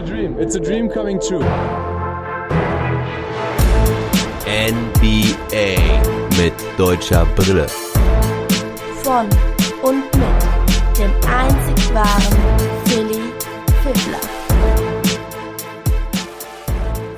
a 0.00 0.06
dream. 0.06 0.36
It's 0.38 0.54
a 0.54 0.60
dream 0.60 0.88
coming 0.88 1.20
true. 1.20 1.44
NBA 4.46 5.76
mit 6.38 6.54
deutscher 6.78 7.26
Brille. 7.36 7.66
Von 9.02 9.28
und 9.82 10.04
mit 10.16 10.98
dem 10.98 11.12
einzig 11.28 11.94
wahren 11.94 12.38
Philly 12.86 13.20
Fiddler. 13.82 14.20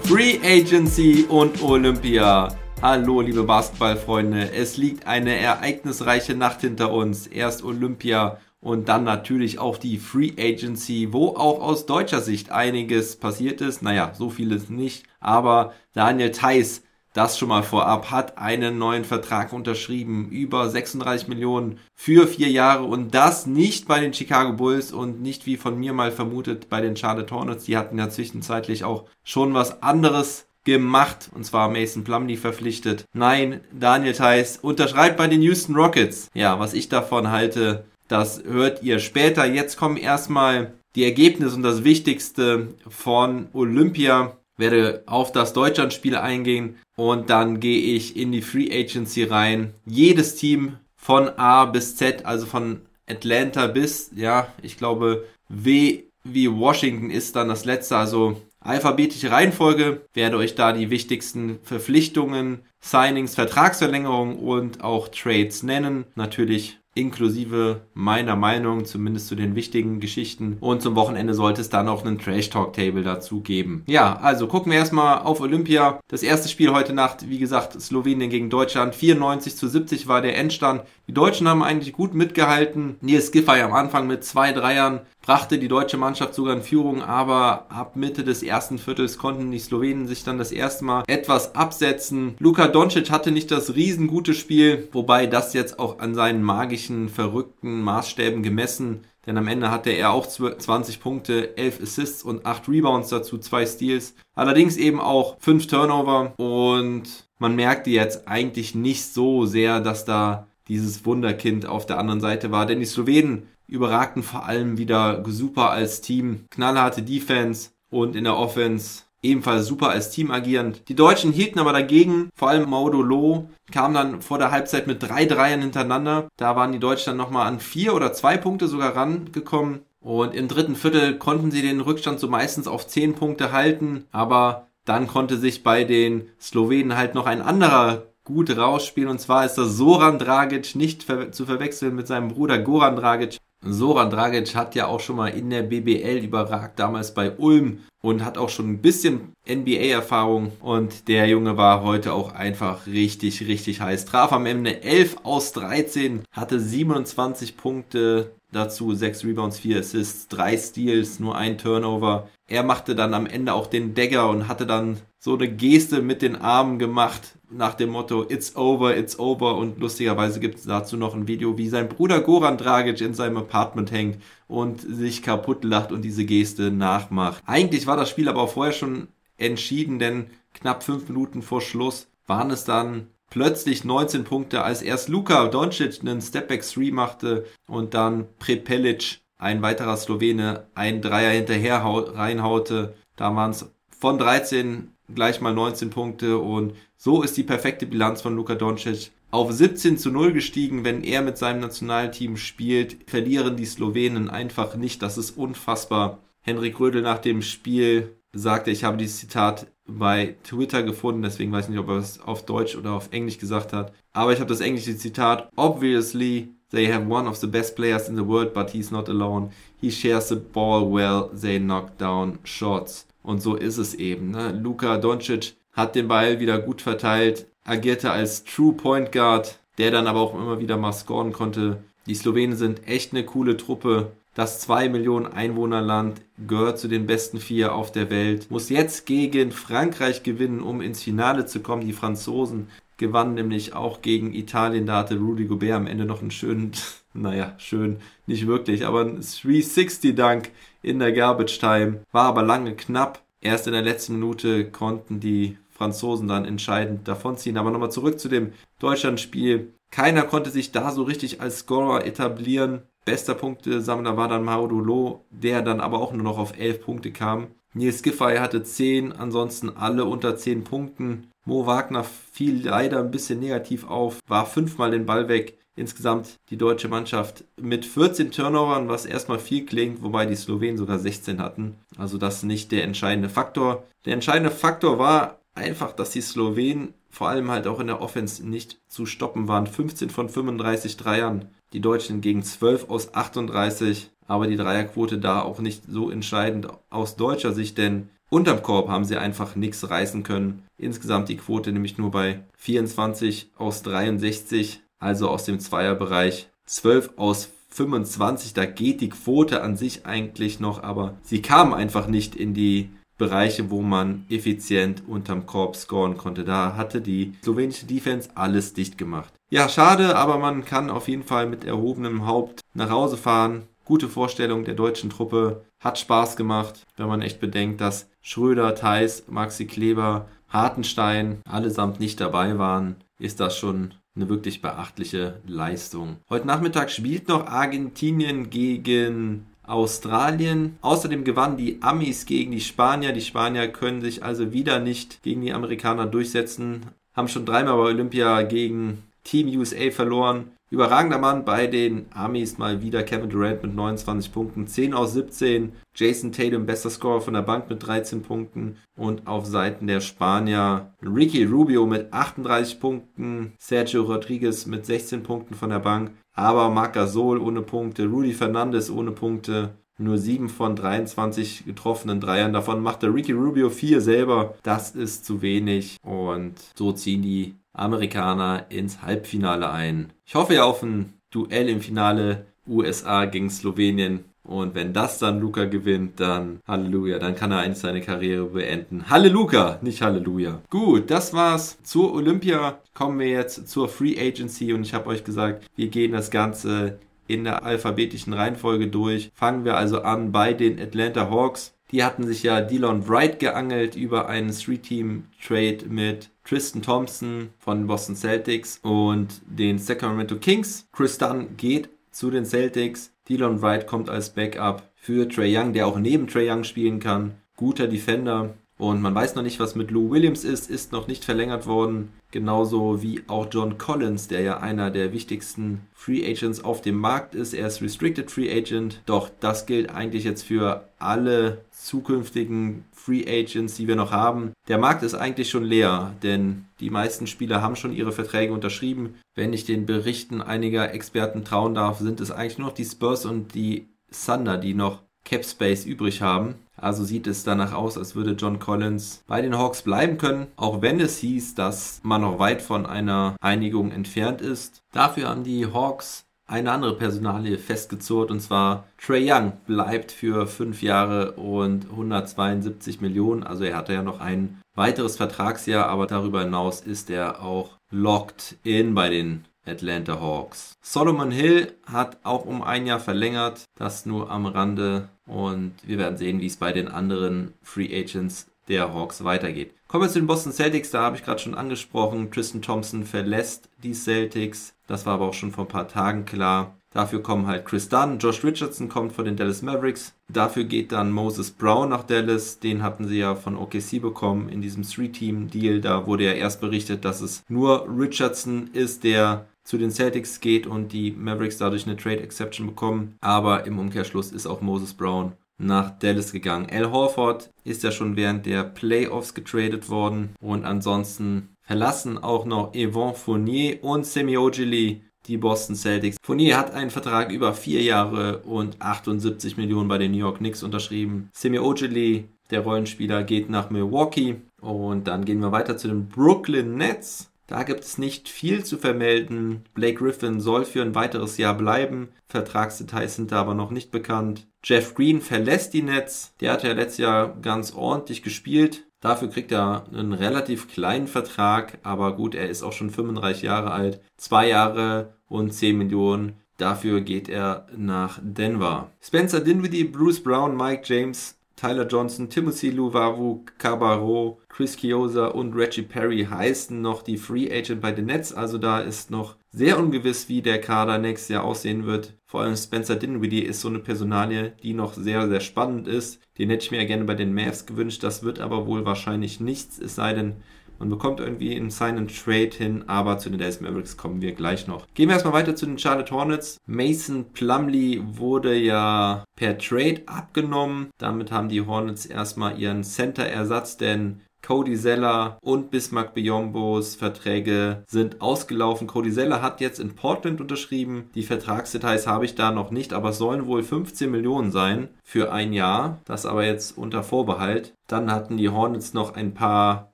Free 0.02 0.38
Agency 0.44 1.24
und 1.28 1.62
Olympia. 1.62 2.48
Hallo, 2.80 3.20
liebe 3.20 3.44
Basketballfreunde. 3.44 4.50
Es 4.52 4.76
liegt 4.76 5.06
eine 5.06 5.38
ereignisreiche 5.38 6.34
Nacht 6.34 6.62
hinter 6.62 6.92
uns. 6.92 7.28
Erst 7.28 7.62
Olympia 7.64 8.38
und 8.62 8.88
dann 8.88 9.02
natürlich 9.02 9.58
auch 9.58 9.76
die 9.76 9.98
Free 9.98 10.32
Agency, 10.38 11.08
wo 11.10 11.30
auch 11.30 11.60
aus 11.60 11.84
deutscher 11.84 12.20
Sicht 12.20 12.52
einiges 12.52 13.16
passiert 13.16 13.60
ist. 13.60 13.82
Naja, 13.82 14.12
so 14.16 14.30
vieles 14.30 14.70
nicht. 14.70 15.04
Aber 15.18 15.72
Daniel 15.94 16.30
Theiss, 16.30 16.82
das 17.12 17.36
schon 17.36 17.48
mal 17.48 17.64
vorab, 17.64 18.12
hat 18.12 18.38
einen 18.38 18.78
neuen 18.78 19.04
Vertrag 19.04 19.52
unterschrieben. 19.52 20.30
Über 20.30 20.70
36 20.70 21.26
Millionen 21.26 21.80
für 21.96 22.28
vier 22.28 22.50
Jahre. 22.50 22.84
Und 22.84 23.16
das 23.16 23.46
nicht 23.46 23.88
bei 23.88 23.98
den 23.98 24.14
Chicago 24.14 24.52
Bulls 24.52 24.92
und 24.92 25.20
nicht 25.20 25.44
wie 25.44 25.56
von 25.56 25.76
mir 25.76 25.92
mal 25.92 26.12
vermutet 26.12 26.68
bei 26.68 26.80
den 26.80 26.96
Charlotte 26.96 27.34
Hornets. 27.34 27.64
Die 27.64 27.76
hatten 27.76 27.98
ja 27.98 28.10
zwischenzeitlich 28.10 28.84
auch 28.84 29.06
schon 29.24 29.54
was 29.54 29.82
anderes 29.82 30.46
gemacht, 30.64 31.30
und 31.34 31.44
zwar 31.44 31.68
Mason 31.68 32.04
Plumlee 32.04 32.36
verpflichtet. 32.36 33.04
Nein, 33.12 33.60
Daniel 33.72 34.12
Theiss 34.12 34.58
unterschreibt 34.58 35.16
bei 35.16 35.26
den 35.26 35.42
Houston 35.42 35.74
Rockets. 35.74 36.28
Ja, 36.34 36.60
was 36.60 36.74
ich 36.74 36.88
davon 36.88 37.32
halte, 37.32 37.84
das 38.12 38.44
hört 38.44 38.82
ihr 38.82 38.98
später. 38.98 39.46
Jetzt 39.46 39.76
kommen 39.76 39.96
erstmal 39.96 40.74
die 40.94 41.04
Ergebnisse 41.04 41.56
und 41.56 41.62
das 41.62 41.82
Wichtigste 41.82 42.74
von 42.88 43.48
Olympia. 43.52 44.36
Werde 44.58 45.02
auf 45.06 45.32
das 45.32 45.54
Deutschlandspiel 45.54 46.14
eingehen 46.14 46.76
und 46.96 47.30
dann 47.30 47.58
gehe 47.58 47.96
ich 47.96 48.16
in 48.16 48.32
die 48.32 48.42
Free 48.42 48.70
Agency 48.70 49.24
rein. 49.24 49.72
Jedes 49.86 50.36
Team 50.36 50.76
von 50.94 51.30
A 51.30 51.64
bis 51.64 51.96
Z, 51.96 52.26
also 52.26 52.44
von 52.44 52.82
Atlanta 53.08 53.66
bis, 53.66 54.10
ja, 54.14 54.52
ich 54.62 54.76
glaube, 54.76 55.24
W 55.48 56.02
wie 56.24 56.50
Washington 56.52 57.10
ist 57.10 57.34
dann 57.34 57.48
das 57.48 57.64
letzte, 57.64 57.96
also 57.96 58.40
alphabetische 58.60 59.30
Reihenfolge, 59.30 60.02
werde 60.14 60.36
euch 60.36 60.54
da 60.54 60.72
die 60.72 60.90
wichtigsten 60.90 61.58
Verpflichtungen, 61.62 62.60
Signings, 62.80 63.34
Vertragsverlängerungen 63.34 64.36
und 64.36 64.84
auch 64.84 65.08
Trades 65.08 65.62
nennen. 65.62 66.04
Natürlich 66.14 66.78
inklusive 66.94 67.82
meiner 67.94 68.36
Meinung, 68.36 68.84
zumindest 68.84 69.28
zu 69.28 69.34
den 69.34 69.54
wichtigen 69.54 69.98
Geschichten. 70.00 70.58
Und 70.60 70.82
zum 70.82 70.94
Wochenende 70.94 71.32
sollte 71.32 71.60
es 71.60 71.70
dann 71.70 71.88
auch 71.88 72.04
einen 72.04 72.18
Trash 72.18 72.50
Talk 72.50 72.74
Table 72.74 73.02
dazu 73.02 73.40
geben. 73.40 73.82
Ja, 73.86 74.16
also 74.16 74.46
gucken 74.46 74.72
wir 74.72 74.78
erstmal 74.78 75.20
auf 75.20 75.40
Olympia. 75.40 76.00
Das 76.08 76.22
erste 76.22 76.48
Spiel 76.48 76.72
heute 76.72 76.92
Nacht, 76.92 77.28
wie 77.28 77.38
gesagt, 77.38 77.80
Slowenien 77.80 78.28
gegen 78.28 78.50
Deutschland. 78.50 78.94
94 78.94 79.56
zu 79.56 79.68
70 79.68 80.06
war 80.06 80.20
der 80.20 80.36
Endstand. 80.36 80.82
Die 81.08 81.14
Deutschen 81.14 81.48
haben 81.48 81.62
eigentlich 81.62 81.92
gut 81.92 82.14
mitgehalten. 82.14 82.96
Nils 83.00 83.32
Giffey 83.32 83.60
am 83.60 83.72
Anfang 83.72 84.06
mit 84.06 84.24
zwei 84.24 84.52
Dreiern 84.52 85.00
brachte 85.20 85.58
die 85.58 85.68
deutsche 85.68 85.96
Mannschaft 85.96 86.34
sogar 86.34 86.54
in 86.54 86.62
Führung, 86.62 87.02
aber 87.02 87.66
ab 87.70 87.96
Mitte 87.96 88.24
des 88.24 88.42
ersten 88.42 88.78
Viertels 88.78 89.18
konnten 89.18 89.50
die 89.50 89.58
Slowenen 89.58 90.06
sich 90.06 90.24
dann 90.24 90.38
das 90.38 90.52
erste 90.52 90.84
Mal 90.84 91.04
etwas 91.06 91.54
absetzen. 91.54 92.34
Luka 92.38 92.68
Doncic 92.68 93.10
hatte 93.10 93.30
nicht 93.30 93.50
das 93.50 93.74
riesengute 93.74 94.34
Spiel, 94.34 94.88
wobei 94.92 95.26
das 95.26 95.54
jetzt 95.54 95.78
auch 95.78 95.98
an 95.98 96.14
seinen 96.14 96.42
magischen, 96.42 97.08
verrückten 97.08 97.82
Maßstäben 97.82 98.42
gemessen 98.42 99.04
denn 99.26 99.38
am 99.38 99.46
Ende 99.46 99.70
hatte 99.70 99.90
er 99.90 100.12
auch 100.12 100.26
20 100.26 101.00
Punkte, 101.00 101.56
11 101.56 101.82
Assists 101.82 102.22
und 102.22 102.44
8 102.44 102.68
Rebounds 102.68 103.08
dazu, 103.10 103.38
2 103.38 103.66
Steals. 103.66 104.14
Allerdings 104.34 104.76
eben 104.76 105.00
auch 105.00 105.36
5 105.38 105.66
Turnover 105.68 106.32
und 106.38 107.04
man 107.38 107.54
merkte 107.54 107.90
jetzt 107.90 108.26
eigentlich 108.26 108.74
nicht 108.74 109.04
so 109.04 109.46
sehr, 109.46 109.80
dass 109.80 110.04
da 110.04 110.48
dieses 110.68 111.04
Wunderkind 111.04 111.66
auf 111.66 111.86
der 111.86 111.98
anderen 111.98 112.20
Seite 112.20 112.50
war. 112.50 112.66
Denn 112.66 112.80
die 112.80 112.86
Slowenen 112.86 113.48
überragten 113.66 114.22
vor 114.22 114.46
allem 114.46 114.78
wieder 114.78 115.22
super 115.26 115.70
als 115.70 116.00
Team. 116.00 116.44
Knallharte 116.50 117.02
Defense 117.02 117.70
und 117.90 118.16
in 118.16 118.24
der 118.24 118.36
Offense 118.36 119.02
ebenfalls 119.22 119.66
super 119.66 119.90
als 119.90 120.10
Team 120.10 120.30
agierend. 120.30 120.88
Die 120.88 120.96
Deutschen 120.96 121.32
hielten 121.32 121.58
aber 121.58 121.72
dagegen, 121.72 122.30
vor 122.34 122.48
allem 122.48 122.68
Maudo 122.68 123.02
Loh 123.02 123.48
kam 123.70 123.94
dann 123.94 124.20
vor 124.20 124.38
der 124.38 124.50
Halbzeit 124.50 124.86
mit 124.86 125.02
drei 125.02 125.24
Dreiern 125.24 125.60
hintereinander. 125.60 126.28
Da 126.36 126.56
waren 126.56 126.72
die 126.72 126.80
Deutschen 126.80 127.10
dann 127.10 127.16
nochmal 127.16 127.46
an 127.46 127.60
vier 127.60 127.94
oder 127.94 128.12
zwei 128.12 128.36
Punkte 128.36 128.68
sogar 128.68 128.96
rangekommen. 128.96 129.82
Und 130.00 130.34
im 130.34 130.48
dritten 130.48 130.74
Viertel 130.74 131.16
konnten 131.16 131.52
sie 131.52 131.62
den 131.62 131.80
Rückstand 131.80 132.18
so 132.18 132.28
meistens 132.28 132.66
auf 132.66 132.88
zehn 132.88 133.14
Punkte 133.14 133.52
halten, 133.52 134.04
aber 134.10 134.66
dann 134.84 135.06
konnte 135.06 135.38
sich 135.38 135.62
bei 135.62 135.84
den 135.84 136.28
Slowenen 136.40 136.96
halt 136.96 137.14
noch 137.14 137.26
ein 137.26 137.40
anderer 137.40 138.02
gut 138.24 138.56
rausspielen. 138.56 139.10
Und 139.10 139.20
zwar 139.20 139.44
ist 139.44 139.54
das 139.54 139.76
Soran 139.76 140.18
Dragic 140.18 140.74
nicht 140.74 141.06
zu 141.32 141.46
verwechseln 141.46 141.94
mit 141.94 142.06
seinem 142.06 142.28
Bruder 142.28 142.58
Goran 142.58 142.96
Dragic. 142.96 143.38
Soran 143.64 144.10
Dragic 144.10 144.56
hat 144.56 144.74
ja 144.74 144.86
auch 144.88 145.00
schon 145.00 145.16
mal 145.16 145.28
in 145.28 145.50
der 145.50 145.62
BBL 145.62 146.24
überragt, 146.24 146.80
damals 146.80 147.14
bei 147.14 147.36
Ulm 147.36 147.78
und 148.02 148.24
hat 148.24 148.36
auch 148.36 148.48
schon 148.48 148.68
ein 148.68 148.82
bisschen 148.82 149.32
NBA-Erfahrung. 149.48 150.50
Und 150.60 151.06
der 151.06 151.28
Junge 151.28 151.56
war 151.56 151.84
heute 151.84 152.12
auch 152.12 152.34
einfach 152.34 152.86
richtig, 152.86 153.46
richtig 153.46 153.80
heiß. 153.80 154.04
Traf 154.04 154.32
am 154.32 154.46
Ende 154.46 154.82
11 154.82 155.18
aus 155.22 155.52
13, 155.52 156.24
hatte 156.32 156.58
27 156.58 157.56
Punkte, 157.56 158.32
dazu 158.50 158.94
6 158.94 159.24
Rebounds, 159.24 159.60
4 159.60 159.78
Assists, 159.78 160.26
3 160.28 160.56
Steals, 160.56 161.20
nur 161.20 161.36
ein 161.36 161.56
Turnover. 161.56 162.28
Er 162.48 162.64
machte 162.64 162.96
dann 162.96 163.14
am 163.14 163.26
Ende 163.26 163.54
auch 163.54 163.68
den 163.68 163.94
Dagger 163.94 164.28
und 164.28 164.48
hatte 164.48 164.66
dann 164.66 164.98
so 165.20 165.34
eine 165.34 165.48
Geste 165.48 166.02
mit 166.02 166.20
den 166.20 166.34
Armen 166.34 166.80
gemacht, 166.80 167.36
nach 167.52 167.74
dem 167.74 167.90
Motto 167.90 168.24
It's 168.28 168.56
over, 168.56 168.96
it's 168.96 169.18
over. 169.18 169.56
Und 169.56 169.78
lustigerweise 169.78 170.40
gibt 170.40 170.58
es 170.58 170.64
dazu 170.64 170.96
noch 170.96 171.14
ein 171.14 171.28
Video, 171.28 171.58
wie 171.58 171.68
sein 171.68 171.88
Bruder 171.88 172.20
Goran 172.20 172.58
Dragic 172.58 173.00
in 173.00 173.14
seinem 173.14 173.36
Apartment 173.36 173.90
hängt 173.90 174.18
und 174.48 174.80
sich 174.80 175.22
kaputt 175.22 175.64
lacht 175.64 175.92
und 175.92 176.02
diese 176.02 176.24
Geste 176.24 176.70
nachmacht. 176.70 177.42
Eigentlich 177.46 177.86
war 177.86 177.96
das 177.96 178.10
Spiel 178.10 178.28
aber 178.28 178.42
auch 178.42 178.52
vorher 178.52 178.72
schon 178.72 179.08
entschieden, 179.36 179.98
denn 179.98 180.26
knapp 180.54 180.82
fünf 180.82 181.08
Minuten 181.08 181.42
vor 181.42 181.60
Schluss 181.60 182.08
waren 182.26 182.50
es 182.50 182.64
dann 182.64 183.08
plötzlich 183.30 183.84
19 183.84 184.24
Punkte, 184.24 184.62
als 184.62 184.82
erst 184.82 185.08
Luka 185.08 185.48
Doncic 185.48 186.00
einen 186.02 186.20
Stepback 186.20 186.62
3 186.62 186.90
machte 186.92 187.46
und 187.66 187.94
dann 187.94 188.26
Prepelic, 188.38 189.20
ein 189.38 189.62
weiterer 189.62 189.96
Slowene, 189.96 190.66
ein 190.74 191.00
Dreier 191.00 191.30
hinterher 191.32 191.82
reinhaute. 191.82 192.94
Da 193.16 193.34
waren 193.34 193.50
es 193.50 193.72
von 193.98 194.18
13 194.18 194.91
gleich 195.14 195.40
mal 195.40 195.54
19 195.54 195.90
Punkte 195.90 196.38
und 196.38 196.74
so 196.96 197.22
ist 197.22 197.36
die 197.36 197.42
perfekte 197.42 197.86
Bilanz 197.86 198.22
von 198.22 198.36
Luka 198.36 198.54
Doncic 198.54 199.10
auf 199.32 199.50
17 199.50 199.98
zu 199.98 200.10
0 200.10 200.32
gestiegen. 200.32 200.84
Wenn 200.84 201.02
er 201.02 201.22
mit 201.22 201.38
seinem 201.38 201.60
Nationalteam 201.60 202.36
spielt, 202.36 202.98
verlieren 203.10 203.56
die 203.56 203.64
Slowenen 203.64 204.30
einfach 204.30 204.76
nicht. 204.76 205.02
Das 205.02 205.18
ist 205.18 205.36
unfassbar. 205.36 206.18
Henrik 206.42 206.78
Rödel 206.78 207.02
nach 207.02 207.18
dem 207.18 207.42
Spiel 207.42 208.16
sagte, 208.32 208.70
ich 208.70 208.84
habe 208.84 208.96
dieses 208.96 209.18
Zitat 209.18 209.66
bei 209.86 210.36
Twitter 210.44 210.82
gefunden, 210.82 211.22
deswegen 211.22 211.52
weiß 211.52 211.64
ich 211.64 211.70
nicht, 211.70 211.80
ob 211.80 211.88
er 211.88 211.96
es 211.96 212.20
auf 212.20 212.44
Deutsch 212.44 212.76
oder 212.76 212.92
auf 212.92 213.08
Englisch 213.12 213.38
gesagt 213.38 213.72
hat. 213.72 213.92
Aber 214.12 214.32
ich 214.32 214.40
habe 214.40 214.48
das 214.48 214.60
englische 214.60 214.96
Zitat. 214.96 215.50
Obviously, 215.56 216.48
they 216.70 216.92
have 216.92 217.08
one 217.08 217.28
of 217.28 217.36
the 217.36 217.46
best 217.46 217.76
players 217.76 218.08
in 218.08 218.16
the 218.16 218.26
world, 218.26 218.52
but 218.54 218.70
he's 218.70 218.90
not 218.90 219.08
alone. 219.08 219.50
He 219.80 219.90
shares 219.90 220.28
the 220.28 220.36
ball 220.36 220.90
well, 220.90 221.30
they 221.38 221.58
knock 221.58 221.96
down 221.98 222.38
shots. 222.44 223.06
Und 223.22 223.40
so 223.40 223.54
ist 223.54 223.78
es 223.78 223.94
eben. 223.94 224.30
Ne? 224.30 224.52
Luka 224.52 224.98
Doncic 224.98 225.54
hat 225.72 225.94
den 225.94 226.08
Ball 226.08 226.40
wieder 226.40 226.58
gut 226.58 226.82
verteilt, 226.82 227.46
agierte 227.64 228.10
als 228.10 228.44
True 228.44 228.74
Point 228.74 229.12
Guard, 229.12 229.58
der 229.78 229.90
dann 229.90 230.06
aber 230.06 230.20
auch 230.20 230.34
immer 230.34 230.60
wieder 230.60 230.76
mal 230.76 230.92
scoren 230.92 231.32
konnte. 231.32 231.82
Die 232.06 232.14
Slowenen 232.14 232.56
sind 232.56 232.86
echt 232.86 233.12
eine 233.12 233.24
coole 233.24 233.56
Truppe. 233.56 234.12
Das 234.34 234.60
2 234.60 234.88
Millionen 234.88 235.26
Einwohnerland 235.26 236.20
gehört 236.46 236.78
zu 236.78 236.88
den 236.88 237.06
besten 237.06 237.38
vier 237.38 237.74
auf 237.74 237.92
der 237.92 238.10
Welt. 238.10 238.50
Muss 238.50 238.70
jetzt 238.70 239.06
gegen 239.06 239.52
Frankreich 239.52 240.22
gewinnen, 240.22 240.60
um 240.60 240.80
ins 240.80 241.02
Finale 241.02 241.46
zu 241.46 241.60
kommen. 241.60 241.86
Die 241.86 241.92
Franzosen 241.92 242.68
gewannen 242.96 243.34
nämlich 243.34 243.74
auch 243.74 244.00
gegen 244.00 244.32
Italien. 244.32 244.86
Da 244.86 244.98
hatte 244.98 245.18
Rudy 245.18 245.44
Gobert 245.44 245.72
am 245.72 245.86
Ende 245.86 246.06
noch 246.06 246.22
einen 246.22 246.30
schönen, 246.30 246.72
naja, 247.14 247.54
schön, 247.58 247.98
nicht 248.26 248.46
wirklich, 248.46 248.86
aber 248.86 249.02
ein 249.02 249.20
360-Dunk 249.20 250.50
in 250.82 250.98
der 250.98 251.12
Garbage 251.12 251.58
Time. 251.58 252.02
War 252.12 252.26
aber 252.26 252.42
lange 252.42 252.74
knapp. 252.74 253.22
Erst 253.40 253.66
in 253.66 253.72
der 253.72 253.82
letzten 253.82 254.14
Minute 254.14 254.70
konnten 254.70 255.20
die 255.20 255.56
Franzosen 255.70 256.28
dann 256.28 256.44
entscheidend 256.44 257.08
davonziehen. 257.08 257.56
Aber 257.56 257.70
nochmal 257.70 257.90
zurück 257.90 258.20
zu 258.20 258.28
dem 258.28 258.52
Deutschlandspiel. 258.78 259.72
Keiner 259.90 260.22
konnte 260.22 260.50
sich 260.50 260.72
da 260.72 260.90
so 260.90 261.02
richtig 261.02 261.40
als 261.40 261.60
Scorer 261.60 262.06
etablieren. 262.06 262.82
Bester 263.04 263.34
Punktesammler 263.34 264.16
war 264.16 264.28
dann 264.28 264.44
Maudolo, 264.44 265.24
der 265.30 265.62
dann 265.62 265.80
aber 265.80 266.00
auch 266.00 266.12
nur 266.12 266.22
noch 266.22 266.38
auf 266.38 266.56
11 266.56 266.84
Punkte 266.84 267.10
kam. 267.10 267.48
Nils 267.74 268.02
Giffey 268.02 268.36
hatte 268.36 268.62
10, 268.62 269.12
ansonsten 269.12 269.70
alle 269.70 270.04
unter 270.04 270.36
10 270.36 270.62
Punkten. 270.62 271.28
Mo 271.44 271.66
Wagner 271.66 272.04
fiel 272.04 272.64
leider 272.64 273.00
ein 273.00 273.10
bisschen 273.10 273.40
negativ 273.40 273.84
auf, 273.88 274.20
war 274.28 274.46
fünfmal 274.46 274.92
den 274.92 275.06
Ball 275.06 275.28
weg. 275.28 275.58
Insgesamt 275.74 276.38
die 276.50 276.58
deutsche 276.58 276.88
Mannschaft 276.88 277.44
mit 277.56 277.86
14 277.86 278.30
Turnovern, 278.30 278.88
was 278.88 279.06
erstmal 279.06 279.38
viel 279.38 279.64
klingt, 279.64 280.02
wobei 280.02 280.26
die 280.26 280.36
Slowenen 280.36 280.76
sogar 280.76 280.98
16 280.98 281.40
hatten. 281.40 281.76
Also 281.96 282.18
das 282.18 282.42
nicht 282.42 282.72
der 282.72 282.84
entscheidende 282.84 283.30
Faktor. 283.30 283.84
Der 284.04 284.12
entscheidende 284.14 284.50
Faktor 284.50 284.98
war 284.98 285.38
einfach, 285.54 285.92
dass 285.92 286.10
die 286.10 286.20
Slowenen 286.20 286.94
vor 287.08 287.28
allem 287.28 287.50
halt 287.50 287.66
auch 287.66 287.80
in 287.80 287.86
der 287.86 288.00
Offense 288.00 288.46
nicht 288.46 288.80
zu 288.88 289.06
stoppen 289.06 289.48
waren. 289.48 289.66
15 289.66 290.10
von 290.10 290.28
35 290.28 290.96
Dreiern, 290.96 291.46
die 291.72 291.80
Deutschen 291.80 292.20
gegen 292.20 292.42
12 292.42 292.90
aus 292.90 293.14
38, 293.14 294.10
aber 294.26 294.46
die 294.46 294.56
Dreierquote 294.56 295.18
da 295.18 295.42
auch 295.42 295.58
nicht 295.58 295.84
so 295.88 296.10
entscheidend 296.10 296.68
aus 296.90 297.16
deutscher 297.16 297.52
Sicht, 297.52 297.76
denn 297.78 298.08
unterm 298.30 298.62
Korb 298.62 298.88
haben 298.88 299.04
sie 299.04 299.16
einfach 299.16 299.56
nichts 299.56 299.88
reißen 299.88 300.22
können. 300.22 300.62
Insgesamt 300.78 301.28
die 301.28 301.36
Quote 301.36 301.72
nämlich 301.72 301.98
nur 301.98 302.10
bei 302.10 302.42
24 302.56 303.50
aus 303.56 303.82
63 303.82 304.82
also 305.02 305.28
aus 305.28 305.44
dem 305.44 305.60
Zweierbereich 305.60 306.48
12 306.66 307.14
aus 307.16 307.50
25. 307.70 308.54
Da 308.54 308.64
geht 308.64 309.00
die 309.00 309.08
Quote 309.08 309.62
an 309.62 309.76
sich 309.76 310.06
eigentlich 310.06 310.60
noch, 310.60 310.82
aber 310.82 311.16
sie 311.22 311.42
kamen 311.42 311.74
einfach 311.74 312.06
nicht 312.06 312.36
in 312.36 312.54
die 312.54 312.90
Bereiche, 313.18 313.70
wo 313.70 313.82
man 313.82 314.24
effizient 314.30 315.02
unterm 315.06 315.46
Korb 315.46 315.76
scoren 315.76 316.16
konnte. 316.16 316.44
Da 316.44 316.76
hatte 316.76 317.00
die 317.00 317.34
slowenische 317.42 317.86
Defense 317.86 318.30
alles 318.34 318.74
dicht 318.74 318.98
gemacht. 318.98 319.32
Ja, 319.50 319.68
schade, 319.68 320.16
aber 320.16 320.38
man 320.38 320.64
kann 320.64 320.90
auf 320.90 321.08
jeden 321.08 321.22
Fall 321.22 321.46
mit 321.46 321.64
erhobenem 321.64 322.26
Haupt 322.26 322.60
nach 322.74 322.90
Hause 322.90 323.16
fahren. 323.16 323.64
Gute 323.84 324.08
Vorstellung 324.08 324.64
der 324.64 324.74
deutschen 324.74 325.10
Truppe. 325.10 325.64
Hat 325.80 325.98
Spaß 325.98 326.36
gemacht, 326.36 326.84
wenn 326.96 327.08
man 327.08 327.22
echt 327.22 327.40
bedenkt, 327.40 327.80
dass 327.80 328.08
Schröder, 328.22 328.74
Theis, 328.74 329.24
Maxi 329.28 329.66
Kleber, 329.66 330.28
Hartenstein 330.48 331.40
allesamt 331.48 331.98
nicht 332.00 332.20
dabei 332.20 332.58
waren. 332.58 332.96
Ist 333.18 333.40
das 333.40 333.56
schon 333.56 333.94
eine 334.14 334.28
wirklich 334.28 334.60
beachtliche 334.60 335.40
Leistung. 335.46 336.16
Heute 336.28 336.46
Nachmittag 336.46 336.90
spielt 336.90 337.28
noch 337.28 337.46
Argentinien 337.46 338.50
gegen 338.50 339.46
Australien. 339.64 340.76
Außerdem 340.82 341.24
gewannen 341.24 341.56
die 341.56 341.80
Amis 341.82 342.26
gegen 342.26 342.52
die 342.52 342.60
Spanier. 342.60 343.12
Die 343.12 343.20
Spanier 343.20 343.68
können 343.68 344.02
sich 344.02 344.22
also 344.22 344.52
wieder 344.52 344.80
nicht 344.80 345.22
gegen 345.22 345.40
die 345.40 345.52
Amerikaner 345.52 346.06
durchsetzen. 346.06 346.82
Haben 347.14 347.28
schon 347.28 347.46
dreimal 347.46 347.76
bei 347.76 347.84
Olympia 347.84 348.42
gegen 348.42 349.02
Team 349.24 349.48
USA 349.58 349.90
verloren. 349.90 350.50
Überragender 350.72 351.18
Mann 351.18 351.44
bei 351.44 351.66
den 351.66 352.06
Amis 352.14 352.56
mal 352.56 352.80
wieder 352.80 353.02
Kevin 353.02 353.28
Durant 353.28 353.62
mit 353.62 353.74
29 353.74 354.32
Punkten, 354.32 354.66
10 354.66 354.94
aus 354.94 355.12
17. 355.12 355.72
Jason 355.94 356.32
Tatum, 356.32 356.64
bester 356.64 356.88
Scorer 356.88 357.20
von 357.20 357.34
der 357.34 357.42
Bank 357.42 357.68
mit 357.68 357.86
13 357.86 358.22
Punkten. 358.22 358.78
Und 358.96 359.26
auf 359.26 359.44
Seiten 359.44 359.86
der 359.86 360.00
Spanier 360.00 360.94
Ricky 361.02 361.44
Rubio 361.44 361.84
mit 361.84 362.10
38 362.14 362.80
Punkten, 362.80 363.52
Sergio 363.58 364.04
Rodriguez 364.04 364.64
mit 364.64 364.86
16 364.86 365.22
Punkten 365.22 365.54
von 365.54 365.68
der 365.68 365.80
Bank. 365.80 366.12
Aber 366.32 366.70
Marc 366.70 366.94
Gasol 366.94 367.38
ohne 367.38 367.60
Punkte, 367.60 368.06
Rudy 368.06 368.32
Fernandez 368.32 368.88
ohne 368.88 369.10
Punkte. 369.10 369.74
Nur 369.98 370.16
7 370.16 370.48
von 370.48 370.74
23 370.74 371.66
getroffenen 371.66 372.18
Dreiern. 372.18 372.54
Davon 372.54 372.82
macht 372.82 373.02
der 373.02 373.12
Ricky 373.12 373.32
Rubio 373.32 373.68
4 373.68 374.00
selber. 374.00 374.54
Das 374.62 374.92
ist 374.92 375.26
zu 375.26 375.42
wenig. 375.42 375.98
Und 376.02 376.54
so 376.74 376.92
ziehen 376.92 377.20
die 377.20 377.56
Amerikaner 377.72 378.66
ins 378.68 379.02
Halbfinale 379.02 379.70
ein. 379.70 380.12
Ich 380.24 380.34
hoffe 380.34 380.54
ja 380.54 380.64
auf 380.64 380.82
ein 380.82 381.14
Duell 381.30 381.68
im 381.68 381.80
Finale 381.80 382.46
USA 382.66 383.24
gegen 383.24 383.50
Slowenien. 383.50 384.24
Und 384.44 384.74
wenn 384.74 384.92
das 384.92 385.18
dann 385.18 385.40
Luca 385.40 385.66
gewinnt, 385.66 386.18
dann 386.18 386.60
Halleluja, 386.66 387.18
dann 387.18 387.36
kann 387.36 387.52
er 387.52 387.58
eigentlich 387.58 387.78
seine 387.78 388.00
Karriere 388.00 388.46
beenden. 388.46 389.08
Halleluja, 389.08 389.78
nicht 389.82 390.02
Halleluja. 390.02 390.60
Gut, 390.68 391.10
das 391.10 391.32
war's 391.32 391.78
zur 391.84 392.12
Olympia. 392.12 392.80
Kommen 392.92 393.20
wir 393.20 393.28
jetzt 393.28 393.68
zur 393.68 393.88
Free 393.88 394.18
Agency 394.18 394.72
und 394.72 394.82
ich 394.82 394.94
habe 394.94 395.08
euch 395.08 395.22
gesagt, 395.22 395.64
wir 395.76 395.88
gehen 395.88 396.12
das 396.12 396.30
Ganze 396.30 396.98
in 397.28 397.44
der 397.44 397.64
alphabetischen 397.64 398.32
Reihenfolge 398.32 398.88
durch. 398.88 399.30
Fangen 399.32 399.64
wir 399.64 399.76
also 399.76 400.02
an 400.02 400.32
bei 400.32 400.52
den 400.52 400.80
Atlanta 400.80 401.30
Hawks. 401.30 401.71
Die 401.92 402.02
hatten 402.02 402.26
sich 402.26 402.42
ja 402.42 402.62
Dylan 402.62 403.06
Wright 403.06 403.38
geangelt 403.38 403.96
über 403.96 404.26
einen 404.26 404.50
Three-Team-Trade 404.50 405.84
mit 405.90 406.30
Tristan 406.42 406.80
Thompson 406.80 407.50
von 407.58 407.86
Boston 407.86 408.16
Celtics 408.16 408.80
und 408.82 409.42
den 409.44 409.78
Sacramento 409.78 410.36
Kings. 410.36 410.88
Chris 410.92 411.18
Dunn 411.18 411.56
geht 411.58 411.90
zu 412.10 412.30
den 412.30 412.46
Celtics. 412.46 413.12
Dylan 413.28 413.60
Wright 413.60 413.86
kommt 413.86 414.08
als 414.08 414.30
Backup 414.30 414.90
für 414.94 415.28
Trey 415.28 415.54
Young, 415.54 415.74
der 415.74 415.86
auch 415.86 415.98
neben 415.98 416.26
Trey 416.26 416.50
Young 416.50 416.64
spielen 416.64 416.98
kann. 416.98 417.34
Guter 417.56 417.86
Defender. 417.86 418.54
Und 418.78 419.02
man 419.02 419.14
weiß 419.14 419.34
noch 419.34 419.42
nicht, 419.42 419.60
was 419.60 419.74
mit 419.74 419.90
Lou 419.90 420.10
Williams 420.10 420.44
ist, 420.44 420.70
ist 420.70 420.92
noch 420.92 421.08
nicht 421.08 421.24
verlängert 421.24 421.66
worden. 421.66 422.08
Genauso 422.32 423.02
wie 423.02 423.22
auch 423.28 423.46
John 423.50 423.76
Collins, 423.76 424.26
der 424.26 424.40
ja 424.40 424.56
einer 424.56 424.90
der 424.90 425.12
wichtigsten 425.12 425.82
Free 425.92 426.26
Agents 426.26 426.64
auf 426.64 426.80
dem 426.80 426.96
Markt 426.96 427.34
ist. 427.34 427.52
Er 427.52 427.66
ist 427.66 427.82
Restricted 427.82 428.30
Free 428.30 428.50
Agent. 428.50 429.02
Doch 429.04 429.30
das 429.38 429.66
gilt 429.66 429.90
eigentlich 429.90 430.24
jetzt 430.24 430.42
für 430.42 430.88
alle 430.98 431.58
zukünftigen 431.70 432.84
Free 432.90 433.24
Agents, 433.28 433.74
die 433.76 433.86
wir 433.86 433.96
noch 433.96 434.12
haben. 434.12 434.52
Der 434.66 434.78
Markt 434.78 435.02
ist 435.02 435.14
eigentlich 435.14 435.50
schon 435.50 435.64
leer, 435.64 436.14
denn 436.22 436.64
die 436.80 436.88
meisten 436.90 437.26
Spieler 437.26 437.60
haben 437.60 437.76
schon 437.76 437.92
ihre 437.92 438.12
Verträge 438.12 438.54
unterschrieben. 438.54 439.16
Wenn 439.34 439.52
ich 439.52 439.66
den 439.66 439.84
Berichten 439.84 440.40
einiger 440.40 440.92
Experten 440.94 441.44
trauen 441.44 441.74
darf, 441.74 441.98
sind 441.98 442.20
es 442.20 442.30
eigentlich 442.30 442.58
nur 442.58 442.68
noch 442.68 442.74
die 442.74 442.86
Spurs 442.86 443.26
und 443.26 443.54
die 443.54 443.88
Thunder, 444.10 444.56
die 444.56 444.72
noch 444.72 445.02
Cap 445.24 445.44
Space 445.44 445.84
übrig 445.84 446.22
haben. 446.22 446.54
Also 446.76 447.04
sieht 447.04 447.26
es 447.26 447.44
danach 447.44 447.72
aus, 447.72 447.98
als 447.98 448.14
würde 448.14 448.32
John 448.32 448.58
Collins 448.58 449.22
bei 449.26 449.42
den 449.42 449.56
Hawks 449.56 449.82
bleiben 449.82 450.18
können, 450.18 450.46
auch 450.56 450.82
wenn 450.82 451.00
es 451.00 451.18
hieß, 451.18 451.54
dass 451.54 452.00
man 452.02 452.22
noch 452.22 452.38
weit 452.38 452.62
von 452.62 452.86
einer 452.86 453.36
Einigung 453.40 453.92
entfernt 453.92 454.40
ist. 454.40 454.82
Dafür 454.92 455.28
haben 455.28 455.44
die 455.44 455.66
Hawks 455.66 456.24
eine 456.46 456.72
andere 456.72 456.96
Personalie 456.96 457.56
festgezurrt 457.56 458.30
und 458.30 458.40
zwar 458.40 458.84
Trey 458.98 459.30
Young 459.30 459.52
bleibt 459.66 460.12
für 460.12 460.46
fünf 460.46 460.82
Jahre 460.82 461.32
und 461.32 461.86
172 461.90 463.00
Millionen. 463.00 463.42
Also 463.42 463.64
er 463.64 463.76
hatte 463.76 463.94
ja 463.94 464.02
noch 464.02 464.20
ein 464.20 464.60
weiteres 464.74 465.16
Vertragsjahr, 465.16 465.86
aber 465.86 466.06
darüber 466.06 466.42
hinaus 466.42 466.80
ist 466.80 467.10
er 467.10 467.42
auch 467.42 467.78
locked 467.90 468.56
in 468.64 468.94
bei 468.94 469.08
den 469.08 469.44
Atlanta 469.66 470.20
Hawks. 470.20 470.76
Solomon 470.82 471.30
Hill 471.30 471.72
hat 471.86 472.18
auch 472.22 472.44
um 472.44 472.62
ein 472.62 472.86
Jahr 472.86 473.00
verlängert, 473.00 473.64
das 473.76 474.06
nur 474.06 474.30
am 474.30 474.46
Rande. 474.46 475.08
Und 475.26 475.74
wir 475.84 475.98
werden 475.98 476.18
sehen, 476.18 476.40
wie 476.40 476.46
es 476.46 476.56
bei 476.56 476.72
den 476.72 476.88
anderen 476.88 477.54
Free 477.62 477.94
Agents 477.96 478.48
der 478.68 478.92
Hawks 478.94 479.24
weitergeht. 479.24 479.74
Kommen 479.88 480.04
wir 480.04 480.08
zu 480.08 480.18
den 480.18 480.26
Boston 480.26 480.52
Celtics, 480.52 480.90
da 480.90 481.02
habe 481.02 481.16
ich 481.16 481.24
gerade 481.24 481.40
schon 481.40 481.54
angesprochen. 481.54 482.30
Tristan 482.30 482.62
Thompson 482.62 483.04
verlässt 483.04 483.68
die 483.82 483.94
Celtics. 483.94 484.74
Das 484.86 485.06
war 485.06 485.14
aber 485.14 485.28
auch 485.28 485.34
schon 485.34 485.52
vor 485.52 485.64
ein 485.64 485.68
paar 485.68 485.88
Tagen 485.88 486.24
klar. 486.24 486.74
Dafür 486.92 487.22
kommen 487.22 487.46
halt 487.46 487.64
Chris 487.64 487.88
Dunn, 487.88 488.18
Josh 488.18 488.44
Richardson 488.44 488.88
kommt 488.88 489.12
von 489.12 489.24
den 489.24 489.36
Dallas 489.36 489.62
Mavericks. 489.62 490.14
Dafür 490.28 490.64
geht 490.64 490.92
dann 490.92 491.10
Moses 491.10 491.50
Brown 491.50 491.88
nach 491.88 492.04
Dallas. 492.04 492.58
Den 492.58 492.82
hatten 492.82 493.06
sie 493.08 493.18
ja 493.18 493.34
von 493.34 493.56
OKC 493.56 494.00
bekommen 494.00 494.50
in 494.50 494.60
diesem 494.60 494.82
Three-Team-Deal. 494.82 495.80
Da 495.80 496.06
wurde 496.06 496.24
ja 496.24 496.32
erst 496.32 496.60
berichtet, 496.60 497.06
dass 497.06 497.22
es 497.22 497.44
nur 497.48 497.86
Richardson 497.88 498.68
ist, 498.74 499.04
der 499.04 499.46
zu 499.64 499.78
den 499.78 499.90
Celtics 499.90 500.40
geht 500.40 500.66
und 500.66 500.92
die 500.92 501.12
Mavericks 501.12 501.58
dadurch 501.58 501.86
eine 501.86 501.96
Trade 501.96 502.20
Exception 502.20 502.66
bekommen. 502.66 503.16
Aber 503.20 503.66
im 503.66 503.78
Umkehrschluss 503.78 504.32
ist 504.32 504.46
auch 504.46 504.60
Moses 504.60 504.94
Brown 504.94 505.32
nach 505.58 505.98
Dallas 505.98 506.32
gegangen. 506.32 506.68
Al 506.70 506.90
Horford 506.90 507.50
ist 507.64 507.82
ja 507.82 507.92
schon 507.92 508.16
während 508.16 508.46
der 508.46 508.64
Playoffs 508.64 509.34
getradet 509.34 509.88
worden 509.88 510.34
und 510.40 510.64
ansonsten 510.64 511.50
verlassen 511.62 512.18
auch 512.18 512.44
noch 512.44 512.72
Yvonne 512.74 513.14
Fournier 513.14 513.82
und 513.82 514.04
Semi 514.04 514.36
Ojili 514.36 515.02
die 515.26 515.36
Boston 515.36 515.76
Celtics. 515.76 516.16
Fournier 516.22 516.58
hat 516.58 516.72
einen 516.72 516.90
Vertrag 516.90 517.30
über 517.30 517.54
vier 517.54 517.80
Jahre 517.82 518.38
und 518.38 518.80
78 518.80 519.56
Millionen 519.56 519.88
bei 519.88 519.98
den 519.98 520.12
New 520.12 520.18
York 520.18 520.38
Knicks 520.38 520.62
unterschrieben. 520.62 521.30
Semi 521.32 521.58
Ojili, 521.58 522.28
der 522.50 522.60
Rollenspieler, 522.60 523.22
geht 523.22 523.48
nach 523.48 523.70
Milwaukee 523.70 524.36
und 524.60 525.06
dann 525.06 525.24
gehen 525.24 525.40
wir 525.40 525.52
weiter 525.52 525.76
zu 525.76 525.88
den 525.88 526.08
Brooklyn 526.08 526.76
Nets. 526.76 527.31
Da 527.46 527.64
gibt 527.64 527.80
es 527.80 527.98
nicht 527.98 528.28
viel 528.28 528.64
zu 528.64 528.78
vermelden. 528.78 529.64
Blake 529.74 529.94
Griffin 529.94 530.40
soll 530.40 530.64
für 530.64 530.82
ein 530.82 530.94
weiteres 530.94 531.36
Jahr 531.36 531.54
bleiben. 531.54 532.08
Vertragsdetails 532.28 533.16
sind 533.16 533.32
da 533.32 533.40
aber 533.40 533.54
noch 533.54 533.70
nicht 533.70 533.90
bekannt. 533.90 534.46
Jeff 534.64 534.94
Green 534.94 535.20
verlässt 535.20 535.74
die 535.74 535.82
Nets. 535.82 536.34
Der 536.40 536.52
hat 536.52 536.62
ja 536.62 536.72
letztes 536.72 536.98
Jahr 536.98 537.36
ganz 537.40 537.72
ordentlich 537.74 538.22
gespielt. 538.22 538.84
Dafür 539.00 539.28
kriegt 539.28 539.50
er 539.50 539.86
einen 539.92 540.12
relativ 540.12 540.68
kleinen 540.68 541.08
Vertrag, 541.08 541.78
aber 541.82 542.14
gut, 542.14 542.36
er 542.36 542.48
ist 542.48 542.62
auch 542.62 542.72
schon 542.72 542.90
35 542.90 543.42
Jahre 543.42 543.72
alt. 543.72 544.00
Zwei 544.16 544.48
Jahre 544.48 545.14
und 545.28 545.52
10 545.52 545.76
Millionen. 545.76 546.34
Dafür 546.56 547.00
geht 547.00 547.28
er 547.28 547.66
nach 547.76 548.20
Denver. 548.22 548.92
Spencer 549.00 549.40
Dinwiddie, 549.40 549.84
Bruce 549.84 550.22
Brown, 550.22 550.56
Mike 550.56 550.82
James 550.84 551.36
Tyler 551.62 551.86
Johnson, 551.86 552.28
Timothy 552.28 552.70
Luvavu, 552.70 553.44
Cabarro, 553.56 554.40
Chris 554.48 554.76
Chiosa 554.76 555.28
und 555.28 555.54
Reggie 555.54 555.82
Perry 555.82 556.26
heißen 556.28 556.82
noch 556.82 557.02
die 557.02 557.16
Free 557.16 557.56
Agent 557.56 557.80
bei 557.80 557.92
den 557.92 558.06
Nets. 558.06 558.32
Also 558.32 558.58
da 558.58 558.80
ist 558.80 559.12
noch 559.12 559.36
sehr 559.52 559.78
ungewiss, 559.78 560.28
wie 560.28 560.42
der 560.42 560.60
Kader 560.60 560.98
nächstes 560.98 561.28
Jahr 561.28 561.44
aussehen 561.44 561.86
wird. 561.86 562.14
Vor 562.26 562.40
allem 562.40 562.56
Spencer 562.56 562.96
Dinwiddie 562.96 563.44
ist 563.44 563.60
so 563.60 563.68
eine 563.68 563.78
Personalie, 563.78 564.54
die 564.64 564.74
noch 564.74 564.94
sehr, 564.94 565.28
sehr 565.28 565.38
spannend 565.38 565.86
ist. 565.86 566.20
Den 566.36 566.50
hätte 566.50 566.64
ich 566.64 566.72
mir 566.72 566.78
ja 566.78 566.84
gerne 566.84 567.04
bei 567.04 567.14
den 567.14 567.32
Mavs 567.32 567.64
gewünscht. 567.64 568.02
Das 568.02 568.24
wird 568.24 568.40
aber 568.40 568.66
wohl 568.66 568.84
wahrscheinlich 568.84 569.38
nichts, 569.38 569.78
es 569.78 569.94
sei 569.94 570.14
denn, 570.14 570.38
Man 570.82 570.90
bekommt 570.90 571.20
irgendwie 571.20 571.54
einen 571.54 571.70
Sign 571.70 571.96
and 571.96 572.24
Trade 572.24 572.50
hin, 572.56 572.88
aber 572.88 573.16
zu 573.16 573.30
den 573.30 573.38
Dallas 573.38 573.60
Mavericks 573.60 573.96
kommen 573.96 574.20
wir 574.20 574.32
gleich 574.32 574.66
noch. 574.66 574.88
Gehen 574.94 575.08
wir 575.08 575.12
erstmal 575.12 575.32
weiter 575.32 575.54
zu 575.54 575.64
den 575.64 575.78
Charlotte 575.78 576.12
Hornets. 576.12 576.58
Mason 576.66 577.26
Plumley 577.32 578.02
wurde 578.04 578.56
ja 578.56 579.22
per 579.36 579.58
Trade 579.58 580.02
abgenommen. 580.06 580.88
Damit 580.98 581.30
haben 581.30 581.48
die 581.48 581.64
Hornets 581.64 582.04
erstmal 582.04 582.58
ihren 582.58 582.82
Center-Ersatz, 582.82 583.76
denn 583.76 584.22
Cody 584.44 584.76
Zeller 584.76 585.38
und 585.40 585.70
Bismarck 585.70 586.14
Biombos 586.14 586.96
Verträge 586.96 587.84
sind 587.86 588.20
ausgelaufen. 588.20 588.88
Cody 588.88 589.12
Zeller 589.12 589.40
hat 589.40 589.60
jetzt 589.60 589.78
in 589.78 589.94
Portland 589.94 590.40
unterschrieben. 590.40 591.10
Die 591.14 591.22
Vertragsdetails 591.22 592.08
habe 592.08 592.24
ich 592.24 592.34
da 592.34 592.50
noch 592.50 592.72
nicht, 592.72 592.92
aber 592.92 593.10
es 593.10 593.18
sollen 593.18 593.46
wohl 593.46 593.62
15 593.62 594.10
Millionen 594.10 594.50
sein 594.50 594.88
für 595.04 595.32
ein 595.32 595.52
Jahr. 595.52 595.98
Das 596.06 596.26
aber 596.26 596.44
jetzt 596.44 596.76
unter 596.76 597.04
Vorbehalt. 597.04 597.72
Dann 597.86 598.10
hatten 598.10 598.36
die 598.36 598.48
Hornets 598.48 598.94
noch 598.94 599.14
ein 599.14 599.32
paar 599.32 599.91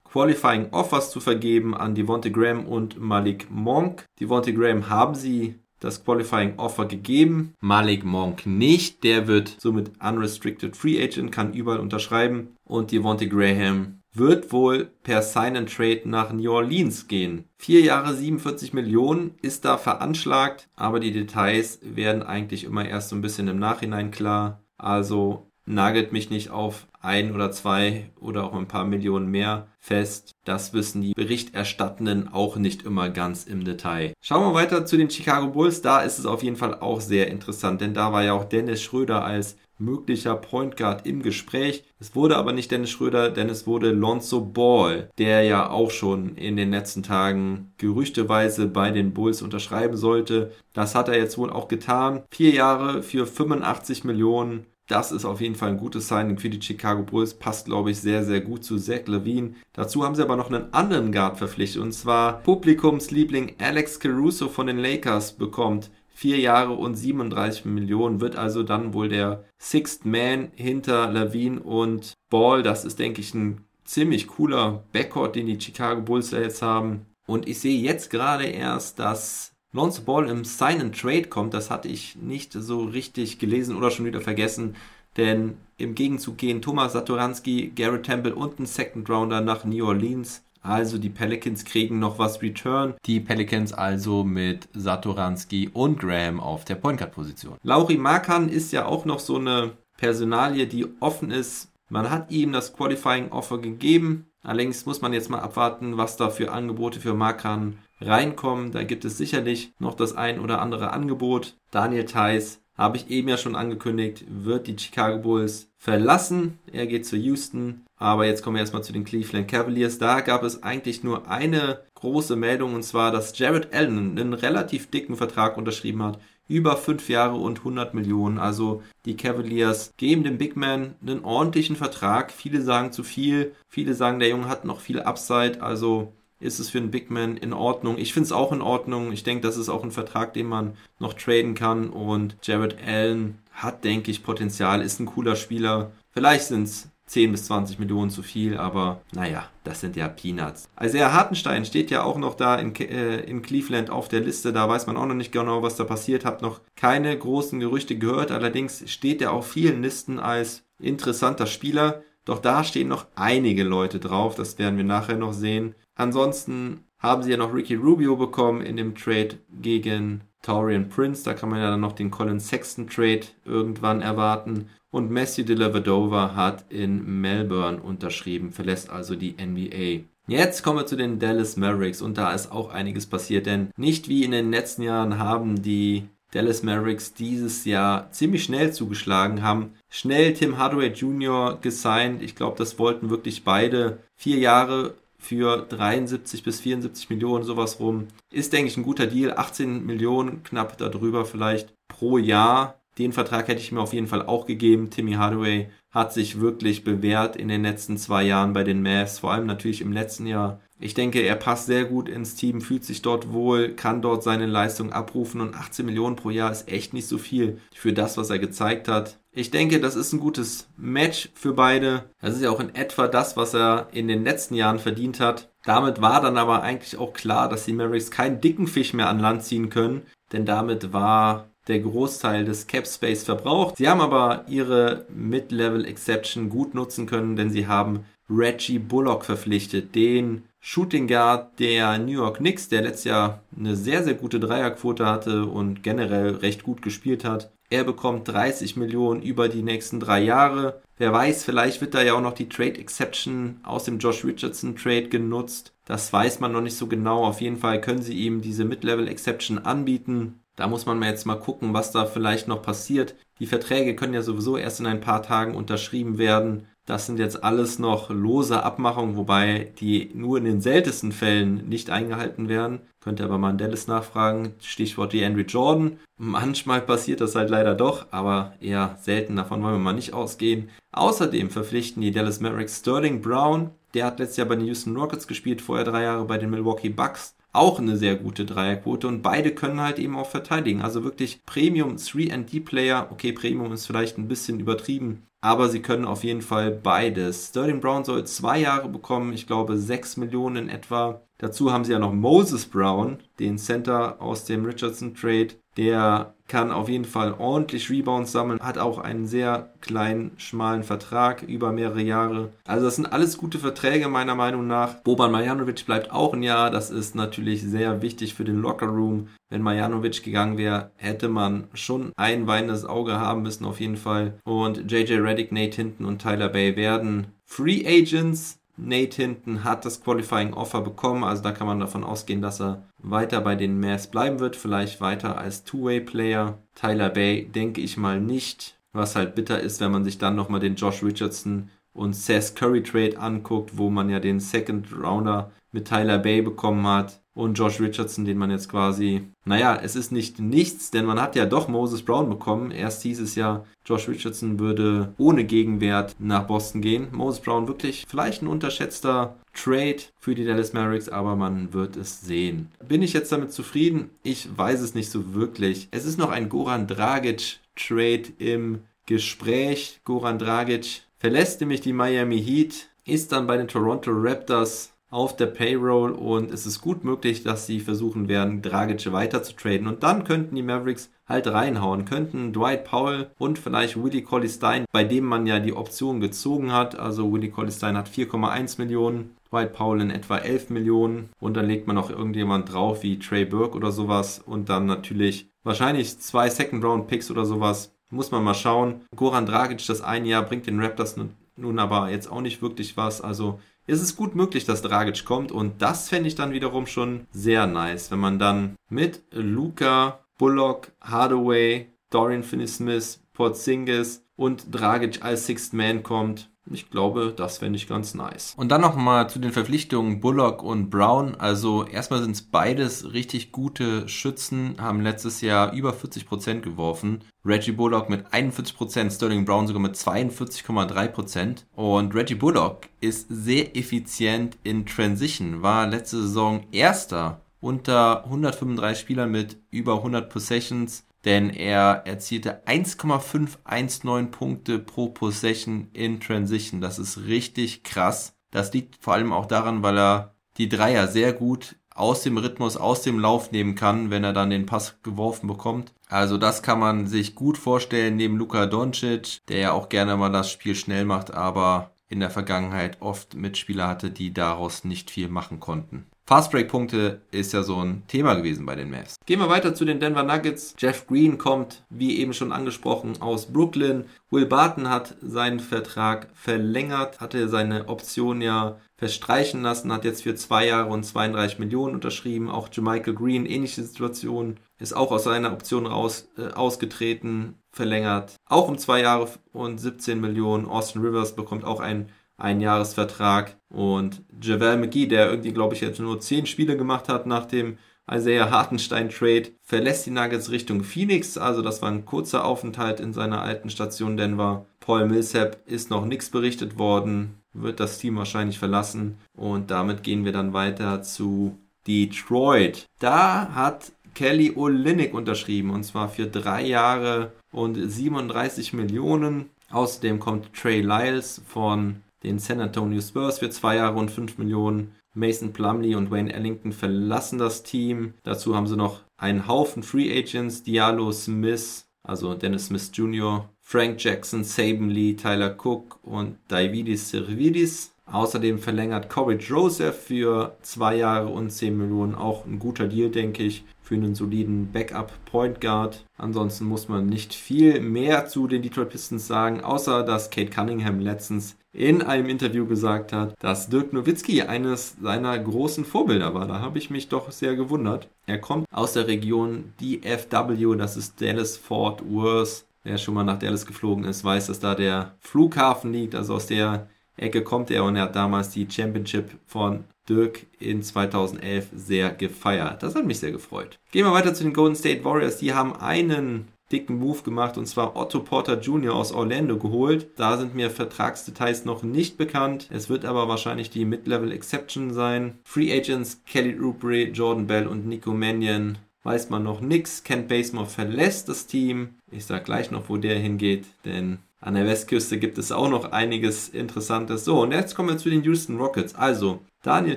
Qualifying 0.10 0.68
Offers 0.70 1.10
zu 1.10 1.20
vergeben 1.20 1.76
an 1.76 1.94
Devonte 1.94 2.30
Graham 2.30 2.66
und 2.66 2.98
Malik 2.98 3.50
Monk. 3.50 4.04
Devonte 4.20 4.54
Graham 4.54 4.88
haben 4.88 5.14
sie 5.14 5.56
das 5.80 6.04
Qualifying 6.04 6.54
Offer 6.56 6.86
gegeben. 6.86 7.54
Malik 7.60 8.04
Monk 8.04 8.46
nicht. 8.46 9.04
Der 9.04 9.28
wird 9.28 9.56
somit 9.58 9.92
Unrestricted 10.02 10.76
Free 10.76 11.02
Agent, 11.02 11.32
kann 11.32 11.52
überall 11.52 11.78
unterschreiben. 11.78 12.56
Und 12.64 12.90
Devonte 12.90 13.28
Graham 13.28 14.00
wird 14.12 14.52
wohl 14.52 14.90
per 15.02 15.22
Sign 15.22 15.56
and 15.56 15.72
Trade 15.72 16.02
nach 16.04 16.32
New 16.32 16.50
Orleans 16.50 17.06
gehen. 17.06 17.44
Vier 17.56 17.80
Jahre 17.82 18.14
47 18.14 18.72
Millionen 18.72 19.34
ist 19.42 19.64
da 19.64 19.78
veranschlagt, 19.78 20.68
aber 20.74 20.98
die 20.98 21.12
Details 21.12 21.78
werden 21.82 22.22
eigentlich 22.22 22.64
immer 22.64 22.86
erst 22.86 23.10
so 23.10 23.16
ein 23.16 23.22
bisschen 23.22 23.48
im 23.48 23.58
Nachhinein 23.58 24.10
klar. 24.10 24.62
Also 24.76 25.47
nagelt 25.68 26.12
mich 26.12 26.30
nicht 26.30 26.50
auf 26.50 26.86
ein 27.00 27.34
oder 27.34 27.52
zwei 27.52 28.10
oder 28.20 28.44
auch 28.44 28.54
ein 28.54 28.68
paar 28.68 28.84
Millionen 28.84 29.30
mehr 29.30 29.68
fest. 29.78 30.32
Das 30.44 30.72
wissen 30.72 31.02
die 31.02 31.14
Berichterstattenden 31.14 32.28
auch 32.32 32.56
nicht 32.56 32.82
immer 32.82 33.10
ganz 33.10 33.44
im 33.44 33.64
Detail. 33.64 34.12
Schauen 34.20 34.50
wir 34.50 34.54
weiter 34.54 34.84
zu 34.84 34.96
den 34.96 35.10
Chicago 35.10 35.48
Bulls. 35.48 35.82
Da 35.82 36.00
ist 36.00 36.18
es 36.18 36.26
auf 36.26 36.42
jeden 36.42 36.56
Fall 36.56 36.74
auch 36.74 37.00
sehr 37.00 37.28
interessant, 37.28 37.80
denn 37.80 37.94
da 37.94 38.12
war 38.12 38.24
ja 38.24 38.32
auch 38.32 38.44
Dennis 38.44 38.82
Schröder 38.82 39.24
als 39.24 39.56
möglicher 39.78 40.34
Point 40.34 40.76
Guard 40.76 41.06
im 41.06 41.22
Gespräch. 41.22 41.84
Es 42.00 42.16
wurde 42.16 42.36
aber 42.36 42.52
nicht 42.52 42.70
Dennis 42.70 42.90
Schröder, 42.90 43.30
denn 43.30 43.48
es 43.48 43.66
wurde 43.66 43.92
Lonzo 43.92 44.40
Ball, 44.40 45.08
der 45.18 45.42
ja 45.42 45.70
auch 45.70 45.92
schon 45.92 46.34
in 46.36 46.56
den 46.56 46.70
letzten 46.70 47.04
Tagen 47.04 47.72
gerüchteweise 47.78 48.66
bei 48.66 48.90
den 48.90 49.14
Bulls 49.14 49.40
unterschreiben 49.40 49.96
sollte. 49.96 50.52
Das 50.72 50.96
hat 50.96 51.08
er 51.08 51.16
jetzt 51.16 51.38
wohl 51.38 51.50
auch 51.50 51.68
getan. 51.68 52.24
Vier 52.30 52.50
Jahre 52.50 53.02
für 53.02 53.26
85 53.26 54.02
Millionen. 54.02 54.66
Das 54.88 55.12
ist 55.12 55.26
auf 55.26 55.42
jeden 55.42 55.54
Fall 55.54 55.68
ein 55.68 55.76
gutes 55.76 56.08
Signing 56.08 56.38
für 56.38 56.48
die 56.48 56.62
Chicago 56.62 57.02
Bulls. 57.02 57.34
Passt, 57.34 57.66
glaube 57.66 57.90
ich, 57.90 58.00
sehr, 58.00 58.24
sehr 58.24 58.40
gut 58.40 58.64
zu 58.64 58.78
Zach 58.78 59.06
Levine. 59.06 59.54
Dazu 59.74 60.02
haben 60.02 60.14
sie 60.14 60.22
aber 60.22 60.36
noch 60.36 60.50
einen 60.50 60.72
anderen 60.72 61.12
Guard 61.12 61.36
verpflichtet. 61.36 61.82
Und 61.82 61.92
zwar 61.92 62.40
Publikumsliebling 62.42 63.56
Alex 63.58 64.00
Caruso 64.00 64.48
von 64.48 64.66
den 64.66 64.78
Lakers 64.78 65.32
bekommt 65.32 65.90
vier 66.08 66.38
Jahre 66.38 66.72
und 66.72 66.96
37 66.96 67.66
Millionen, 67.66 68.20
wird 68.20 68.34
also 68.34 68.64
dann 68.64 68.92
wohl 68.92 69.08
der 69.08 69.44
Sixth 69.60 70.04
Man 70.04 70.48
hinter 70.56 71.12
Levine 71.12 71.60
und 71.60 72.14
Ball. 72.30 72.62
Das 72.62 72.84
ist, 72.86 72.98
denke 72.98 73.20
ich, 73.20 73.34
ein 73.34 73.66
ziemlich 73.84 74.26
cooler 74.26 74.84
Backcourt, 74.92 75.36
den 75.36 75.46
die 75.46 75.60
Chicago 75.60 76.00
Bulls 76.00 76.30
da 76.30 76.40
jetzt 76.40 76.62
haben. 76.62 77.06
Und 77.26 77.46
ich 77.46 77.60
sehe 77.60 77.78
jetzt 77.78 78.10
gerade 78.10 78.46
erst, 78.46 78.98
dass 78.98 79.54
Lonzo 79.72 80.02
Ball 80.02 80.28
im 80.28 80.44
Sign 80.44 80.80
and 80.80 80.98
Trade 80.98 81.24
kommt. 81.24 81.52
Das 81.52 81.70
hatte 81.70 81.88
ich 81.88 82.16
nicht 82.16 82.52
so 82.52 82.84
richtig 82.84 83.38
gelesen 83.38 83.76
oder 83.76 83.90
schon 83.90 84.06
wieder 84.06 84.20
vergessen. 84.20 84.76
Denn 85.16 85.58
im 85.76 85.94
Gegenzug 85.94 86.38
gehen 86.38 86.62
Thomas 86.62 86.92
Satoranski, 86.92 87.72
Garrett 87.74 88.06
Temple 88.06 88.34
und 88.34 88.58
ein 88.58 88.66
Second 88.66 89.10
Rounder 89.10 89.40
nach 89.40 89.64
New 89.64 89.86
Orleans. 89.86 90.42
Also 90.62 90.98
die 90.98 91.10
Pelicans 91.10 91.64
kriegen 91.64 91.98
noch 91.98 92.18
was 92.18 92.42
Return. 92.42 92.94
Die 93.06 93.20
Pelicans 93.20 93.72
also 93.72 94.24
mit 94.24 94.68
Satoranski 94.74 95.70
und 95.72 96.00
Graham 96.00 96.40
auf 96.40 96.64
der 96.64 96.74
Point 96.74 96.98
Guard 96.98 97.12
Position. 97.12 97.56
Lauri 97.62 97.96
Markan 97.96 98.48
ist 98.48 98.72
ja 98.72 98.86
auch 98.86 99.04
noch 99.04 99.18
so 99.18 99.36
eine 99.36 99.72
Personalie, 99.96 100.66
die 100.66 100.86
offen 101.00 101.30
ist. 101.30 101.70
Man 101.88 102.10
hat 102.10 102.30
ihm 102.30 102.52
das 102.52 102.74
Qualifying 102.74 103.30
Offer 103.30 103.58
gegeben. 103.58 104.26
Allerdings 104.42 104.86
muss 104.86 105.00
man 105.00 105.12
jetzt 105.12 105.30
mal 105.30 105.40
abwarten, 105.40 105.96
was 105.96 106.16
da 106.16 106.30
für 106.30 106.52
Angebote 106.52 107.00
für 107.00 107.14
Markan 107.14 107.78
reinkommen. 108.00 108.72
Da 108.72 108.82
gibt 108.82 109.04
es 109.04 109.18
sicherlich 109.18 109.72
noch 109.78 109.94
das 109.94 110.16
ein 110.16 110.40
oder 110.40 110.60
andere 110.60 110.92
Angebot. 110.92 111.54
Daniel 111.70 112.04
Theiss 112.04 112.60
habe 112.78 112.96
ich 112.96 113.10
eben 113.10 113.28
ja 113.28 113.36
schon 113.36 113.56
angekündigt, 113.56 114.24
wird 114.28 114.68
die 114.68 114.78
Chicago 114.78 115.18
Bulls 115.18 115.68
verlassen. 115.76 116.58
Er 116.72 116.86
geht 116.86 117.06
zu 117.06 117.16
Houston. 117.16 117.84
Aber 117.96 118.24
jetzt 118.24 118.42
kommen 118.42 118.54
wir 118.54 118.60
erstmal 118.60 118.84
zu 118.84 118.92
den 118.92 119.04
Cleveland 119.04 119.48
Cavaliers. 119.48 119.98
Da 119.98 120.20
gab 120.20 120.44
es 120.44 120.62
eigentlich 120.62 121.02
nur 121.02 121.28
eine 121.28 121.80
große 121.96 122.36
Meldung 122.36 122.74
und 122.74 122.84
zwar, 122.84 123.10
dass 123.10 123.36
Jared 123.36 123.74
Allen 123.74 124.16
einen 124.16 124.32
relativ 124.32 124.88
dicken 124.88 125.16
Vertrag 125.16 125.56
unterschrieben 125.56 126.04
hat. 126.04 126.20
Über 126.46 126.76
fünf 126.76 127.08
Jahre 127.08 127.34
und 127.34 127.58
100 127.58 127.92
Millionen. 127.94 128.38
Also 128.38 128.82
die 129.04 129.16
Cavaliers 129.16 129.92
geben 129.96 130.22
dem 130.22 130.38
Big 130.38 130.56
Man 130.56 130.94
einen 131.02 131.24
ordentlichen 131.24 131.74
Vertrag. 131.74 132.30
Viele 132.30 132.62
sagen 132.62 132.92
zu 132.92 133.02
viel. 133.02 133.54
Viele 133.68 133.94
sagen, 133.94 134.20
der 134.20 134.28
Junge 134.28 134.48
hat 134.48 134.64
noch 134.64 134.80
viel 134.80 135.00
Upside. 135.00 135.60
Also 135.60 136.12
ist 136.40 136.58
es 136.58 136.70
für 136.70 136.78
einen 136.78 136.90
Big 136.90 137.10
Man 137.10 137.36
in 137.36 137.52
Ordnung. 137.52 137.98
Ich 137.98 138.12
finde 138.12 138.26
es 138.26 138.32
auch 138.32 138.52
in 138.52 138.62
Ordnung. 138.62 139.12
Ich 139.12 139.24
denke, 139.24 139.46
das 139.46 139.56
ist 139.56 139.68
auch 139.68 139.82
ein 139.82 139.90
Vertrag, 139.90 140.34
den 140.34 140.46
man 140.46 140.76
noch 140.98 141.14
traden 141.14 141.54
kann. 141.54 141.90
Und 141.90 142.36
Jared 142.42 142.76
Allen 142.86 143.38
hat, 143.52 143.84
denke 143.84 144.10
ich, 144.10 144.22
Potenzial, 144.22 144.82
ist 144.82 145.00
ein 145.00 145.06
cooler 145.06 145.36
Spieler. 145.36 145.90
Vielleicht 146.10 146.44
sind 146.44 146.64
es 146.64 146.88
10 147.08 147.32
bis 147.32 147.46
20 147.46 147.78
Millionen 147.78 148.10
zu 148.10 148.22
viel, 148.22 148.56
aber 148.56 149.00
naja, 149.12 149.48
das 149.64 149.80
sind 149.80 149.96
ja 149.96 150.08
Peanuts. 150.08 150.68
Also 150.76 150.98
Herr 150.98 151.14
Hartenstein 151.14 151.64
steht 151.64 151.90
ja 151.90 152.02
auch 152.02 152.18
noch 152.18 152.34
da 152.34 152.56
in, 152.56 152.74
äh, 152.76 153.20
in 153.20 153.42
Cleveland 153.42 153.90
auf 153.90 154.08
der 154.08 154.20
Liste, 154.20 154.52
da 154.52 154.68
weiß 154.68 154.86
man 154.86 154.96
auch 154.96 155.06
noch 155.06 155.14
nicht 155.14 155.32
genau, 155.32 155.62
was 155.62 155.76
da 155.76 155.84
passiert, 155.84 156.24
Hab 156.24 156.42
noch 156.42 156.60
keine 156.76 157.16
großen 157.16 157.60
Gerüchte 157.60 157.96
gehört, 157.96 158.30
allerdings 158.30 158.84
steht 158.90 159.22
er 159.22 159.32
auf 159.32 159.50
vielen 159.50 159.82
Listen 159.82 160.18
als 160.18 160.64
interessanter 160.78 161.46
Spieler, 161.46 162.02
doch 162.24 162.38
da 162.40 162.62
stehen 162.62 162.88
noch 162.88 163.06
einige 163.14 163.64
Leute 163.64 163.98
drauf, 163.98 164.34
das 164.34 164.58
werden 164.58 164.76
wir 164.76 164.84
nachher 164.84 165.16
noch 165.16 165.32
sehen. 165.32 165.74
Ansonsten 165.98 166.84
haben 166.98 167.22
sie 167.22 167.32
ja 167.32 167.36
noch 167.36 167.52
Ricky 167.52 167.74
Rubio 167.74 168.16
bekommen 168.16 168.62
in 168.62 168.76
dem 168.76 168.94
Trade 168.94 169.38
gegen 169.60 170.22
Taurian 170.42 170.88
Prince. 170.88 171.24
Da 171.24 171.34
kann 171.34 171.50
man 171.50 171.60
ja 171.60 171.70
dann 171.70 171.80
noch 171.80 171.92
den 171.92 172.10
Colin 172.10 172.40
Sexton 172.40 172.88
Trade 172.88 173.26
irgendwann 173.44 174.00
erwarten. 174.00 174.70
Und 174.90 175.10
Matthew 175.10 175.44
Dellavedova 175.44 176.34
hat 176.34 176.64
in 176.70 177.20
Melbourne 177.20 177.82
unterschrieben, 177.82 178.52
verlässt 178.52 178.90
also 178.90 179.16
die 179.16 179.34
NBA. 179.34 180.04
Jetzt 180.28 180.62
kommen 180.62 180.78
wir 180.78 180.86
zu 180.86 180.96
den 180.96 181.18
Dallas 181.18 181.56
Mavericks 181.56 182.00
und 182.00 182.16
da 182.16 182.32
ist 182.32 182.52
auch 182.52 182.70
einiges 182.70 183.06
passiert, 183.06 183.46
denn 183.46 183.70
nicht 183.76 184.08
wie 184.08 184.24
in 184.24 184.30
den 184.30 184.50
letzten 184.50 184.82
Jahren 184.82 185.18
haben 185.18 185.62
die 185.62 186.04
Dallas 186.32 186.62
Mavericks 186.62 187.14
dieses 187.14 187.64
Jahr 187.64 188.10
ziemlich 188.12 188.44
schnell 188.44 188.72
zugeschlagen, 188.72 189.42
haben 189.42 189.72
schnell 189.88 190.34
Tim 190.34 190.58
Hardaway 190.58 190.88
Jr. 190.88 191.58
gesigned. 191.60 192.22
Ich 192.22 192.36
glaube, 192.36 192.58
das 192.58 192.78
wollten 192.78 193.08
wirklich 193.08 193.44
beide. 193.44 194.00
Vier 194.14 194.38
Jahre 194.38 194.94
für 195.20 195.66
73 195.68 196.42
bis 196.42 196.60
74 196.60 197.10
Millionen, 197.10 197.44
sowas 197.44 197.80
rum. 197.80 198.08
Ist, 198.32 198.52
denke 198.52 198.68
ich, 198.68 198.76
ein 198.76 198.84
guter 198.84 199.06
Deal. 199.06 199.32
18 199.32 199.84
Millionen, 199.84 200.42
knapp 200.42 200.78
darüber 200.78 201.24
vielleicht 201.24 201.74
pro 201.88 202.18
Jahr. 202.18 202.80
Den 202.98 203.12
Vertrag 203.12 203.48
hätte 203.48 203.60
ich 203.60 203.72
mir 203.72 203.80
auf 203.80 203.92
jeden 203.92 204.08
Fall 204.08 204.26
auch 204.26 204.46
gegeben. 204.46 204.90
Timmy 204.90 205.12
Hardaway 205.12 205.68
hat 205.90 206.12
sich 206.12 206.40
wirklich 206.40 206.84
bewährt 206.84 207.36
in 207.36 207.48
den 207.48 207.62
letzten 207.62 207.96
zwei 207.96 208.24
Jahren 208.24 208.52
bei 208.52 208.64
den 208.64 208.82
Mavs, 208.82 209.20
vor 209.20 209.32
allem 209.32 209.46
natürlich 209.46 209.80
im 209.80 209.92
letzten 209.92 210.26
Jahr. 210.26 210.60
Ich 210.80 210.94
denke, 210.94 211.22
er 211.22 211.34
passt 211.34 211.66
sehr 211.66 211.84
gut 211.84 212.08
ins 212.08 212.34
Team, 212.34 212.60
fühlt 212.60 212.84
sich 212.84 213.02
dort 213.02 213.32
wohl, 213.32 213.70
kann 213.70 214.02
dort 214.02 214.22
seine 214.22 214.46
Leistung 214.46 214.92
abrufen 214.92 215.40
und 215.40 215.56
18 215.56 215.86
Millionen 215.86 216.16
pro 216.16 216.30
Jahr 216.30 216.52
ist 216.52 216.68
echt 216.68 216.92
nicht 216.92 217.08
so 217.08 217.18
viel 217.18 217.60
für 217.74 217.92
das, 217.92 218.16
was 218.16 218.30
er 218.30 218.38
gezeigt 218.38 218.86
hat. 218.86 219.18
Ich 219.38 219.52
denke, 219.52 219.78
das 219.78 219.94
ist 219.94 220.12
ein 220.12 220.18
gutes 220.18 220.66
Match 220.76 221.28
für 221.32 221.52
beide. 221.52 222.10
Das 222.20 222.34
ist 222.34 222.42
ja 222.42 222.50
auch 222.50 222.58
in 222.58 222.74
etwa 222.74 223.06
das, 223.06 223.36
was 223.36 223.54
er 223.54 223.86
in 223.92 224.08
den 224.08 224.24
letzten 224.24 224.56
Jahren 224.56 224.80
verdient 224.80 225.20
hat. 225.20 225.48
Damit 225.64 226.02
war 226.02 226.20
dann 226.20 226.36
aber 226.36 226.62
eigentlich 226.62 226.98
auch 226.98 227.12
klar, 227.12 227.48
dass 227.48 227.64
die 227.64 227.72
Mavericks 227.72 228.10
keinen 228.10 228.40
dicken 228.40 228.66
Fisch 228.66 228.94
mehr 228.94 229.08
an 229.08 229.20
Land 229.20 229.44
ziehen 229.44 229.70
können, 229.70 230.02
denn 230.32 230.44
damit 230.44 230.92
war 230.92 231.50
der 231.68 231.78
Großteil 231.78 232.46
des 232.46 232.66
Cap 232.66 232.84
Space 232.88 233.22
verbraucht. 233.22 233.76
Sie 233.76 233.88
haben 233.88 234.00
aber 234.00 234.44
ihre 234.48 235.06
Mid-Level 235.14 235.84
Exception 235.84 236.48
gut 236.48 236.74
nutzen 236.74 237.06
können, 237.06 237.36
denn 237.36 237.50
sie 237.50 237.68
haben 237.68 238.06
Reggie 238.28 238.80
Bullock 238.80 239.24
verpflichtet, 239.24 239.94
den 239.94 240.42
Shooting 240.58 241.06
Guard 241.06 241.60
der 241.60 241.96
New 241.98 242.10
York 242.10 242.38
Knicks, 242.38 242.68
der 242.68 242.82
letztes 242.82 243.04
Jahr 243.04 243.44
eine 243.56 243.76
sehr, 243.76 244.02
sehr 244.02 244.14
gute 244.14 244.40
Dreierquote 244.40 245.06
hatte 245.06 245.44
und 245.44 245.84
generell 245.84 246.34
recht 246.34 246.64
gut 246.64 246.82
gespielt 246.82 247.24
hat. 247.24 247.52
Er 247.70 247.84
bekommt 247.84 248.26
30 248.26 248.76
Millionen 248.76 249.20
über 249.20 249.48
die 249.50 249.62
nächsten 249.62 250.00
drei 250.00 250.20
Jahre. 250.20 250.80
Wer 250.96 251.12
weiß, 251.12 251.44
vielleicht 251.44 251.82
wird 251.82 251.92
da 251.92 252.02
ja 252.02 252.14
auch 252.14 252.22
noch 252.22 252.32
die 252.32 252.48
Trade 252.48 252.78
Exception 252.78 253.60
aus 253.62 253.84
dem 253.84 253.98
Josh 253.98 254.24
Richardson 254.24 254.74
Trade 254.74 255.08
genutzt. 255.08 255.74
Das 255.84 256.10
weiß 256.10 256.40
man 256.40 256.52
noch 256.52 256.62
nicht 256.62 256.76
so 256.76 256.86
genau. 256.86 257.24
Auf 257.24 257.42
jeden 257.42 257.58
Fall 257.58 257.80
können 257.82 258.02
sie 258.02 258.14
ihm 258.14 258.40
diese 258.40 258.64
Mid-Level 258.64 259.06
Exception 259.06 259.58
anbieten. 259.58 260.40
Da 260.56 260.66
muss 260.66 260.86
man 260.86 261.02
jetzt 261.02 261.26
mal 261.26 261.38
gucken, 261.38 261.74
was 261.74 261.92
da 261.92 262.06
vielleicht 262.06 262.48
noch 262.48 262.62
passiert. 262.62 263.14
Die 263.38 263.46
Verträge 263.46 263.94
können 263.94 264.14
ja 264.14 264.22
sowieso 264.22 264.56
erst 264.56 264.80
in 264.80 264.86
ein 264.86 265.00
paar 265.00 265.22
Tagen 265.22 265.54
unterschrieben 265.54 266.16
werden. 266.16 266.66
Das 266.88 267.04
sind 267.04 267.18
jetzt 267.18 267.44
alles 267.44 267.78
noch 267.78 268.08
lose 268.08 268.62
Abmachungen, 268.62 269.18
wobei 269.18 269.74
die 269.78 270.10
nur 270.14 270.38
in 270.38 270.44
den 270.44 270.62
seltensten 270.62 271.12
Fällen 271.12 271.68
nicht 271.68 271.90
eingehalten 271.90 272.48
werden. 272.48 272.80
Könnt 273.02 273.20
ihr 273.20 273.26
aber 273.26 273.36
mal 273.36 273.50
an 273.50 273.58
Dallas 273.58 273.88
nachfragen. 273.88 274.54
Stichwort 274.62 275.12
die 275.12 275.22
Andrew 275.22 275.42
Jordan. 275.42 275.98
Manchmal 276.16 276.80
passiert 276.80 277.20
das 277.20 277.34
halt 277.34 277.50
leider 277.50 277.74
doch, 277.74 278.06
aber 278.10 278.54
eher 278.58 278.96
selten. 279.02 279.36
Davon 279.36 279.62
wollen 279.62 279.74
wir 279.74 279.78
mal 279.78 279.92
nicht 279.92 280.14
ausgehen. 280.14 280.70
Außerdem 280.92 281.50
verpflichten 281.50 282.00
die 282.00 282.10
Dallas 282.10 282.40
Mavericks 282.40 282.78
Sterling 282.78 283.20
Brown. 283.20 283.68
Der 283.92 284.06
hat 284.06 284.18
letztes 284.18 284.38
Jahr 284.38 284.48
bei 284.48 284.56
den 284.56 284.64
Houston 284.64 284.96
Rockets 284.96 285.26
gespielt, 285.26 285.60
vorher 285.60 285.84
drei 285.84 286.04
Jahre 286.04 286.24
bei 286.24 286.38
den 286.38 286.48
Milwaukee 286.48 286.88
Bucks 286.88 287.34
auch 287.52 287.78
eine 287.78 287.96
sehr 287.96 288.16
gute 288.16 288.44
Dreierquote 288.44 289.08
und 289.08 289.22
beide 289.22 289.52
können 289.52 289.80
halt 289.80 289.98
eben 289.98 290.16
auch 290.16 290.28
verteidigen. 290.28 290.82
Also 290.82 291.04
wirklich 291.04 291.44
Premium 291.46 291.96
3D-Player. 291.96 293.08
Okay, 293.10 293.32
Premium 293.32 293.72
ist 293.72 293.86
vielleicht 293.86 294.18
ein 294.18 294.28
bisschen 294.28 294.60
übertrieben, 294.60 295.24
aber 295.40 295.68
sie 295.68 295.80
können 295.80 296.04
auf 296.04 296.24
jeden 296.24 296.42
Fall 296.42 296.70
beides. 296.70 297.48
Sterling 297.48 297.80
Brown 297.80 298.04
soll 298.04 298.24
zwei 298.24 298.60
Jahre 298.60 298.88
bekommen, 298.88 299.32
ich 299.32 299.46
glaube 299.46 299.78
6 299.78 300.16
Millionen 300.18 300.56
in 300.56 300.68
etwa. 300.68 301.22
Dazu 301.38 301.72
haben 301.72 301.84
sie 301.84 301.92
ja 301.92 302.00
noch 302.00 302.12
Moses 302.12 302.66
Brown, 302.66 303.18
den 303.38 303.58
Center 303.58 304.20
aus 304.20 304.44
dem 304.44 304.64
Richardson 304.64 305.14
Trade. 305.14 305.50
Der 305.78 306.34
kann 306.48 306.72
auf 306.72 306.88
jeden 306.88 307.04
Fall 307.04 307.34
ordentlich 307.38 307.88
Rebounds 307.88 308.32
sammeln, 308.32 308.58
hat 308.60 308.78
auch 308.78 308.98
einen 308.98 309.26
sehr 309.26 309.70
kleinen, 309.80 310.32
schmalen 310.38 310.82
Vertrag 310.82 311.42
über 311.42 311.72
mehrere 311.72 312.00
Jahre. 312.00 312.48
Also 312.66 312.86
das 312.86 312.96
sind 312.96 313.06
alles 313.06 313.38
gute 313.38 313.58
Verträge 313.58 314.08
meiner 314.08 314.34
Meinung 314.34 314.66
nach. 314.66 314.94
Boban 315.02 315.30
Marjanovic 315.30 315.86
bleibt 315.86 316.10
auch 316.10 316.32
ein 316.34 316.42
Jahr. 316.42 316.70
Das 316.70 316.90
ist 316.90 317.14
natürlich 317.14 317.62
sehr 317.62 318.02
wichtig 318.02 318.34
für 318.34 318.44
den 318.44 318.60
Lockerroom. 318.60 319.28
Wenn 319.50 319.62
Marjanovic 319.62 320.22
gegangen 320.24 320.58
wäre, 320.58 320.90
hätte 320.96 321.28
man 321.28 321.68
schon 321.74 322.12
ein 322.16 322.46
weinendes 322.46 322.84
Auge 322.84 323.20
haben 323.20 323.42
müssen 323.42 323.64
auf 323.64 323.78
jeden 323.80 323.96
Fall. 323.96 324.38
Und 324.44 324.90
JJ 324.90 325.14
Reddick, 325.14 325.52
Nate 325.52 325.76
Hinton 325.76 326.06
und 326.06 326.20
Tyler 326.20 326.48
Bay 326.48 326.76
werden 326.76 327.28
Free 327.44 327.86
Agents. 327.86 328.57
Nate 328.78 329.22
Hinton 329.22 329.64
hat 329.64 329.84
das 329.84 330.02
Qualifying 330.02 330.54
Offer 330.54 330.80
bekommen, 330.80 331.24
also 331.24 331.42
da 331.42 331.52
kann 331.52 331.66
man 331.66 331.80
davon 331.80 332.04
ausgehen, 332.04 332.40
dass 332.40 332.60
er 332.60 332.84
weiter 332.98 333.40
bei 333.40 333.56
den 333.56 333.80
Mavs 333.80 334.06
bleiben 334.06 334.40
wird, 334.40 334.56
vielleicht 334.56 335.00
weiter 335.00 335.36
als 335.36 335.64
Two-Way-Player. 335.64 336.58
Tyler 336.74 337.10
Bay 337.10 337.46
denke 337.46 337.80
ich 337.80 337.96
mal 337.96 338.20
nicht, 338.20 338.78
was 338.92 339.16
halt 339.16 339.34
bitter 339.34 339.60
ist, 339.60 339.80
wenn 339.80 339.90
man 339.90 340.04
sich 340.04 340.18
dann 340.18 340.36
nochmal 340.36 340.60
den 340.60 340.76
Josh 340.76 341.02
Richardson 341.02 341.70
und 341.92 342.14
Seth 342.14 342.54
Curry 342.54 342.82
Trade 342.82 343.18
anguckt, 343.18 343.76
wo 343.76 343.90
man 343.90 344.08
ja 344.08 344.20
den 344.20 344.40
Second 344.40 344.86
Rounder 344.96 345.50
mit 345.72 345.88
Tyler 345.88 346.18
Bay 346.18 346.40
bekommen 346.42 346.86
hat 346.86 347.20
und 347.38 347.54
Josh 347.54 347.78
Richardson, 347.78 348.24
den 348.24 348.36
man 348.36 348.50
jetzt 348.50 348.68
quasi, 348.68 349.22
naja, 349.44 349.78
es 349.80 349.94
ist 349.94 350.10
nicht 350.10 350.40
nichts, 350.40 350.90
denn 350.90 351.04
man 351.04 351.22
hat 351.22 351.36
ja 351.36 351.46
doch 351.46 351.68
Moses 351.68 352.02
Brown 352.02 352.28
bekommen. 352.28 352.72
Erst 352.72 353.02
hieß 353.02 353.20
es 353.20 353.36
ja, 353.36 353.64
Josh 353.86 354.08
Richardson 354.08 354.58
würde 354.58 355.14
ohne 355.18 355.44
Gegenwert 355.44 356.16
nach 356.18 356.48
Boston 356.48 356.80
gehen. 356.80 357.06
Moses 357.12 357.40
Brown 357.40 357.68
wirklich 357.68 358.06
vielleicht 358.08 358.42
ein 358.42 358.48
unterschätzter 358.48 359.36
Trade 359.54 359.98
für 360.18 360.34
die 360.34 360.44
Dallas 360.44 360.72
Mavericks, 360.72 361.08
aber 361.08 361.36
man 361.36 361.72
wird 361.72 361.96
es 361.96 362.22
sehen. 362.22 362.72
Bin 362.86 363.02
ich 363.02 363.12
jetzt 363.12 363.30
damit 363.30 363.52
zufrieden? 363.52 364.10
Ich 364.24 364.48
weiß 364.58 364.80
es 364.80 364.96
nicht 364.96 365.10
so 365.10 365.32
wirklich. 365.32 365.86
Es 365.92 366.04
ist 366.04 366.18
noch 366.18 366.30
ein 366.30 366.48
Goran 366.48 366.88
Dragic 366.88 367.60
Trade 367.76 368.24
im 368.38 368.80
Gespräch. 369.06 370.00
Goran 370.02 370.40
Dragic 370.40 371.02
verlässt 371.18 371.60
nämlich 371.60 371.82
die 371.82 371.92
Miami 371.92 372.42
Heat, 372.42 372.88
ist 373.06 373.30
dann 373.30 373.46
bei 373.46 373.56
den 373.56 373.68
Toronto 373.68 374.10
Raptors 374.12 374.92
auf 375.10 375.36
der 375.36 375.46
Payroll 375.46 376.12
und 376.12 376.50
es 376.50 376.66
ist 376.66 376.80
gut 376.80 377.04
möglich, 377.04 377.42
dass 377.42 377.66
sie 377.66 377.80
versuchen 377.80 378.28
werden, 378.28 378.60
Dragic 378.60 379.10
weiter 379.12 379.42
zu 379.42 379.54
traden 379.54 379.86
und 379.86 380.02
dann 380.02 380.24
könnten 380.24 380.54
die 380.54 380.62
Mavericks 380.62 381.10
halt 381.26 381.46
reinhauen, 381.46 382.04
könnten 382.04 382.52
Dwight 382.52 382.84
Powell 382.84 383.30
und 383.38 383.58
vielleicht 383.58 384.02
Willie 384.02 384.22
Colley 384.22 384.48
Stein, 384.48 384.84
bei 384.92 385.04
dem 385.04 385.24
man 385.24 385.46
ja 385.46 385.60
die 385.60 385.72
Option 385.72 386.20
gezogen 386.20 386.72
hat, 386.72 386.98
also 386.98 387.32
Willie 387.32 387.50
Colley 387.50 387.72
Stein 387.72 387.96
hat 387.96 388.08
4,1 388.08 388.78
Millionen, 388.78 389.36
Dwight 389.50 389.72
Powell 389.72 390.02
in 390.02 390.10
etwa 390.10 390.38
11 390.38 390.70
Millionen 390.70 391.30
und 391.40 391.56
dann 391.56 391.66
legt 391.66 391.86
man 391.86 391.96
noch 391.96 392.10
irgendjemand 392.10 392.72
drauf 392.72 393.02
wie 393.02 393.18
Trey 393.18 393.46
Burke 393.46 393.76
oder 393.76 393.92
sowas 393.92 394.42
und 394.44 394.68
dann 394.68 394.84
natürlich 394.84 395.48
wahrscheinlich 395.64 396.18
zwei 396.18 396.50
Second 396.50 396.84
Round 396.84 397.08
Picks 397.08 397.30
oder 397.30 397.46
sowas. 397.46 397.94
Muss 398.10 398.30
man 398.30 398.42
mal 398.42 398.54
schauen. 398.54 399.02
Goran 399.16 399.44
Dragic 399.44 399.86
das 399.86 400.00
ein 400.00 400.24
Jahr 400.24 400.42
bringt 400.42 400.66
den 400.66 400.80
Raptors 400.80 401.16
nun 401.58 401.78
aber 401.78 402.10
jetzt 402.10 402.30
auch 402.30 402.40
nicht 402.40 402.62
wirklich 402.62 402.96
was. 402.96 403.20
Also 403.20 403.60
ist 403.88 404.02
es 404.02 404.16
gut 404.16 404.34
möglich, 404.34 404.66
dass 404.66 404.82
Dragic 404.82 405.24
kommt 405.24 405.50
und 405.50 405.80
das 405.80 406.10
fände 406.10 406.28
ich 406.28 406.34
dann 406.34 406.52
wiederum 406.52 406.86
schon 406.86 407.26
sehr 407.32 407.66
nice, 407.66 408.10
wenn 408.10 408.18
man 408.18 408.38
dann 408.38 408.76
mit 408.90 409.22
Luca, 409.32 410.20
Bullock, 410.36 410.92
Hardaway, 411.00 411.88
Dorian 412.10 412.42
Finney-Smith, 412.42 413.20
Porzingis 413.32 414.24
und 414.36 414.74
Dragic 414.74 415.24
als 415.24 415.46
Sixth 415.46 415.72
Man 415.72 416.02
kommt. 416.02 416.50
Ich 416.70 416.90
glaube, 416.90 417.32
das 417.34 417.58
fände 417.58 417.76
ich 417.76 417.88
ganz 417.88 418.14
nice. 418.14 418.54
Und 418.56 418.70
dann 418.70 418.80
nochmal 418.80 419.28
zu 419.30 419.38
den 419.38 419.52
Verpflichtungen 419.52 420.20
Bullock 420.20 420.62
und 420.62 420.90
Brown. 420.90 421.34
Also 421.36 421.84
erstmal 421.86 422.20
sind 422.22 422.32
es 422.32 422.42
beides 422.42 423.12
richtig 423.12 423.52
gute 423.52 424.08
Schützen, 424.08 424.76
haben 424.78 425.00
letztes 425.00 425.40
Jahr 425.40 425.72
über 425.72 425.92
40% 425.92 426.60
geworfen. 426.60 427.24
Reggie 427.44 427.72
Bullock 427.72 428.10
mit 428.10 428.26
41%, 428.28 429.10
Sterling 429.10 429.44
Brown 429.44 429.66
sogar 429.66 429.82
mit 429.82 429.94
42,3%. 429.94 431.64
Und 431.74 432.14
Reggie 432.14 432.34
Bullock 432.34 432.88
ist 433.00 433.26
sehr 433.30 433.76
effizient 433.76 434.58
in 434.64 434.84
Transition, 434.84 435.62
war 435.62 435.86
letzte 435.86 436.20
Saison 436.22 436.66
erster 436.72 437.40
unter 437.60 438.24
135 438.24 439.00
Spielern 439.00 439.30
mit 439.30 439.56
über 439.70 439.96
100 439.96 440.30
Possessions 440.30 441.07
denn 441.24 441.50
er 441.50 442.02
erzielte 442.06 442.66
1,519 442.66 444.30
Punkte 444.30 444.78
pro 444.78 445.08
Possession 445.08 445.88
in 445.92 446.20
Transition. 446.20 446.80
Das 446.80 446.98
ist 446.98 447.26
richtig 447.26 447.82
krass. 447.82 448.36
Das 448.50 448.72
liegt 448.72 448.96
vor 449.00 449.14
allem 449.14 449.32
auch 449.32 449.46
daran, 449.46 449.82
weil 449.82 449.98
er 449.98 450.34
die 450.56 450.68
Dreier 450.68 451.08
sehr 451.08 451.32
gut 451.32 451.76
aus 451.94 452.22
dem 452.22 452.38
Rhythmus, 452.38 452.76
aus 452.76 453.02
dem 453.02 453.18
Lauf 453.18 453.50
nehmen 453.50 453.74
kann, 453.74 454.10
wenn 454.10 454.24
er 454.24 454.32
dann 454.32 454.50
den 454.50 454.66
Pass 454.66 454.98
geworfen 455.02 455.48
bekommt. 455.48 455.92
Also 456.08 456.38
das 456.38 456.62
kann 456.62 456.78
man 456.78 457.06
sich 457.06 457.34
gut 457.34 457.58
vorstellen 457.58 458.16
neben 458.16 458.36
Luka 458.36 458.66
Doncic, 458.66 459.40
der 459.48 459.58
ja 459.58 459.72
auch 459.72 459.88
gerne 459.88 460.16
mal 460.16 460.30
das 460.30 460.50
Spiel 460.50 460.74
schnell 460.74 461.04
macht, 461.04 461.34
aber 461.34 461.90
in 462.08 462.20
der 462.20 462.30
Vergangenheit 462.30 463.02
oft 463.02 463.34
Mitspieler 463.34 463.88
hatte, 463.88 464.10
die 464.10 464.32
daraus 464.32 464.84
nicht 464.84 465.10
viel 465.10 465.28
machen 465.28 465.60
konnten. 465.60 466.06
Fastbreak-Punkte 466.28 467.22
ist 467.30 467.54
ja 467.54 467.62
so 467.62 467.82
ein 467.82 468.02
Thema 468.06 468.34
gewesen 468.34 468.66
bei 468.66 468.74
den 468.74 468.90
Mavs. 468.90 469.16
Gehen 469.24 469.40
wir 469.40 469.48
weiter 469.48 469.74
zu 469.74 469.86
den 469.86 469.98
Denver 469.98 470.24
Nuggets. 470.24 470.74
Jeff 470.76 471.06
Green 471.06 471.38
kommt, 471.38 471.86
wie 471.88 472.18
eben 472.18 472.34
schon 472.34 472.52
angesprochen, 472.52 473.22
aus 473.22 473.46
Brooklyn. 473.46 474.04
Will 474.30 474.44
Barton 474.44 474.90
hat 474.90 475.16
seinen 475.22 475.58
Vertrag 475.58 476.28
verlängert, 476.34 477.22
hatte 477.22 477.48
seine 477.48 477.88
Option 477.88 478.42
ja 478.42 478.76
verstreichen 478.98 479.62
lassen, 479.62 479.90
hat 479.90 480.04
jetzt 480.04 480.24
für 480.24 480.34
zwei 480.34 480.66
Jahre 480.66 480.90
und 480.90 481.04
32 481.04 481.60
Millionen 481.60 481.94
unterschrieben. 481.94 482.50
Auch 482.50 482.68
Jermichael 482.70 483.14
Green, 483.14 483.46
ähnliche 483.46 483.82
Situation, 483.82 484.58
ist 484.78 484.94
auch 484.94 485.10
aus 485.10 485.24
seiner 485.24 485.50
Option 485.50 485.86
raus, 485.86 486.28
äh, 486.36 486.48
ausgetreten, 486.48 487.54
verlängert. 487.72 488.34
Auch 488.44 488.68
um 488.68 488.76
zwei 488.76 489.00
Jahre 489.00 489.28
und 489.54 489.78
17 489.78 490.20
Millionen. 490.20 490.66
Austin 490.66 491.00
Rivers 491.00 491.34
bekommt 491.34 491.64
auch 491.64 491.80
einen 491.80 492.10
ein 492.38 492.60
Jahresvertrag. 492.60 493.56
Und 493.68 494.22
Javel 494.40 494.78
McGee, 494.78 495.06
der 495.06 495.28
irgendwie, 495.28 495.52
glaube 495.52 495.74
ich, 495.74 495.82
jetzt 495.82 496.00
nur 496.00 496.20
zehn 496.20 496.46
Spiele 496.46 496.76
gemacht 496.76 497.08
hat 497.08 497.26
nach 497.26 497.44
dem 497.44 497.76
Isaiah 498.10 498.50
Hartenstein 498.50 499.10
Trade, 499.10 499.50
verlässt 499.62 500.06
die 500.06 500.10
Nuggets 500.10 500.50
Richtung 500.50 500.82
Phoenix. 500.82 501.36
Also 501.36 501.60
das 501.60 501.82
war 501.82 501.90
ein 501.90 502.06
kurzer 502.06 502.44
Aufenthalt 502.46 503.00
in 503.00 503.12
seiner 503.12 503.42
alten 503.42 503.68
Station 503.68 504.16
Denver. 504.16 504.64
Paul 504.80 505.06
Millsap 505.06 505.58
ist 505.66 505.90
noch 505.90 506.06
nichts 506.06 506.30
berichtet 506.30 506.78
worden, 506.78 507.34
wird 507.52 507.80
das 507.80 507.98
Team 507.98 508.16
wahrscheinlich 508.16 508.58
verlassen. 508.58 509.18
Und 509.36 509.70
damit 509.70 510.02
gehen 510.02 510.24
wir 510.24 510.32
dann 510.32 510.54
weiter 510.54 511.02
zu 511.02 511.58
Detroit. 511.86 512.86
Da 512.98 513.50
hat 513.54 513.92
Kelly 514.14 514.54
Olynyk 514.56 515.12
unterschrieben 515.12 515.70
und 515.70 515.84
zwar 515.84 516.08
für 516.08 516.26
drei 516.26 516.64
Jahre 516.64 517.32
und 517.52 517.74
37 517.76 518.72
Millionen. 518.72 519.50
Außerdem 519.70 520.18
kommt 520.18 520.54
Trey 520.54 520.80
Lyles 520.80 521.42
von 521.46 522.02
den 522.22 522.38
San 522.38 522.60
Antonio 522.60 523.00
Spurs 523.00 523.38
für 523.38 523.50
zwei 523.50 523.76
Jahre 523.76 523.98
und 523.98 524.10
fünf 524.10 524.38
Millionen. 524.38 524.92
Mason 525.14 525.52
Plumley 525.52 525.94
und 525.94 526.10
Wayne 526.10 526.32
Ellington 526.32 526.72
verlassen 526.72 527.38
das 527.38 527.62
Team. 527.62 528.14
Dazu 528.22 528.54
haben 528.54 528.66
sie 528.66 528.76
noch 528.76 529.00
einen 529.16 529.48
Haufen 529.48 529.82
Free 529.82 530.16
Agents, 530.16 530.62
Diallo 530.62 531.10
Smith, 531.12 531.86
also 532.02 532.34
Dennis 532.34 532.66
Smith 532.66 532.90
Jr., 532.94 533.48
Frank 533.60 534.02
Jackson, 534.02 534.44
Saban 534.44 534.90
Lee, 534.90 535.14
Tyler 535.14 535.56
Cook 535.62 535.98
und 536.02 536.38
Davidis 536.48 537.10
Servidis. 537.10 537.92
Außerdem 538.10 538.58
verlängert 538.58 539.10
Corey 539.10 539.36
Joseph 539.36 540.04
für 540.04 540.56
zwei 540.62 540.96
Jahre 540.96 541.28
und 541.28 541.50
10 541.50 541.76
Millionen. 541.76 542.14
Auch 542.14 542.46
ein 542.46 542.58
guter 542.58 542.88
Deal, 542.88 543.10
denke 543.10 543.42
ich, 543.42 543.64
für 543.88 543.94
einen 543.94 544.14
soliden 544.14 544.70
Backup 544.70 545.12
Point 545.24 545.62
Guard. 545.62 546.04
Ansonsten 546.18 546.66
muss 546.66 546.88
man 546.88 547.06
nicht 547.06 547.32
viel 547.32 547.80
mehr 547.80 548.26
zu 548.26 548.46
den 548.46 548.60
Detroit 548.60 548.90
Pistons 548.90 549.26
sagen, 549.26 549.62
außer 549.62 550.02
dass 550.02 550.28
Kate 550.28 550.50
Cunningham 550.50 551.00
letztens 551.00 551.56
in 551.72 552.02
einem 552.02 552.28
Interview 552.28 552.66
gesagt 552.66 553.14
hat, 553.14 553.34
dass 553.40 553.70
Dirk 553.70 553.94
Nowitzki 553.94 554.42
eines 554.42 554.96
seiner 555.00 555.38
großen 555.38 555.86
Vorbilder 555.86 556.34
war. 556.34 556.46
Da 556.46 556.60
habe 556.60 556.76
ich 556.76 556.90
mich 556.90 557.08
doch 557.08 557.30
sehr 557.30 557.56
gewundert. 557.56 558.08
Er 558.26 558.38
kommt 558.38 558.66
aus 558.70 558.92
der 558.92 559.06
Region 559.06 559.72
DFW, 559.80 560.76
das 560.76 560.98
ist 560.98 561.20
Dallas 561.20 561.56
Fort 561.56 562.02
Worth 562.06 562.66
Wer 562.84 562.96
schon 562.96 563.14
mal 563.14 563.24
nach 563.24 563.38
Dallas 563.38 563.66
geflogen 563.66 564.04
ist, 564.04 564.24
weiß, 564.24 564.46
dass 564.46 564.60
da 564.60 564.74
der 564.74 565.14
Flughafen 565.20 565.92
liegt. 565.92 566.14
Also 566.14 566.34
aus 566.34 566.46
der 566.46 566.88
Ecke 567.16 567.42
kommt 567.42 567.70
er 567.70 567.84
und 567.84 567.96
er 567.96 568.04
hat 568.04 568.16
damals 568.16 568.50
die 568.50 568.66
Championship 568.70 569.30
von 569.46 569.84
Dirk 570.08 570.46
in 570.58 570.82
2011 570.82 571.68
sehr 571.74 572.10
gefeiert. 572.10 572.82
Das 572.82 572.94
hat 572.94 573.06
mich 573.06 573.18
sehr 573.18 573.32
gefreut. 573.32 573.78
Gehen 573.92 574.04
wir 574.04 574.12
weiter 574.12 574.34
zu 574.34 574.44
den 574.44 574.52
Golden 574.52 574.76
State 574.76 575.04
Warriors. 575.04 575.38
Die 575.38 575.54
haben 575.54 575.74
einen 575.76 576.48
dicken 576.72 576.98
Move 576.98 577.22
gemacht 577.22 577.56
und 577.56 577.66
zwar 577.66 577.96
Otto 577.96 578.20
Porter 578.20 578.60
Jr. 578.60 578.94
aus 578.94 579.12
Orlando 579.12 579.56
geholt. 579.56 580.08
Da 580.16 580.36
sind 580.36 580.54
mir 580.54 580.70
Vertragsdetails 580.70 581.64
noch 581.64 581.82
nicht 581.82 582.18
bekannt. 582.18 582.68
Es 582.70 582.88
wird 582.88 583.04
aber 583.04 583.28
wahrscheinlich 583.28 583.70
die 583.70 583.84
Mid-Level 583.84 584.32
Exception 584.32 584.92
sein. 584.92 585.38
Free 585.44 585.72
Agents 585.72 586.22
Kelly 586.26 586.58
Oubre, 586.60 587.04
Jordan 587.04 587.46
Bell 587.46 587.66
und 587.66 587.86
Nico 587.86 588.12
Mannion 588.12 588.78
weiß 589.02 589.30
man 589.30 589.42
noch 589.42 589.60
nichts. 589.60 590.04
Kent 590.04 590.28
Basemore 590.28 590.66
verlässt 590.66 591.28
das 591.28 591.46
Team. 591.46 591.94
Ich 592.10 592.26
sag 592.26 592.44
gleich 592.44 592.70
noch, 592.70 592.88
wo 592.88 592.98
der 592.98 593.18
hingeht, 593.18 593.64
denn 593.84 594.18
an 594.40 594.54
der 594.54 594.66
Westküste 594.66 595.18
gibt 595.18 595.38
es 595.38 595.50
auch 595.50 595.68
noch 595.68 595.92
einiges 595.92 596.48
Interessantes. 596.48 597.24
So, 597.24 597.40
und 597.42 597.52
jetzt 597.52 597.74
kommen 597.74 597.88
wir 597.88 597.98
zu 597.98 598.10
den 598.10 598.22
Houston 598.22 598.58
Rockets. 598.58 598.94
Also, 598.94 599.40
Daniel 599.62 599.96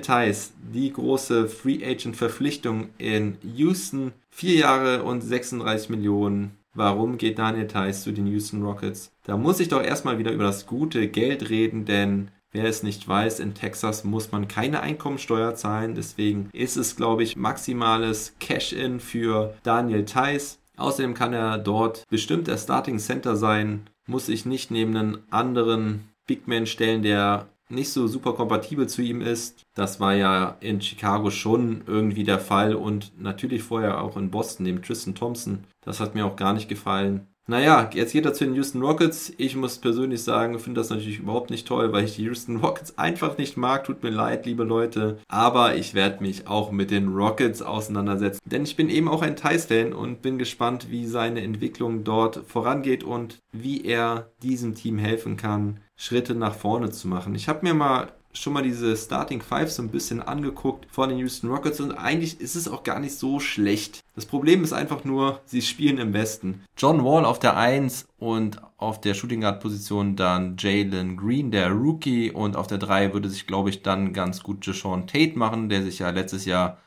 Theiss, 0.00 0.52
die 0.72 0.92
große 0.92 1.48
Free 1.48 1.84
Agent 1.84 2.16
Verpflichtung 2.16 2.88
in 2.98 3.38
Houston. 3.42 4.12
Vier 4.30 4.56
Jahre 4.56 5.02
und 5.02 5.20
36 5.20 5.90
Millionen 5.90 6.56
Warum 6.74 7.18
geht 7.18 7.38
Daniel 7.38 7.66
Theiss 7.66 8.02
zu 8.02 8.12
den 8.12 8.26
Houston 8.26 8.62
Rockets? 8.62 9.12
Da 9.24 9.36
muss 9.36 9.60
ich 9.60 9.68
doch 9.68 9.82
erstmal 9.82 10.18
wieder 10.18 10.32
über 10.32 10.44
das 10.44 10.66
gute 10.66 11.06
Geld 11.06 11.50
reden, 11.50 11.84
denn 11.84 12.30
wer 12.50 12.64
es 12.64 12.82
nicht 12.82 13.06
weiß, 13.06 13.40
in 13.40 13.54
Texas 13.54 14.04
muss 14.04 14.32
man 14.32 14.48
keine 14.48 14.80
Einkommensteuer 14.80 15.54
zahlen. 15.54 15.94
Deswegen 15.94 16.48
ist 16.54 16.76
es, 16.76 16.96
glaube 16.96 17.24
ich, 17.24 17.36
maximales 17.36 18.34
Cash-In 18.40 19.00
für 19.00 19.54
Daniel 19.62 20.06
Theiss. 20.06 20.60
Außerdem 20.78 21.12
kann 21.12 21.34
er 21.34 21.58
dort 21.58 22.04
bestimmt 22.08 22.46
der 22.46 22.56
Starting 22.56 22.98
Center 22.98 23.36
sein, 23.36 23.82
muss 24.06 24.26
sich 24.26 24.46
nicht 24.46 24.70
neben 24.70 24.96
einen 24.96 25.18
anderen 25.30 26.08
Big 26.26 26.48
Man 26.48 26.66
stellen, 26.66 27.02
der 27.02 27.48
nicht 27.72 27.90
so 27.90 28.06
super 28.06 28.34
kompatibel 28.34 28.88
zu 28.88 29.02
ihm 29.02 29.20
ist. 29.20 29.62
Das 29.74 29.98
war 29.98 30.14
ja 30.14 30.56
in 30.60 30.80
Chicago 30.80 31.30
schon 31.30 31.82
irgendwie 31.86 32.24
der 32.24 32.38
Fall 32.38 32.74
und 32.74 33.20
natürlich 33.20 33.62
vorher 33.62 34.02
auch 34.02 34.16
in 34.16 34.30
Boston, 34.30 34.66
dem 34.66 34.82
Tristan 34.82 35.14
Thompson. 35.14 35.64
Das 35.84 35.98
hat 35.98 36.14
mir 36.14 36.26
auch 36.26 36.36
gar 36.36 36.52
nicht 36.52 36.68
gefallen. 36.68 37.26
Naja, 37.48 37.90
jetzt 37.92 38.12
geht 38.12 38.24
er 38.24 38.34
zu 38.34 38.44
den 38.44 38.54
Houston 38.54 38.82
Rockets. 38.82 39.32
Ich 39.36 39.56
muss 39.56 39.78
persönlich 39.78 40.22
sagen, 40.22 40.60
finde 40.60 40.80
das 40.80 40.90
natürlich 40.90 41.18
überhaupt 41.18 41.50
nicht 41.50 41.66
toll, 41.66 41.92
weil 41.92 42.04
ich 42.04 42.14
die 42.14 42.22
Houston 42.22 42.58
Rockets 42.58 42.98
einfach 42.98 43.36
nicht 43.36 43.56
mag. 43.56 43.82
Tut 43.82 44.04
mir 44.04 44.10
leid, 44.10 44.46
liebe 44.46 44.62
Leute. 44.62 45.18
Aber 45.26 45.74
ich 45.74 45.92
werde 45.92 46.22
mich 46.22 46.46
auch 46.46 46.70
mit 46.70 46.92
den 46.92 47.08
Rockets 47.08 47.60
auseinandersetzen. 47.60 48.40
Denn 48.44 48.62
ich 48.62 48.76
bin 48.76 48.88
eben 48.88 49.08
auch 49.08 49.22
ein 49.22 49.34
Thais-Fan 49.34 49.92
und 49.92 50.22
bin 50.22 50.38
gespannt, 50.38 50.86
wie 50.90 51.04
seine 51.04 51.42
Entwicklung 51.42 52.04
dort 52.04 52.36
vorangeht 52.46 53.02
und 53.02 53.40
wie 53.50 53.84
er 53.84 54.30
diesem 54.40 54.76
Team 54.76 54.98
helfen 54.98 55.36
kann, 55.36 55.80
Schritte 56.02 56.34
nach 56.34 56.56
vorne 56.56 56.90
zu 56.90 57.06
machen. 57.06 57.36
Ich 57.36 57.48
habe 57.48 57.60
mir 57.62 57.74
mal 57.74 58.10
schon 58.32 58.54
mal 58.54 58.64
diese 58.64 58.96
Starting 58.96 59.40
Five 59.40 59.70
so 59.70 59.82
ein 59.82 59.90
bisschen 59.90 60.20
angeguckt 60.20 60.88
von 60.90 61.08
den 61.08 61.18
Houston 61.18 61.48
Rockets 61.48 61.78
und 61.78 61.92
eigentlich 61.92 62.40
ist 62.40 62.56
es 62.56 62.66
auch 62.66 62.82
gar 62.82 62.98
nicht 62.98 63.14
so 63.14 63.38
schlecht. 63.38 64.00
Das 64.16 64.26
Problem 64.26 64.64
ist 64.64 64.72
einfach 64.72 65.04
nur, 65.04 65.40
sie 65.44 65.62
spielen 65.62 65.98
im 65.98 66.12
Westen. 66.12 66.64
John 66.76 67.04
Wall 67.04 67.24
auf 67.24 67.38
der 67.38 67.56
1 67.56 68.08
und 68.18 68.60
auf 68.78 69.00
der 69.00 69.14
Shooting 69.14 69.42
Guard 69.42 69.60
Position 69.60 70.16
dann 70.16 70.56
Jalen 70.58 71.16
Green, 71.16 71.52
der 71.52 71.70
Rookie 71.70 72.32
und 72.32 72.56
auf 72.56 72.66
der 72.66 72.78
3 72.78 73.12
würde 73.12 73.28
sich 73.28 73.46
glaube 73.46 73.70
ich 73.70 73.82
dann 73.82 74.12
ganz 74.12 74.42
gut 74.42 74.66
Jashawn 74.66 75.06
Tate 75.06 75.38
machen, 75.38 75.68
der 75.68 75.84
sich 75.84 76.00
ja 76.00 76.10
letztes 76.10 76.46
Jahr 76.46 76.78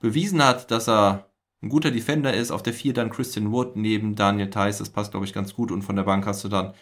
bewiesen 0.00 0.44
hat, 0.44 0.72
dass 0.72 0.88
er 0.88 1.28
ein 1.62 1.68
guter 1.68 1.92
Defender 1.92 2.34
ist. 2.34 2.50
Auf 2.50 2.64
der 2.64 2.72
4 2.72 2.92
dann 2.92 3.10
Christian 3.10 3.52
Wood 3.52 3.76
neben 3.76 4.16
Daniel 4.16 4.50
Theiss, 4.50 4.78
das 4.78 4.90
passt 4.90 5.12
glaube 5.12 5.26
ich 5.26 5.32
ganz 5.32 5.54
gut 5.54 5.70
und 5.70 5.82
von 5.82 5.94
der 5.94 6.02
Bank 6.02 6.26
hast 6.26 6.42
du 6.42 6.48
dann 6.48 6.74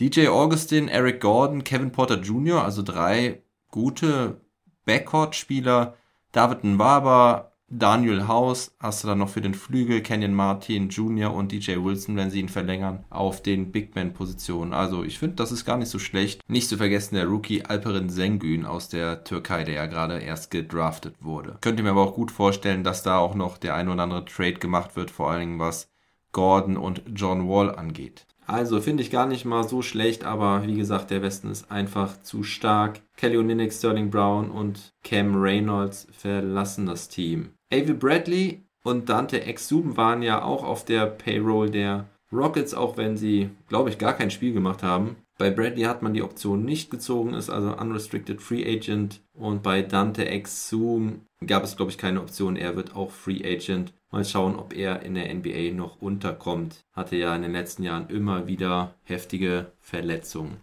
DJ 0.00 0.28
Augustin, 0.28 0.86
Eric 0.86 1.20
Gordon, 1.20 1.64
Kevin 1.64 1.90
Porter 1.90 2.20
Jr., 2.20 2.62
also 2.62 2.82
drei 2.82 3.42
gute 3.72 4.40
Backcourt-Spieler. 4.84 5.96
David 6.30 6.62
Nwaba, 6.62 7.50
Daniel 7.68 8.28
House 8.28 8.76
hast 8.78 9.02
du 9.02 9.08
dann 9.08 9.18
noch 9.18 9.28
für 9.28 9.40
den 9.40 9.54
Flügel, 9.54 10.00
Kenyon 10.00 10.34
Martin 10.34 10.88
Jr. 10.88 11.34
und 11.34 11.50
DJ 11.50 11.82
Wilson, 11.82 12.16
wenn 12.16 12.30
sie 12.30 12.38
ihn 12.38 12.48
verlängern, 12.48 13.04
auf 13.10 13.42
den 13.42 13.72
Big 13.72 13.96
Man-Positionen. 13.96 14.72
Also 14.72 15.02
ich 15.02 15.18
finde, 15.18 15.34
das 15.34 15.50
ist 15.50 15.64
gar 15.64 15.76
nicht 15.76 15.90
so 15.90 15.98
schlecht. 15.98 16.48
Nicht 16.48 16.68
zu 16.68 16.76
vergessen 16.76 17.16
der 17.16 17.26
Rookie 17.26 17.64
Alperin 17.64 18.08
Sengün 18.08 18.66
aus 18.66 18.88
der 18.88 19.24
Türkei, 19.24 19.64
der 19.64 19.74
ja 19.74 19.86
gerade 19.86 20.20
erst 20.20 20.52
gedraftet 20.52 21.16
wurde. 21.20 21.58
Könnt 21.60 21.80
ihr 21.80 21.82
mir 21.82 21.90
aber 21.90 22.02
auch 22.02 22.14
gut 22.14 22.30
vorstellen, 22.30 22.84
dass 22.84 23.02
da 23.02 23.18
auch 23.18 23.34
noch 23.34 23.58
der 23.58 23.74
ein 23.74 23.88
oder 23.88 24.04
andere 24.04 24.24
Trade 24.24 24.54
gemacht 24.54 24.94
wird, 24.94 25.10
vor 25.10 25.28
allen 25.28 25.40
Dingen 25.40 25.58
was 25.58 25.90
Gordon 26.30 26.76
und 26.76 27.02
John 27.14 27.48
Wall 27.48 27.74
angeht. 27.74 28.27
Also 28.48 28.80
finde 28.80 29.02
ich 29.02 29.10
gar 29.10 29.26
nicht 29.26 29.44
mal 29.44 29.68
so 29.68 29.82
schlecht, 29.82 30.24
aber 30.24 30.66
wie 30.66 30.74
gesagt, 30.74 31.10
der 31.10 31.20
Westen 31.20 31.50
ist 31.50 31.70
einfach 31.70 32.22
zu 32.22 32.42
stark. 32.42 33.02
Kelly 33.18 33.36
Olynyk, 33.36 33.70
Sterling 33.70 34.10
Brown 34.10 34.50
und 34.50 34.94
Cam 35.04 35.36
Reynolds 35.36 36.08
verlassen 36.12 36.86
das 36.86 37.10
Team. 37.10 37.50
Avery 37.70 37.92
Bradley 37.92 38.62
und 38.82 39.10
Dante 39.10 39.42
Exum 39.44 39.98
waren 39.98 40.22
ja 40.22 40.42
auch 40.42 40.64
auf 40.64 40.86
der 40.86 41.04
Payroll 41.04 41.68
der 41.68 42.06
Rockets, 42.32 42.72
auch 42.72 42.96
wenn 42.96 43.18
sie, 43.18 43.50
glaube 43.68 43.90
ich, 43.90 43.98
gar 43.98 44.14
kein 44.14 44.30
Spiel 44.30 44.54
gemacht 44.54 44.82
haben. 44.82 45.16
Bei 45.38 45.50
Bradley 45.50 45.84
hat 45.84 46.02
man 46.02 46.14
die 46.14 46.22
Option 46.22 46.64
nicht 46.64 46.90
gezogen, 46.90 47.32
ist 47.32 47.48
also 47.48 47.76
Unrestricted 47.76 48.42
Free 48.42 48.64
Agent. 48.64 49.20
Und 49.34 49.62
bei 49.62 49.82
Dante 49.82 50.28
Exum 50.28 51.20
gab 51.46 51.62
es, 51.62 51.76
glaube 51.76 51.92
ich, 51.92 51.96
keine 51.96 52.20
Option. 52.20 52.56
Er 52.56 52.74
wird 52.74 52.96
auch 52.96 53.12
Free 53.12 53.44
Agent. 53.44 53.94
Mal 54.10 54.24
schauen, 54.24 54.56
ob 54.56 54.74
er 54.74 55.02
in 55.02 55.14
der 55.14 55.32
NBA 55.32 55.72
noch 55.74 56.02
unterkommt. 56.02 56.80
Hatte 56.92 57.14
ja 57.14 57.36
in 57.36 57.42
den 57.42 57.52
letzten 57.52 57.84
Jahren 57.84 58.08
immer 58.08 58.48
wieder 58.48 58.94
heftige 59.04 59.70
Verletzungen. 59.78 60.56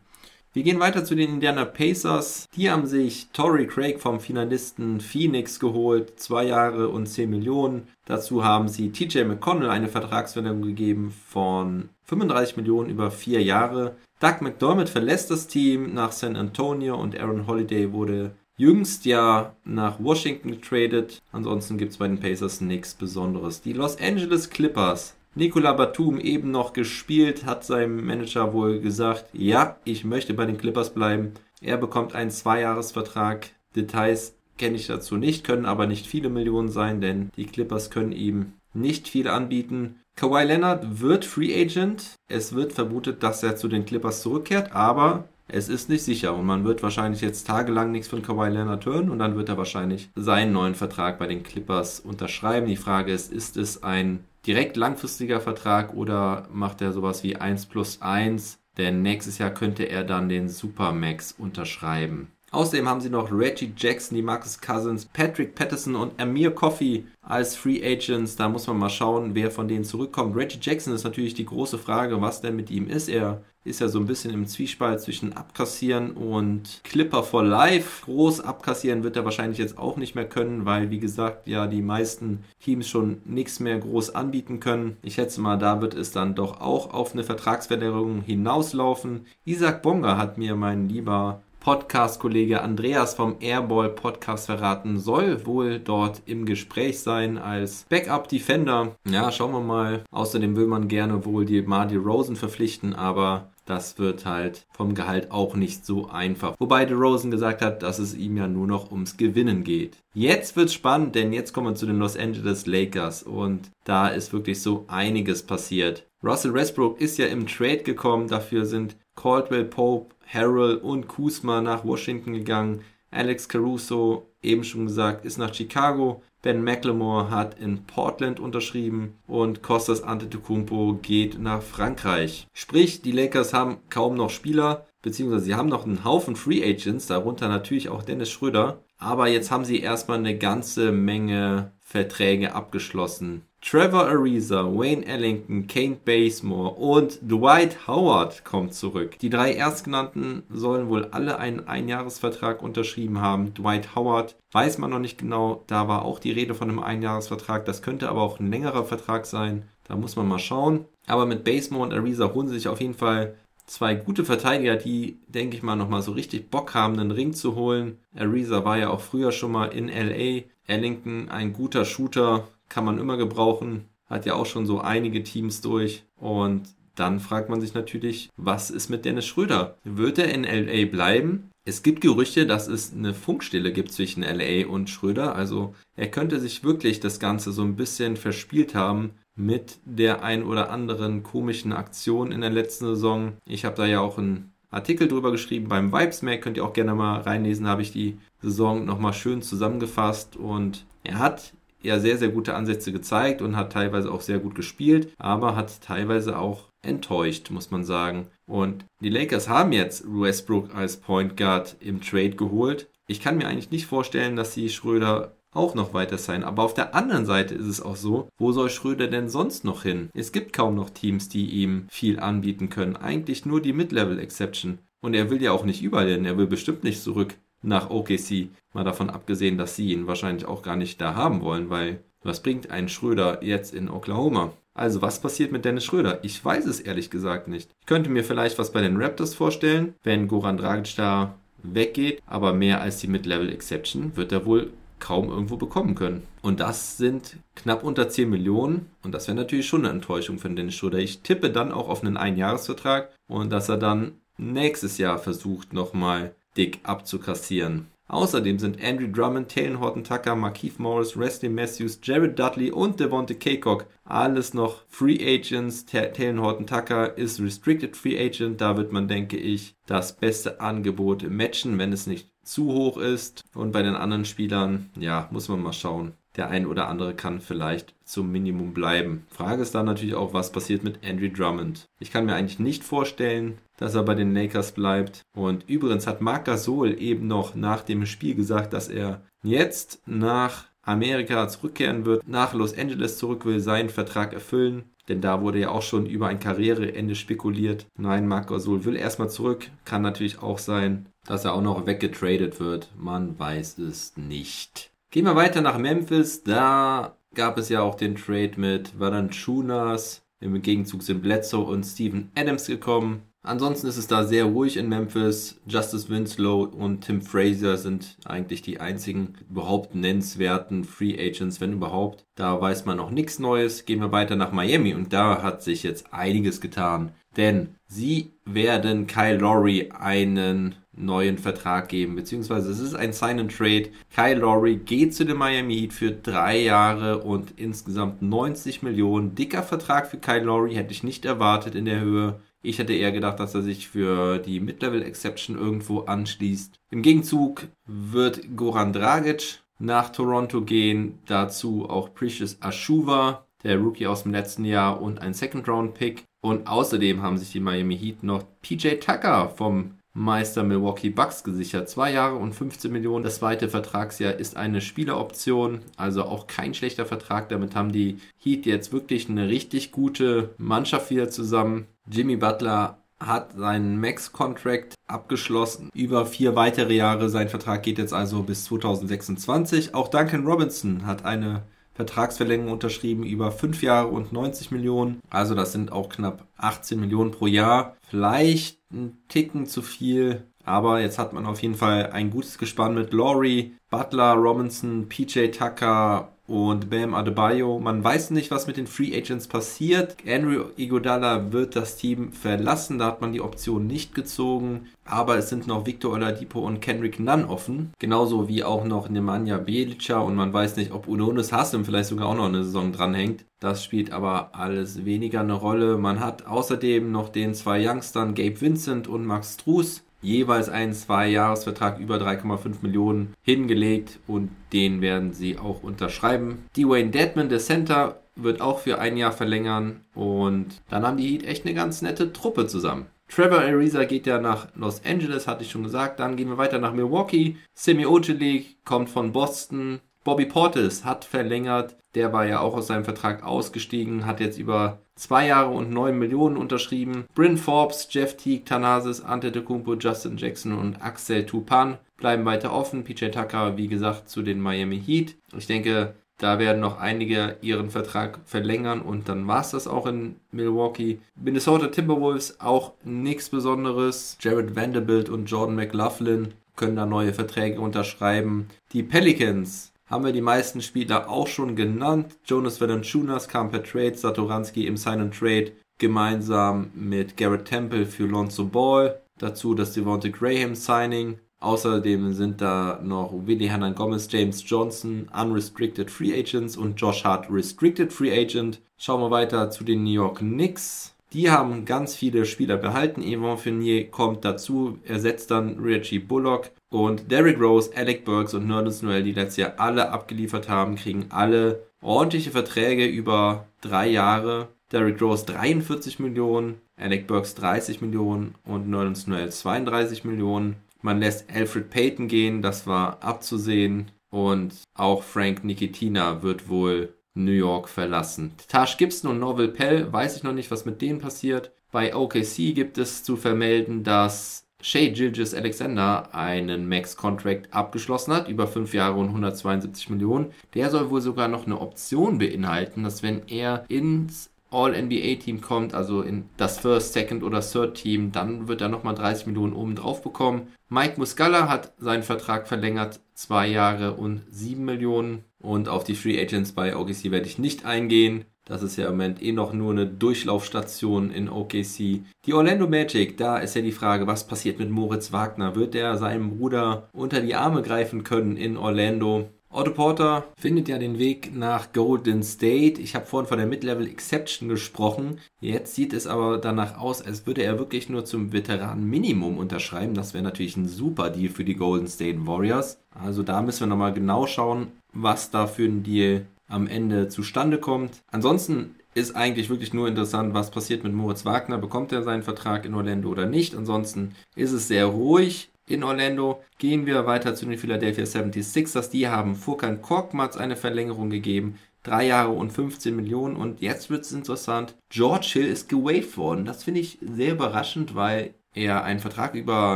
Wir 0.52 0.64
gehen 0.64 0.80
weiter 0.80 1.06
zu 1.06 1.16
den 1.16 1.30
Indiana 1.30 1.64
Pacers. 1.64 2.48
Die 2.56 2.70
haben 2.70 2.86
sich 2.86 3.28
Torrey 3.32 3.68
Craig 3.68 4.02
vom 4.02 4.20
Finalisten 4.20 5.00
Phoenix 5.00 5.60
geholt. 5.60 6.20
Zwei 6.20 6.46
Jahre 6.46 6.90
und 6.90 7.08
10 7.08 7.30
Millionen. 7.30 7.88
Dazu 8.06 8.44
haben 8.44 8.68
sie 8.68 8.92
TJ 8.92 9.24
McConnell 9.24 9.70
eine 9.70 9.88
Vertragsverlängerung 9.88 10.64
gegeben 10.64 11.14
von 11.30 11.90
35 12.04 12.58
Millionen 12.58 12.90
über 12.90 13.12
vier 13.12 13.42
Jahre. 13.42 13.96
Doug 14.20 14.42
McDermott 14.42 14.88
verlässt 14.88 15.30
das 15.30 15.48
Team 15.48 15.94
nach 15.94 16.14
San 16.14 16.38
Antonio 16.38 16.96
und 16.96 17.20
Aaron 17.20 17.48
Holiday 17.48 17.92
wurde 17.92 18.32
jüngst 18.58 19.06
ja 19.06 19.56
nach 19.66 20.00
Washington 20.02 20.52
getradet. 20.52 21.22
Ansonsten 21.34 21.78
gibt 21.78 21.92
es 21.92 21.98
bei 21.98 22.08
den 22.08 22.20
Pacers 22.20 22.62
nichts 22.62 22.94
Besonderes. 22.94 23.62
Die 23.62 23.74
Los 23.74 24.00
Angeles 24.00 24.50
Clippers. 24.50 25.16
Nikola 25.36 25.74
Batum 25.74 26.18
eben 26.18 26.52
noch 26.52 26.72
gespielt, 26.72 27.46
hat 27.46 27.66
seinem 27.66 28.06
Manager 28.06 28.54
wohl 28.54 28.80
gesagt, 28.80 29.26
ja, 29.34 29.76
ich 29.84 30.06
möchte 30.06 30.34
bei 30.34 30.46
den 30.46 30.58
Clippers 30.58 30.94
bleiben. 30.94 31.34
Er 31.60 31.76
bekommt 31.76 32.16
einen 32.16 32.32
Zweijahresvertrag. 32.32 33.50
Details 33.76 34.36
kenne 34.58 34.78
ich 34.78 34.88
dazu 34.88 35.18
nicht, 35.18 35.44
können 35.44 35.66
aber 35.66 35.88
nicht 35.88 36.08
viele 36.08 36.30
Millionen 36.30 36.70
sein, 36.70 37.02
denn 37.02 37.32
die 37.36 37.48
Clippers 37.48 37.90
können 37.90 38.14
ihm 38.14 38.54
nicht 38.74 39.10
viel 39.10 39.28
anbieten. 39.28 40.00
Kawhi 40.16 40.46
Leonard 40.46 41.02
wird 41.02 41.26
Free 41.26 41.54
Agent. 41.62 42.16
Es 42.30 42.56
wird 42.56 42.72
vermutet, 42.72 43.22
dass 43.22 43.44
er 43.44 43.58
zu 43.58 43.68
den 43.68 43.86
Clippers 43.86 44.22
zurückkehrt, 44.22 44.72
aber 44.74 45.28
es 45.50 45.68
ist 45.68 45.90
nicht 45.90 46.04
sicher 46.04 46.34
und 46.34 46.46
man 46.46 46.64
wird 46.64 46.82
wahrscheinlich 46.82 47.20
jetzt 47.20 47.46
tagelang 47.46 47.92
nichts 47.92 48.08
von 48.08 48.22
Kawhi 48.22 48.50
Leonard 48.50 48.86
hören 48.86 49.10
und 49.10 49.20
dann 49.20 49.36
wird 49.36 49.50
er 49.50 49.58
wahrscheinlich 49.58 50.10
seinen 50.16 50.54
neuen 50.54 50.74
Vertrag 50.74 51.20
bei 51.20 51.28
den 51.28 51.44
Clippers 51.44 52.00
unterschreiben. 52.00 52.68
Die 52.68 52.78
Frage 52.78 53.12
ist, 53.12 53.32
ist 53.34 53.58
es 53.58 53.84
ein 53.84 54.24
direkt 54.48 54.78
langfristiger 54.78 55.42
Vertrag 55.42 55.94
oder 55.94 56.48
macht 56.50 56.82
er 56.82 56.94
sowas 56.94 57.24
wie 57.24 57.36
1 57.36 57.66
plus 57.66 58.02
1? 58.02 58.58
Denn 58.78 59.02
nächstes 59.02 59.38
Jahr 59.38 59.52
könnte 59.52 59.84
er 59.84 60.06
dann 60.06 60.30
den 60.30 60.48
Supermax 60.48 61.34
unterschreiben. 61.38 62.30
Außerdem 62.56 62.88
haben 62.88 63.02
sie 63.02 63.10
noch 63.10 63.34
Reggie 63.34 63.74
Jackson, 63.76 64.16
die 64.16 64.22
Marcus 64.22 64.62
Cousins, 64.62 65.04
Patrick 65.04 65.56
Patterson 65.56 65.94
und 65.94 66.18
Amir 66.22 66.52
Coffey 66.52 67.06
als 67.22 67.54
Free 67.54 67.84
Agents. 67.84 68.38
Da 68.38 68.48
muss 68.48 68.66
man 68.68 68.78
mal 68.78 68.90
schauen, 68.90 69.36
wer 69.36 69.52
von 69.52 69.68
denen 69.68 69.84
zurückkommt. 69.84 70.38
Reggie 70.38 70.60
Jackson 70.62 70.94
ist 70.94 71.04
natürlich 71.04 71.34
die 71.34 71.46
große 71.46 71.78
Frage, 71.78 72.22
was 72.22 72.40
denn 72.40 72.56
mit 72.56 72.72
ihm 72.72 72.88
ist. 72.88 73.10
Er 73.10 73.42
ist 73.66 73.82
ja 73.82 73.90
so 73.90 74.00
ein 74.00 74.06
bisschen 74.06 74.34
im 74.34 74.48
Zwiespalt 74.48 75.02
zwischen 75.02 75.34
Abkassieren 75.34 76.12
und 76.12 76.80
Clipper 76.86 77.24
for 77.24 77.44
Life. 77.44 78.06
Groß 78.06 78.40
abkassieren 78.40 79.04
wird 79.04 79.18
er 79.18 79.26
wahrscheinlich 79.26 79.58
jetzt 79.58 79.78
auch 79.78 79.98
nicht 79.98 80.16
mehr 80.16 80.30
können, 80.30 80.66
weil, 80.66 80.92
wie 80.92 81.00
gesagt, 81.00 81.50
ja 81.50 81.68
die 81.68 81.82
meisten 81.82 82.46
Teams 82.64 82.88
schon 82.88 83.22
nichts 83.26 83.60
mehr 83.60 83.80
groß 83.80 84.16
anbieten 84.16 84.62
können. 84.62 84.96
Ich 85.02 85.16
schätze 85.16 85.42
mal, 85.42 85.58
da 85.58 85.82
wird 85.82 85.94
es 85.94 86.12
dann 86.12 86.36
doch 86.36 86.62
auch 86.62 86.94
auf 86.94 87.12
eine 87.12 87.26
Vertragsverlängerung 87.26 88.22
hinauslaufen. 88.22 89.26
Isaac 89.44 89.82
Bonga 89.82 90.18
hat 90.18 90.38
mir 90.38 90.56
mein 90.56 90.88
lieber 90.88 91.42
Podcast-Kollege 91.66 92.62
Andreas 92.62 93.16
vom 93.16 93.38
Airball 93.40 93.90
Podcast 93.90 94.46
verraten, 94.46 95.00
soll 95.00 95.48
wohl 95.48 95.80
dort 95.80 96.22
im 96.28 96.46
Gespräch 96.46 97.00
sein 97.00 97.40
als 97.40 97.88
Backup-Defender. 97.90 98.96
Ja, 99.10 99.32
schauen 99.32 99.52
wir 99.52 99.62
mal. 99.62 100.04
Außerdem 100.12 100.56
will 100.56 100.68
man 100.68 100.88
gerne 100.88 101.26
wohl 101.26 101.44
die 101.44 101.64
Marty 101.64 101.96
Rosen 101.96 102.36
verpflichten, 102.36 102.94
aber 102.94 103.50
das 103.66 103.98
wird 103.98 104.28
halt 104.28 104.68
vom 104.74 104.94
Gehalt 104.94 105.32
auch 105.32 105.56
nicht 105.56 105.88
so 105.88 106.08
einfach. 106.08 106.54
Wobei 106.60 106.86
DeRozan 106.86 107.32
gesagt 107.32 107.64
hat, 107.64 107.82
dass 107.82 107.98
es 107.98 108.14
ihm 108.14 108.38
ja 108.38 108.48
nur 108.48 108.68
noch 108.68 108.92
ums 108.92 109.18
Gewinnen 109.18 109.64
geht. 109.64 109.98
Jetzt 110.14 110.56
wird's 110.56 110.76
spannend, 110.76 111.16
denn 111.16 111.34
jetzt 111.34 111.52
kommen 111.52 111.70
wir 111.70 111.76
zu 111.76 111.88
den 111.88 111.98
Los 111.98 112.16
Angeles 112.16 112.68
Lakers 112.68 113.24
und 113.24 113.72
da 113.86 114.10
ist 114.10 114.34
wirklich 114.34 114.62
so 114.62 114.86
einiges 114.88 115.42
passiert. 115.42 116.06
Russell 116.24 116.54
Westbrook 116.54 117.02
ist 117.02 117.18
ja 117.18 117.26
im 117.26 117.48
Trade 117.48 117.84
gekommen. 117.84 118.28
Dafür 118.28 118.66
sind 118.66 118.96
Caldwell 119.16 119.66
Pope, 119.66 120.15
Harrell 120.26 120.78
und 120.78 121.08
Kuzma 121.08 121.62
nach 121.62 121.86
Washington 121.86 122.34
gegangen. 122.34 122.82
Alex 123.12 123.48
Caruso, 123.48 124.30
eben 124.42 124.64
schon 124.64 124.88
gesagt, 124.88 125.26
ist 125.26 125.38
nach 125.38 125.54
Chicago. 125.54 126.22
Ben 126.42 126.64
McLemore 126.64 127.32
hat 127.32 127.60
in 127.60 127.86
Portland 127.86 128.40
unterschrieben 128.40 129.16
und 129.26 129.64
Costas 129.64 130.04
Antetokounmpo 130.04 131.00
geht 131.02 131.40
nach 131.40 131.64
Frankreich. 131.64 132.48
Sprich, 132.54 133.02
die 133.02 133.12
Lakers 133.12 133.54
haben 133.54 133.78
kaum 133.90 134.16
noch 134.16 134.30
Spieler, 134.30 134.86
beziehungsweise 135.02 135.46
sie 135.46 135.56
haben 135.56 135.70
noch 135.70 135.86
einen 135.86 136.04
Haufen 136.04 136.36
Free 136.36 136.64
Agents, 136.64 137.08
darunter 137.08 137.48
natürlich 137.48 137.90
auch 137.90 138.04
Dennis 138.04 138.30
Schröder. 138.30 138.84
Aber 139.00 139.28
jetzt 139.28 139.50
haben 139.50 139.66
sie 139.66 139.80
erstmal 139.80 140.20
eine 140.20 140.38
ganze 140.38 140.92
Menge 140.92 141.72
Verträge 141.82 142.54
abgeschlossen. 142.54 143.44
Trevor 143.68 144.08
Ariza, 144.08 144.64
Wayne 144.64 145.08
Ellington, 145.08 145.66
Kane 145.66 145.98
Basemore 146.06 146.76
und 146.76 147.20
Dwight 147.24 147.88
Howard 147.88 148.46
kommt 148.46 148.76
zurück. 148.76 149.18
Die 149.18 149.32
drei 149.32 149.54
Erstgenannten 149.54 150.44
sollen 150.52 150.88
wohl 150.88 151.06
alle 151.06 151.40
einen 151.40 151.68
Einjahresvertrag 151.68 152.62
unterschrieben 152.62 153.22
haben. 153.22 153.56
Dwight 153.56 153.96
Howard 153.96 154.36
weiß 154.52 154.78
man 154.78 154.92
noch 154.92 155.00
nicht 155.00 155.18
genau, 155.18 155.64
da 155.66 155.88
war 155.88 156.06
auch 156.06 156.20
die 156.20 156.32
Rede 156.32 156.54
von 156.54 156.70
einem 156.70 156.78
Einjahresvertrag. 156.78 157.66
Das 157.66 157.82
könnte 157.82 158.08
aber 158.08 158.22
auch 158.22 158.40
ein 158.40 158.52
längerer 158.52 158.86
Vertrag 158.86 159.26
sein. 159.26 159.64
Da 159.88 159.96
muss 159.96 160.16
man 160.16 160.28
mal 160.28 160.38
schauen. 160.38 160.86
Aber 161.08 161.26
mit 161.26 161.44
Basemore 161.44 161.88
und 161.88 161.94
Ariza 161.94 162.36
holen 162.36 162.48
sie 162.48 162.54
sich 162.54 162.68
auf 162.68 162.82
jeden 162.82 162.94
Fall 162.94 163.34
zwei 163.66 163.96
gute 163.96 164.26
Verteidiger, 164.26 164.76
die, 164.76 165.18
denke 165.28 165.58
ich 165.58 165.64
mal, 165.64 165.76
nochmal 165.76 166.04
so 166.04 166.12
richtig 166.12 166.52
Bock 166.52 166.76
haben, 166.76 167.00
einen 167.00 167.10
Ring 167.10 167.34
zu 167.34 167.56
holen. 167.56 167.98
Ariza 168.16 168.64
war 168.64 168.78
ja 168.78 168.92
auch 168.92 169.02
früher 169.02 169.32
schon 169.32 169.52
mal 169.52 169.70
in 169.70 169.88
LA. 169.88 170.44
Ellington, 170.68 171.30
ein 171.30 171.54
guter 171.54 171.86
Shooter, 171.86 172.48
kann 172.70 172.86
man 172.86 173.00
immer 173.00 173.18
gebrauchen, 173.18 173.86
hat 174.08 174.26
ja 174.26 174.36
auch 174.36 174.46
schon 174.46 174.66
so 174.66 174.80
einige 174.80 175.24
Teams 175.24 175.62
durch 175.62 176.04
und 176.18 176.64
dann 176.96 177.20
fragt 177.20 177.50
man 177.50 177.62
sich 177.62 177.74
natürlich, 177.74 178.30
was 178.38 178.72
ist 178.72 178.90
mit 178.90 179.06
Dennis 179.06 179.26
Schröder? 179.26 179.78
Wird 179.84 180.18
er 180.18 180.34
in 180.34 180.44
LA 180.44 180.86
bleiben? 180.86 181.50
Es 181.66 181.84
gibt 181.84 182.02
Gerüchte, 182.02 182.46
dass 182.46 182.68
es 182.68 182.94
eine 182.94 183.14
Funkstille 183.14 183.74
gibt 183.74 183.92
zwischen 183.92 184.24
LA 184.24 184.68
und 184.68 184.90
Schröder. 184.90 185.36
Also 185.36 185.74
er 185.96 186.10
könnte 186.10 186.40
sich 186.40 186.64
wirklich 186.64 187.00
das 187.00 187.20
Ganze 187.20 187.52
so 187.52 187.64
ein 187.64 187.76
bisschen 187.76 188.18
verspielt 188.18 188.76
haben 188.76 189.12
mit 189.36 189.80
der 189.84 190.24
ein 190.24 190.44
oder 190.44 190.70
anderen 190.70 191.24
komischen 191.24 191.74
Aktion 191.74 192.32
in 192.32 192.42
der 192.42 192.52
letzten 192.52 192.86
Saison. 192.86 193.34
Ich 193.46 193.66
habe 193.66 193.76
da 193.76 193.86
ja 193.86 194.00
auch 194.00 194.18
einen 194.18 194.54
Artikel 194.70 195.08
drüber 195.08 195.32
geschrieben 195.32 195.68
beim 195.68 195.92
Vibesmack. 195.92 196.42
Könnt 196.42 196.58
ihr 196.58 196.66
auch 196.66 196.74
gerne 196.74 196.96
mal 196.96 197.22
reinlesen. 197.22 197.66
Da 197.66 197.72
habe 197.72 197.82
ich 197.82 197.92
die 197.92 198.18
Saison 198.42 198.86
nochmal 198.86 199.14
schön 199.14 199.42
zusammengefasst. 199.42 200.38
Und 200.38 200.86
er 201.04 201.20
hat 201.20 201.54
ja 201.86 202.00
sehr, 202.00 202.18
sehr 202.18 202.30
gute 202.30 202.56
Ansätze 202.56 202.92
gezeigt 202.92 203.42
und 203.42 203.56
hat 203.56 203.72
teilweise 203.72 204.12
auch 204.12 204.22
sehr 204.22 204.40
gut 204.40 204.56
gespielt, 204.56 205.14
aber 205.18 205.56
hat 205.56 205.82
teilweise 205.82 206.38
auch 206.38 206.70
enttäuscht, 206.82 207.50
muss 207.50 207.72
man 207.72 207.84
sagen. 207.84 208.28
Und 208.46 208.86
die 209.02 209.10
Lakers 209.10 209.50
haben 209.50 209.72
jetzt 209.72 210.06
Westbrook 210.08 210.74
als 210.76 210.98
Point 210.98 211.38
Guard 211.38 211.78
im 211.80 212.02
Trade 212.02 212.32
geholt. 212.32 212.90
Ich 213.08 213.22
kann 213.22 213.38
mir 213.38 213.48
eigentlich 213.48 213.72
nicht 213.72 213.86
vorstellen, 213.86 214.36
dass 214.36 214.54
sie 214.54 214.70
Schröder 214.70 215.36
auch 215.52 215.74
noch 215.74 215.94
weiter 215.94 216.18
sein. 216.18 216.44
Aber 216.44 216.64
auf 216.64 216.74
der 216.74 216.94
anderen 216.94 217.26
Seite 217.26 217.56
ist 217.56 217.68
es 217.68 217.82
auch 217.82 217.96
so, 217.96 218.30
wo 218.38 218.52
soll 218.52 218.70
Schröder 218.70 219.08
denn 219.08 219.30
sonst 219.30 219.64
noch 219.64 219.84
hin? 219.84 220.10
Es 220.14 220.32
gibt 220.32 220.54
kaum 220.54 220.76
noch 220.76 220.90
Teams, 220.90 221.30
die 221.30 221.50
ihm 221.50 221.86
viel 221.90 222.20
anbieten 222.20 222.70
können. 222.70 222.96
Eigentlich 222.96 223.46
nur 223.46 223.62
die 223.62 223.74
Mid-Level-Exception. 223.74 224.80
Und 225.02 225.14
er 225.14 225.30
will 225.30 225.42
ja 225.42 225.52
auch 225.52 225.66
nicht 225.66 225.82
überall 225.82 226.10
hin. 226.10 226.26
Er 226.26 226.38
will 226.38 226.48
bestimmt 226.48 226.84
nicht 226.84 227.02
zurück 227.02 227.36
nach 227.66 227.90
OKC. 227.90 228.50
Mal 228.74 228.84
davon 228.84 229.10
abgesehen, 229.10 229.58
dass 229.58 229.76
sie 229.76 229.92
ihn 229.92 230.08
wahrscheinlich 230.08 230.46
auch 230.46 230.62
gar 230.62 230.76
nicht 230.76 231.02
da 231.02 231.16
haben 231.16 231.42
wollen, 231.42 231.70
weil 231.70 232.00
was 232.24 232.42
bringt 232.42 232.72
ein 232.72 232.90
Schröder 232.90 233.44
jetzt 233.44 233.74
in 233.74 233.90
Oklahoma? 233.90 234.54
Also 234.74 235.02
was 235.02 235.22
passiert 235.22 235.52
mit 235.52 235.64
Dennis 235.64 235.86
Schröder? 235.86 236.20
Ich 236.24 236.44
weiß 236.44 236.66
es 236.66 236.80
ehrlich 236.80 237.10
gesagt 237.10 237.48
nicht. 237.48 237.70
Ich 237.80 237.86
könnte 237.86 238.10
mir 238.10 238.24
vielleicht 238.24 238.60
was 238.60 238.72
bei 238.72 238.82
den 238.82 239.02
Raptors 239.02 239.34
vorstellen, 239.34 239.94
wenn 240.04 240.28
Goran 240.28 240.58
Dragic 240.58 240.96
da 240.96 241.36
weggeht, 241.64 242.22
aber 242.26 242.54
mehr 242.54 242.82
als 242.82 243.00
die 243.00 243.08
Mid-Level 243.08 243.52
Exception 243.52 244.16
wird 244.16 244.32
er 244.32 244.46
wohl 244.46 244.72
kaum 245.00 245.30
irgendwo 245.30 245.58
bekommen 245.58 245.96
können. 245.96 246.24
Und 246.42 246.60
das 246.60 246.98
sind 246.98 247.38
knapp 247.56 247.84
unter 247.84 248.10
10 248.10 248.30
Millionen 248.30 248.88
und 249.04 249.14
das 249.14 249.28
wäre 249.28 249.38
natürlich 249.38 249.68
schon 249.68 249.86
eine 249.86 249.94
Enttäuschung 249.94 250.40
für 250.40 250.50
Dennis 250.50 250.76
Schröder. 250.76 251.00
Ich 251.00 251.22
tippe 251.22 251.50
dann 251.50 251.72
auch 251.72 251.90
auf 251.90 252.04
einen 252.04 252.18
Einjahresvertrag 252.18 253.12
und 253.28 253.52
dass 253.52 253.70
er 253.70 253.78
dann 253.78 254.14
nächstes 254.38 254.98
Jahr 254.98 255.18
versucht 255.18 255.74
nochmal 255.74 256.36
dick 256.58 256.80
abzukassieren. 256.84 257.88
Außerdem 258.08 258.60
sind 258.60 258.84
Andrew 258.84 259.08
Drummond, 259.08 259.50
Taylor 259.50 259.80
Horton 259.80 260.04
Tucker, 260.04 260.36
Markeith 260.36 260.78
Morris, 260.78 261.18
Wesley 261.18 261.50
Matthews, 261.50 262.00
Jared 262.04 262.38
Dudley 262.38 262.72
und 262.72 263.00
Devonte 263.00 263.34
Kaycock 263.34 263.88
alles 264.04 264.54
noch 264.54 264.84
Free 264.88 265.18
Agents. 265.20 265.86
Taylor 265.86 266.44
Horton 266.44 266.68
Tucker 266.68 267.18
ist 267.18 267.42
Restricted 267.42 267.98
Free 267.98 268.24
Agent. 268.24 268.62
Da 268.62 268.78
wird 268.78 268.92
man, 268.92 269.08
denke 269.08 269.38
ich, 269.38 269.76
das 269.88 270.16
beste 270.16 270.62
Angebot 270.62 271.28
matchen, 271.30 271.80
wenn 271.80 271.92
es 271.92 272.06
nicht 272.06 272.30
zu 272.44 272.72
hoch 272.72 272.98
ist. 272.98 273.44
Und 273.56 273.72
bei 273.72 273.82
den 273.82 273.96
anderen 273.96 274.26
Spielern, 274.26 274.92
ja, 275.00 275.28
muss 275.32 275.50
man 275.50 275.62
mal 275.62 275.74
schauen. 275.74 276.14
Der 276.36 276.50
ein 276.50 276.66
oder 276.66 276.88
andere 276.88 277.14
kann 277.14 277.40
vielleicht 277.40 277.94
zum 278.04 278.32
Minimum 278.32 278.74
bleiben. 278.74 279.26
Frage 279.30 279.62
ist 279.62 279.74
dann 279.74 279.86
natürlich 279.86 280.16
auch, 280.16 280.34
was 280.34 280.52
passiert 280.52 280.84
mit 280.84 281.00
Andrew 281.06 281.30
Drummond. 281.30 281.86
Ich 282.00 282.12
kann 282.12 282.26
mir 282.26 282.36
eigentlich 282.36 282.60
nicht 282.60 282.84
vorstellen, 282.84 283.58
dass 283.78 283.96
er 283.96 284.04
bei 284.04 284.16
den 284.16 284.34
Lakers 284.34 284.74
bleibt. 284.74 285.22
Und 285.34 285.68
übrigens 285.70 286.08
hat 286.08 286.22
Marc 286.22 286.46
Gasol 286.46 287.00
eben 287.00 287.28
noch 287.28 287.56
nach 287.56 287.82
dem 287.82 288.06
Spiel 288.06 288.36
gesagt, 288.36 288.74
dass 288.74 288.90
er 288.90 289.22
jetzt 289.44 290.02
nach 290.06 290.66
Amerika 290.82 291.48
zurückkehren 291.48 292.06
wird, 292.06 292.28
nach 292.28 292.54
Los 292.54 292.78
Angeles 292.78 293.18
zurück 293.18 293.46
will, 293.46 293.60
seinen 293.60 293.90
Vertrag 293.90 294.34
erfüllen. 294.34 294.84
Denn 295.08 295.22
da 295.22 295.42
wurde 295.42 295.60
ja 295.60 295.70
auch 295.70 295.84
schon 295.84 296.06
über 296.06 296.28
ein 296.28 296.40
Karriereende 296.40 297.16
spekuliert. 297.16 297.86
Nein, 297.98 298.28
Marc 298.28 298.48
Gasol 298.48 298.86
will 298.86 298.96
erstmal 298.96 299.30
zurück. 299.30 299.70
Kann 299.84 300.02
natürlich 300.02 300.42
auch 300.42 300.58
sein, 300.58 301.08
dass 301.26 301.46
er 301.46 301.54
auch 301.54 301.62
noch 301.62 301.86
weggetradet 301.86 302.60
wird. 302.60 302.92
Man 302.98 303.38
weiß 303.38 303.78
es 303.80 304.18
nicht. 304.18 304.92
Gehen 305.16 305.24
wir 305.24 305.38
weiter 305.38 305.62
nach 305.62 305.78
Memphis. 305.78 306.44
Da 306.44 307.16
gab 307.34 307.58
es 307.58 307.70
ja 307.70 307.82
auch 307.82 307.96
den 307.96 308.16
Trade 308.18 308.52
mit 308.58 309.00
Valanciunas. 309.00 310.26
Im 310.42 310.62
Gegenzug 310.62 311.04
sind 311.04 311.22
Bledsoe 311.22 311.64
und 311.64 311.86
Steven 311.86 312.30
Adams 312.36 312.68
gekommen. 312.68 313.22
Ansonsten 313.42 313.88
ist 313.88 313.96
es 313.96 314.08
da 314.08 314.26
sehr 314.26 314.44
ruhig 314.44 314.76
in 314.76 314.90
Memphis. 314.90 315.62
Justice 315.68 316.10
Winslow 316.10 316.64
und 316.64 317.06
Tim 317.06 317.22
Fraser 317.22 317.78
sind 317.78 318.18
eigentlich 318.26 318.62
die 318.62 318.82
einzigen 318.82 319.36
überhaupt 319.50 319.96
nennenswerten 319.96 320.84
Free 320.84 321.18
Agents, 321.18 321.62
wenn 321.62 321.72
überhaupt. 321.72 322.26
Da 322.36 322.60
weiß 322.60 322.84
man 322.84 322.98
noch 322.98 323.10
nichts 323.10 323.40
Neues. 323.40 323.86
Gehen 323.86 324.02
wir 324.02 324.12
weiter 324.12 324.36
nach 324.36 324.52
Miami 324.52 324.94
und 324.94 325.14
da 325.14 325.42
hat 325.42 325.64
sich 325.64 325.84
jetzt 325.84 326.14
einiges 326.14 326.60
getan. 326.60 327.14
Denn 327.38 327.76
sie 327.88 328.34
werden 328.44 329.08
Kyle 329.08 329.38
Lowry 329.38 329.92
einen 329.98 330.76
neuen 330.98 331.38
Vertrag 331.38 331.90
geben, 331.90 332.16
beziehungsweise 332.16 332.72
es 332.72 332.80
ist 332.80 332.96
ein 332.96 333.14
Sign 333.14 333.40
and 333.40 333.56
Trade. 333.56 333.90
Kyle 334.14 334.40
Lowry 334.40 334.78
geht 334.78 335.14
zu 335.14 335.26
den 335.26 335.38
Miami 335.38 335.76
Heat 335.76 335.94
für 335.94 336.12
drei 336.12 336.60
Jahre 336.60 337.20
und 337.20 337.54
insgesamt 337.58 338.22
90 338.22 338.84
Millionen. 338.84 339.36
Dicker 339.36 339.64
Vertrag 339.64 340.08
für 340.08 340.18
Kyle 340.18 340.44
Lowry 340.44 340.76
hätte 340.76 340.92
ich 340.92 341.04
nicht 341.04 341.26
erwartet 341.26 341.76
in 341.76 341.86
der 341.86 342.00
Höhe. 342.00 342.40
Ich 342.62 342.80
hätte 342.80 342.94
eher 342.94 343.12
gedacht, 343.12 343.40
dass 343.40 343.54
er 343.54 343.62
sich 343.62 343.88
für 343.88 344.40
die 344.40 344.60
Mid-Level 344.60 345.04
Exception 345.04 345.58
irgendwo 345.58 346.00
anschließt. 346.02 346.80
Im 346.90 347.04
Gegenzug 347.04 347.68
wird 347.86 348.56
Goran 348.56 348.92
Dragic 348.92 349.60
nach 349.78 350.10
Toronto 350.10 350.62
gehen. 350.62 351.20
Dazu 351.28 351.88
auch 351.88 352.14
Precious 352.14 352.58
Ashuva, 352.62 353.46
der 353.64 353.78
Rookie 353.78 354.08
aus 354.08 354.24
dem 354.24 354.32
letzten 354.32 354.66
Jahr 354.66 355.00
und 355.00 355.22
ein 355.22 355.34
Second-Round-Pick. 355.34 356.24
Und 356.42 356.68
außerdem 356.68 357.22
haben 357.22 357.38
sich 357.38 357.52
die 357.52 357.60
Miami 357.60 357.98
Heat 357.98 358.24
noch 358.24 358.44
PJ 358.62 358.96
Tucker 358.96 359.50
vom 359.50 359.92
Meister 360.18 360.64
Milwaukee 360.64 361.10
Bucks 361.10 361.44
gesichert. 361.44 361.90
Zwei 361.90 362.14
Jahre 362.14 362.38
und 362.38 362.54
15 362.54 362.90
Millionen. 362.92 363.26
Das 363.26 363.36
zweite 363.36 363.68
Vertragsjahr 363.68 364.34
ist 364.34 364.56
eine 364.56 364.80
Spieleroption, 364.80 365.82
also 365.98 366.24
auch 366.24 366.48
kein 366.48 366.74
schlechter 366.74 367.06
Vertrag. 367.06 367.50
Damit 367.50 367.76
haben 367.76 367.92
die 367.92 368.20
Heat 368.40 368.66
jetzt 368.66 368.94
wirklich 368.94 369.30
eine 369.30 369.50
richtig 369.50 369.92
gute 369.92 370.56
Mannschaft 370.58 371.10
wieder 371.10 371.30
zusammen. 371.30 371.88
Jimmy 372.10 372.38
Butler 372.38 373.00
hat 373.20 373.58
seinen 373.58 374.00
Max-Contract 374.00 374.96
abgeschlossen. 375.08 375.90
Über 375.94 376.26
vier 376.26 376.56
weitere 376.56 376.94
Jahre. 376.94 377.30
Sein 377.30 377.50
Vertrag 377.50 377.84
geht 377.84 377.98
jetzt 377.98 378.14
also 378.14 378.44
bis 378.44 378.64
2026. 378.66 379.94
Auch 379.94 380.08
Duncan 380.08 380.46
Robinson 380.46 381.06
hat 381.06 381.26
eine 381.26 381.64
Vertragsverlängerung 381.96 382.72
unterschrieben 382.72 383.24
über 383.24 383.52
fünf 383.52 383.82
Jahre 383.82 384.10
und 384.10 384.32
90 384.32 384.72
Millionen. 384.72 385.22
Also 385.30 385.56
das 385.56 385.72
sind 385.72 385.92
auch 385.92 386.10
knapp 386.10 386.48
18 386.58 387.00
Millionen 387.00 387.32
pro 387.32 387.48
Jahr. 387.48 387.96
Vielleicht 388.08 388.80
ein 388.92 389.18
Ticken 389.30 389.66
zu 389.66 389.82
viel. 389.82 390.44
Aber 390.64 391.00
jetzt 391.00 391.20
hat 391.20 391.32
man 391.32 391.46
auf 391.46 391.62
jeden 391.62 391.76
Fall 391.76 392.12
ein 392.12 392.32
gutes 392.32 392.58
Gespann 392.58 392.96
mit 392.96 393.14
Laurie, 393.14 393.76
Butler, 393.90 394.34
Robinson, 394.34 395.08
PJ 395.08 395.48
Tucker, 395.48 396.35
und 396.48 396.90
Bam 396.90 397.14
Adebayo. 397.14 397.80
Man 397.80 398.04
weiß 398.04 398.32
nicht, 398.32 398.52
was 398.52 398.68
mit 398.68 398.78
den 398.78 398.88
Free 398.88 399.16
Agents 399.16 399.48
passiert. 399.48 400.18
Andrew 400.28 400.66
Iguodala 400.78 401.52
wird 401.52 401.76
das 401.76 401.98
Team 401.98 402.32
verlassen, 402.32 403.00
da 403.00 403.08
hat 403.08 403.22
man 403.22 403.34
die 403.34 403.42
Option 403.42 403.88
nicht 403.88 404.14
gezogen. 404.14 404.88
Aber 405.06 405.38
es 405.38 405.50
sind 405.50 405.68
noch 405.68 405.86
Victor 405.86 406.14
Oladipo 406.14 406.60
und 406.60 406.82
Kendrick 406.82 407.20
Nunn 407.20 407.46
offen. 407.46 407.92
Genauso 408.00 408.48
wie 408.48 408.64
auch 408.64 408.86
noch 408.86 409.10
Nemanja 409.10 409.58
Bjelica 409.58 410.20
und 410.20 410.36
man 410.36 410.52
weiß 410.52 410.78
nicht, 410.78 410.92
ob 410.92 411.08
Udonis 411.08 411.52
Haslem 411.52 411.86
vielleicht 411.86 412.10
sogar 412.10 412.28
auch 412.28 412.36
noch 412.36 412.48
eine 412.48 412.64
Saison 412.64 412.92
dranhängt. 412.92 413.46
Das 413.60 413.84
spielt 413.84 414.12
aber 414.12 414.50
alles 414.54 415.06
weniger 415.06 415.42
eine 415.42 415.54
Rolle. 415.54 415.98
Man 415.98 416.20
hat 416.20 416.46
außerdem 416.46 417.12
noch 417.12 417.30
den 417.30 417.54
zwei 417.54 417.88
Youngstern 417.88 418.34
Gabe 418.34 418.60
Vincent 418.62 419.08
und 419.08 419.26
Max 419.26 419.56
Struß 419.56 420.04
jeweils 420.26 420.70
einen 420.70 420.94
Zwei-Jahres-Vertrag 420.94 422.00
über 422.00 422.18
3,5 422.18 422.78
Millionen 422.82 423.34
hingelegt 423.44 424.20
und 424.28 424.50
den 424.74 425.02
werden 425.02 425.34
sie 425.34 425.58
auch 425.58 425.84
unterschreiben. 425.84 426.66
Dwayne 426.76 427.12
Deadman, 427.12 427.50
der 427.50 427.60
Center, 427.60 428.22
wird 428.36 428.60
auch 428.60 428.80
für 428.80 429.00
ein 429.00 429.16
Jahr 429.16 429.32
verlängern 429.32 430.02
und 430.14 430.82
dann 430.90 431.06
haben 431.06 431.18
die 431.18 431.28
Heat 431.28 431.46
echt 431.46 431.66
eine 431.66 431.74
ganz 431.74 432.02
nette 432.02 432.34
Truppe 432.34 432.68
zusammen. 432.68 433.06
Trevor 433.30 433.60
Ariza 433.60 434.04
geht 434.04 434.28
ja 434.28 434.40
nach 434.40 434.68
Los 434.76 435.02
Angeles, 435.06 435.48
hatte 435.48 435.64
ich 435.64 435.72
schon 435.72 435.84
gesagt. 435.84 436.20
Dann 436.20 436.36
gehen 436.36 436.50
wir 436.50 436.58
weiter 436.58 436.78
nach 436.78 436.94
Milwaukee. 436.94 437.58
Semi 437.74 438.06
Ojale 438.06 438.64
kommt 438.84 439.10
von 439.10 439.32
Boston. 439.32 440.00
Bobby 440.24 440.46
Portis 440.46 441.06
hat 441.06 441.26
verlängert. 441.26 441.96
Der 442.14 442.34
war 442.34 442.46
ja 442.46 442.60
auch 442.60 442.76
aus 442.76 442.88
seinem 442.88 443.06
Vertrag 443.06 443.44
ausgestiegen, 443.44 444.26
hat 444.26 444.40
jetzt 444.40 444.60
über 444.60 445.00
zwei 445.16 445.48
Jahre 445.48 445.72
und 445.72 445.92
neun 445.92 446.20
Millionen 446.20 446.58
unterschrieben. 446.58 447.26
Bryn 447.34 447.58
Forbes, 447.58 448.08
Jeff 448.12 448.38
Teague, 448.38 448.66
Thanasis, 448.66 449.22
Antetokounmpo, 449.22 449.96
Justin 449.96 450.38
Jackson 450.38 450.78
und 450.78 451.02
Axel 451.02 451.46
Tupan 451.46 451.98
bleiben 452.18 452.46
weiter 452.46 452.74
offen. 452.74 453.04
PJ 453.04 453.28
Tucker, 453.30 453.78
wie 453.78 453.88
gesagt, 453.88 454.30
zu 454.30 454.42
den 454.42 454.62
Miami 454.62 455.02
Heat. 455.02 455.36
Ich 455.58 455.68
denke, 455.68 456.16
da 456.38 456.60
werden 456.60 456.82
noch 456.82 457.00
einige 457.00 457.58
ihren 457.62 457.90
Vertrag 457.90 458.40
verlängern 458.46 459.02
und 459.02 459.30
dann 459.30 459.48
war 459.48 459.62
es 459.62 459.72
das 459.72 459.88
auch 459.88 460.06
in 460.06 460.36
Milwaukee. 460.52 461.20
Minnesota 461.36 461.88
Timberwolves 461.88 462.60
auch 462.60 462.94
nichts 463.04 463.50
Besonderes. 463.50 464.38
Jared 464.42 464.76
Vanderbilt 464.76 465.30
und 465.30 465.46
Jordan 465.46 465.76
McLaughlin 465.76 466.54
können 466.76 466.98
da 466.98 467.06
neue 467.06 467.34
Verträge 467.34 467.80
unterschreiben. 467.80 468.68
Die 468.92 469.04
Pelicans 469.04 469.94
haben 470.16 470.24
wir 470.24 470.32
die 470.32 470.40
meisten 470.40 470.82
Spieler 470.82 471.30
auch 471.30 471.48
schon 471.48 471.76
genannt. 471.76 472.38
Jonas 472.46 472.80
Valanciunas 472.80 473.50
kam 473.50 473.70
per 473.70 473.84
Trade, 473.84 474.16
Satoranski 474.16 474.88
im 474.88 474.96
Sign 474.96 475.20
and 475.20 475.38
Trade 475.38 475.74
gemeinsam 475.98 476.90
mit 476.94 477.36
Garrett 477.36 477.66
Temple 477.66 478.06
für 478.06 478.26
Lonzo 478.26 478.64
Ball. 478.64 479.20
Dazu 479.40 479.76
das 479.76 479.92
Devontae 479.92 480.32
Graham 480.32 480.74
Signing. 480.74 481.40
Außerdem 481.60 482.34
sind 482.34 482.62
da 482.62 483.02
noch 483.04 483.34
Willie 483.46 483.68
Hernan 483.68 483.94
Gomez, 483.94 484.30
James 484.32 484.64
Johnson, 484.66 485.28
Unrestricted 485.38 486.10
Free 486.10 486.34
Agents 486.34 486.78
und 486.78 486.96
Josh 486.96 487.26
Hart 487.26 487.52
Restricted 487.52 488.14
Free 488.14 488.32
Agent. 488.32 488.80
Schauen 488.98 489.20
wir 489.20 489.32
weiter 489.32 489.70
zu 489.70 489.84
den 489.84 490.06
New 490.06 490.12
York 490.12 490.38
Knicks. 490.38 491.14
Die 491.34 491.52
haben 491.52 491.84
ganz 491.84 492.16
viele 492.16 492.46
Spieler 492.46 492.78
behalten. 492.78 493.22
Yvonne 493.22 493.58
Fournier 493.58 494.10
kommt 494.10 494.46
dazu, 494.46 494.98
ersetzt 495.04 495.52
dann 495.52 495.78
Reggie 495.78 496.20
Bullock. 496.20 496.72
Und 496.96 497.30
Derrick 497.30 497.60
Rose, 497.60 497.92
Alec 497.94 498.24
Burks 498.24 498.54
und 498.54 498.68
Nerlens 498.68 499.02
Noel, 499.02 499.22
die 499.22 499.34
letztes 499.34 499.58
Jahr 499.58 499.74
alle 499.80 500.12
abgeliefert 500.12 500.70
haben, 500.70 500.96
kriegen 500.96 501.26
alle 501.28 501.84
ordentliche 502.02 502.52
Verträge 502.52 503.06
über 503.06 503.68
drei 503.82 504.08
Jahre. 504.08 504.70
Derrick 504.94 505.22
Rose 505.22 505.46
43 505.46 506.20
Millionen, 506.20 506.80
Alec 506.96 507.28
Burks 507.28 507.54
30 507.56 508.00
Millionen 508.00 508.56
und 508.64 508.88
Nerlens 508.88 509.28
Noel 509.28 509.52
32 509.52 510.24
Millionen. 510.24 510.78
Man 511.02 511.20
lässt 511.20 511.54
Alfred 511.54 511.90
Payton 511.90 512.30
gehen, 512.30 512.62
das 512.62 512.88
war 512.88 513.22
abzusehen. 513.22 514.12
Und 514.30 514.74
auch 514.94 515.22
Frank 515.22 515.66
Nikitina 515.66 516.44
wird 516.44 516.70
wohl 516.70 517.14
New 517.34 517.52
York 517.52 517.90
verlassen. 517.90 518.54
Tash 518.70 518.96
Gibson 518.96 519.30
und 519.30 519.40
Norval 519.40 519.68
Pell, 519.68 520.14
weiß 520.14 520.38
ich 520.38 520.44
noch 520.44 520.54
nicht, 520.54 520.72
was 520.72 520.86
mit 520.86 521.02
denen 521.02 521.20
passiert. 521.20 521.72
Bei 521.92 522.16
OKC 522.16 522.74
gibt 522.74 522.98
es 522.98 523.26
zu 523.26 523.36
vermelden, 523.36 524.06
dass 524.06 524.65
Shay 524.88 525.10
Gilgis 525.10 525.56
Alexander 525.56 526.36
einen 526.36 526.88
Max-Contract 526.88 527.74
abgeschlossen 527.74 528.36
hat, 528.36 528.48
über 528.48 528.68
5 528.68 528.94
Jahre 528.94 529.16
und 529.16 529.30
172 529.30 530.12
Millionen. 530.12 530.52
Der 530.76 530.92
soll 530.92 531.10
wohl 531.10 531.22
sogar 531.22 531.48
noch 531.48 531.66
eine 531.66 531.82
Option 531.82 532.38
beinhalten, 532.38 533.04
dass 533.04 533.24
wenn 533.24 533.48
er 533.48 533.86
ins 533.88 534.52
All-NBA-Team 534.70 535.62
kommt, 535.62 535.96
also 535.96 536.22
in 536.22 536.50
das 536.58 536.78
First, 536.78 537.14
Second 537.14 537.42
oder 537.42 537.62
Third 537.62 537.96
Team, 537.96 538.32
dann 538.32 538.68
wird 538.68 538.82
er 538.82 538.90
nochmal 538.90 539.16
30 539.16 539.48
Millionen 539.48 539.74
oben 539.74 539.96
drauf 539.96 540.22
bekommen. 540.22 540.68
Mike 540.88 541.16
Muscala 541.18 541.68
hat 541.68 541.94
seinen 541.98 542.22
Vertrag 542.22 542.68
verlängert, 542.68 543.22
2 543.34 543.68
Jahre 543.68 544.14
und 544.14 544.44
7 544.52 544.86
Millionen. 544.86 545.46
Und 545.58 545.90
auf 545.90 546.04
die 546.04 546.14
Free 546.14 546.40
Agents 546.40 546.74
bei 546.74 546.96
OKC 546.96 547.32
werde 547.32 547.48
ich 547.48 547.58
nicht 547.58 547.86
eingehen. 547.86 548.46
Das 548.66 548.82
ist 548.82 548.98
ja 548.98 549.06
im 549.06 549.12
Moment 549.12 549.44
eh 549.44 549.52
noch 549.52 549.74
nur 549.74 549.92
eine 549.92 550.08
Durchlaufstation 550.08 551.30
in 551.30 551.50
OKC. 551.50 552.24
Die 552.46 552.54
Orlando 552.54 552.88
Magic, 552.88 553.38
da 553.38 553.60
ist 553.60 553.76
ja 553.76 553.82
die 553.82 553.92
Frage, 553.92 554.26
was 554.26 554.48
passiert 554.48 554.80
mit 554.80 554.90
Moritz 554.90 555.32
Wagner? 555.32 555.76
Wird 555.76 555.94
er 555.94 556.18
seinem 556.18 556.58
Bruder 556.58 557.10
unter 557.14 557.42
die 557.42 557.54
Arme 557.54 557.84
greifen 557.84 558.24
können 558.24 558.58
in 558.58 558.76
Orlando? 558.76 559.50
Otto 559.70 559.92
Porter 559.92 560.46
findet 560.58 560.88
ja 560.88 560.98
den 560.98 561.20
Weg 561.20 561.54
nach 561.54 561.92
Golden 561.92 562.44
State. 562.44 563.02
Ich 563.02 563.14
habe 563.14 563.26
vorhin 563.26 563.50
von 563.50 563.58
der 563.58 563.68
Mid-Level 563.68 564.08
Exception 564.08 564.70
gesprochen. 564.70 565.40
Jetzt 565.60 565.96
sieht 565.96 566.14
es 566.14 566.28
aber 566.28 566.58
danach 566.58 566.98
aus, 566.98 567.22
als 567.22 567.46
würde 567.46 567.62
er 567.64 567.78
wirklich 567.78 568.08
nur 568.08 568.24
zum 568.24 568.54
Veteran-Minimum 568.54 569.58
unterschreiben. 569.58 570.14
Das 570.14 570.34
wäre 570.34 570.46
natürlich 570.46 570.78
ein 570.78 570.88
super 570.88 571.30
Deal 571.30 571.52
für 571.52 571.66
die 571.66 571.76
Golden 571.76 572.08
State 572.08 572.48
Warriors. 572.48 573.00
Also 573.14 573.44
da 573.44 573.62
müssen 573.62 573.82
wir 573.82 573.88
nochmal 573.88 574.14
genau 574.14 574.48
schauen, 574.48 574.88
was 575.12 575.52
da 575.52 575.68
für 575.68 575.84
ein 575.84 576.04
Deal 576.04 576.46
am 576.68 576.88
Ende 576.88 577.30
zustande 577.30 577.78
kommt. 577.80 578.24
Ansonsten 578.32 578.96
ist 579.14 579.36
eigentlich 579.36 579.70
wirklich 579.70 579.94
nur 579.94 580.08
interessant, 580.08 580.54
was 580.54 580.72
passiert 580.72 581.04
mit 581.04 581.14
Moritz 581.14 581.46
Wagner. 581.46 581.78
Bekommt 581.78 582.12
er 582.12 582.24
seinen 582.24 582.44
Vertrag 582.44 582.86
in 582.86 582.94
Orlando 582.94 583.30
oder 583.30 583.46
nicht? 583.46 583.76
Ansonsten 583.76 584.36
ist 584.56 584.74
es 584.74 584.88
sehr 584.88 585.06
ruhig 585.06 585.70
in 585.88 586.04
Orlando. 586.04 586.62
Gehen 586.78 587.06
wir 587.06 587.26
weiter 587.26 587.56
zu 587.56 587.66
den 587.66 587.78
Philadelphia 587.78 588.26
76ers. 588.26 589.10
Die 589.12 589.28
haben 589.30 589.56
Furkan 589.56 590.02
Korkmaz 590.02 590.58
eine 590.58 590.76
Verlängerung 590.76 591.30
gegeben. 591.30 591.80
Drei 592.04 592.28
Jahre 592.28 592.52
und 592.52 592.72
15 592.72 593.16
Millionen. 593.16 593.56
Und 593.56 593.82
jetzt 593.82 594.10
wird 594.10 594.26
es 594.26 594.34
interessant. 594.34 594.96
George 595.10 595.50
Hill 595.54 595.68
ist 595.68 595.88
gewaved 595.88 596.38
worden. 596.38 596.66
Das 596.66 596.84
finde 596.84 597.00
ich 597.00 597.18
sehr 597.22 597.54
überraschend, 597.54 598.16
weil 598.16 598.54
er 598.74 599.06
einen 599.06 599.22
Vertrag 599.22 599.56
über 599.56 599.96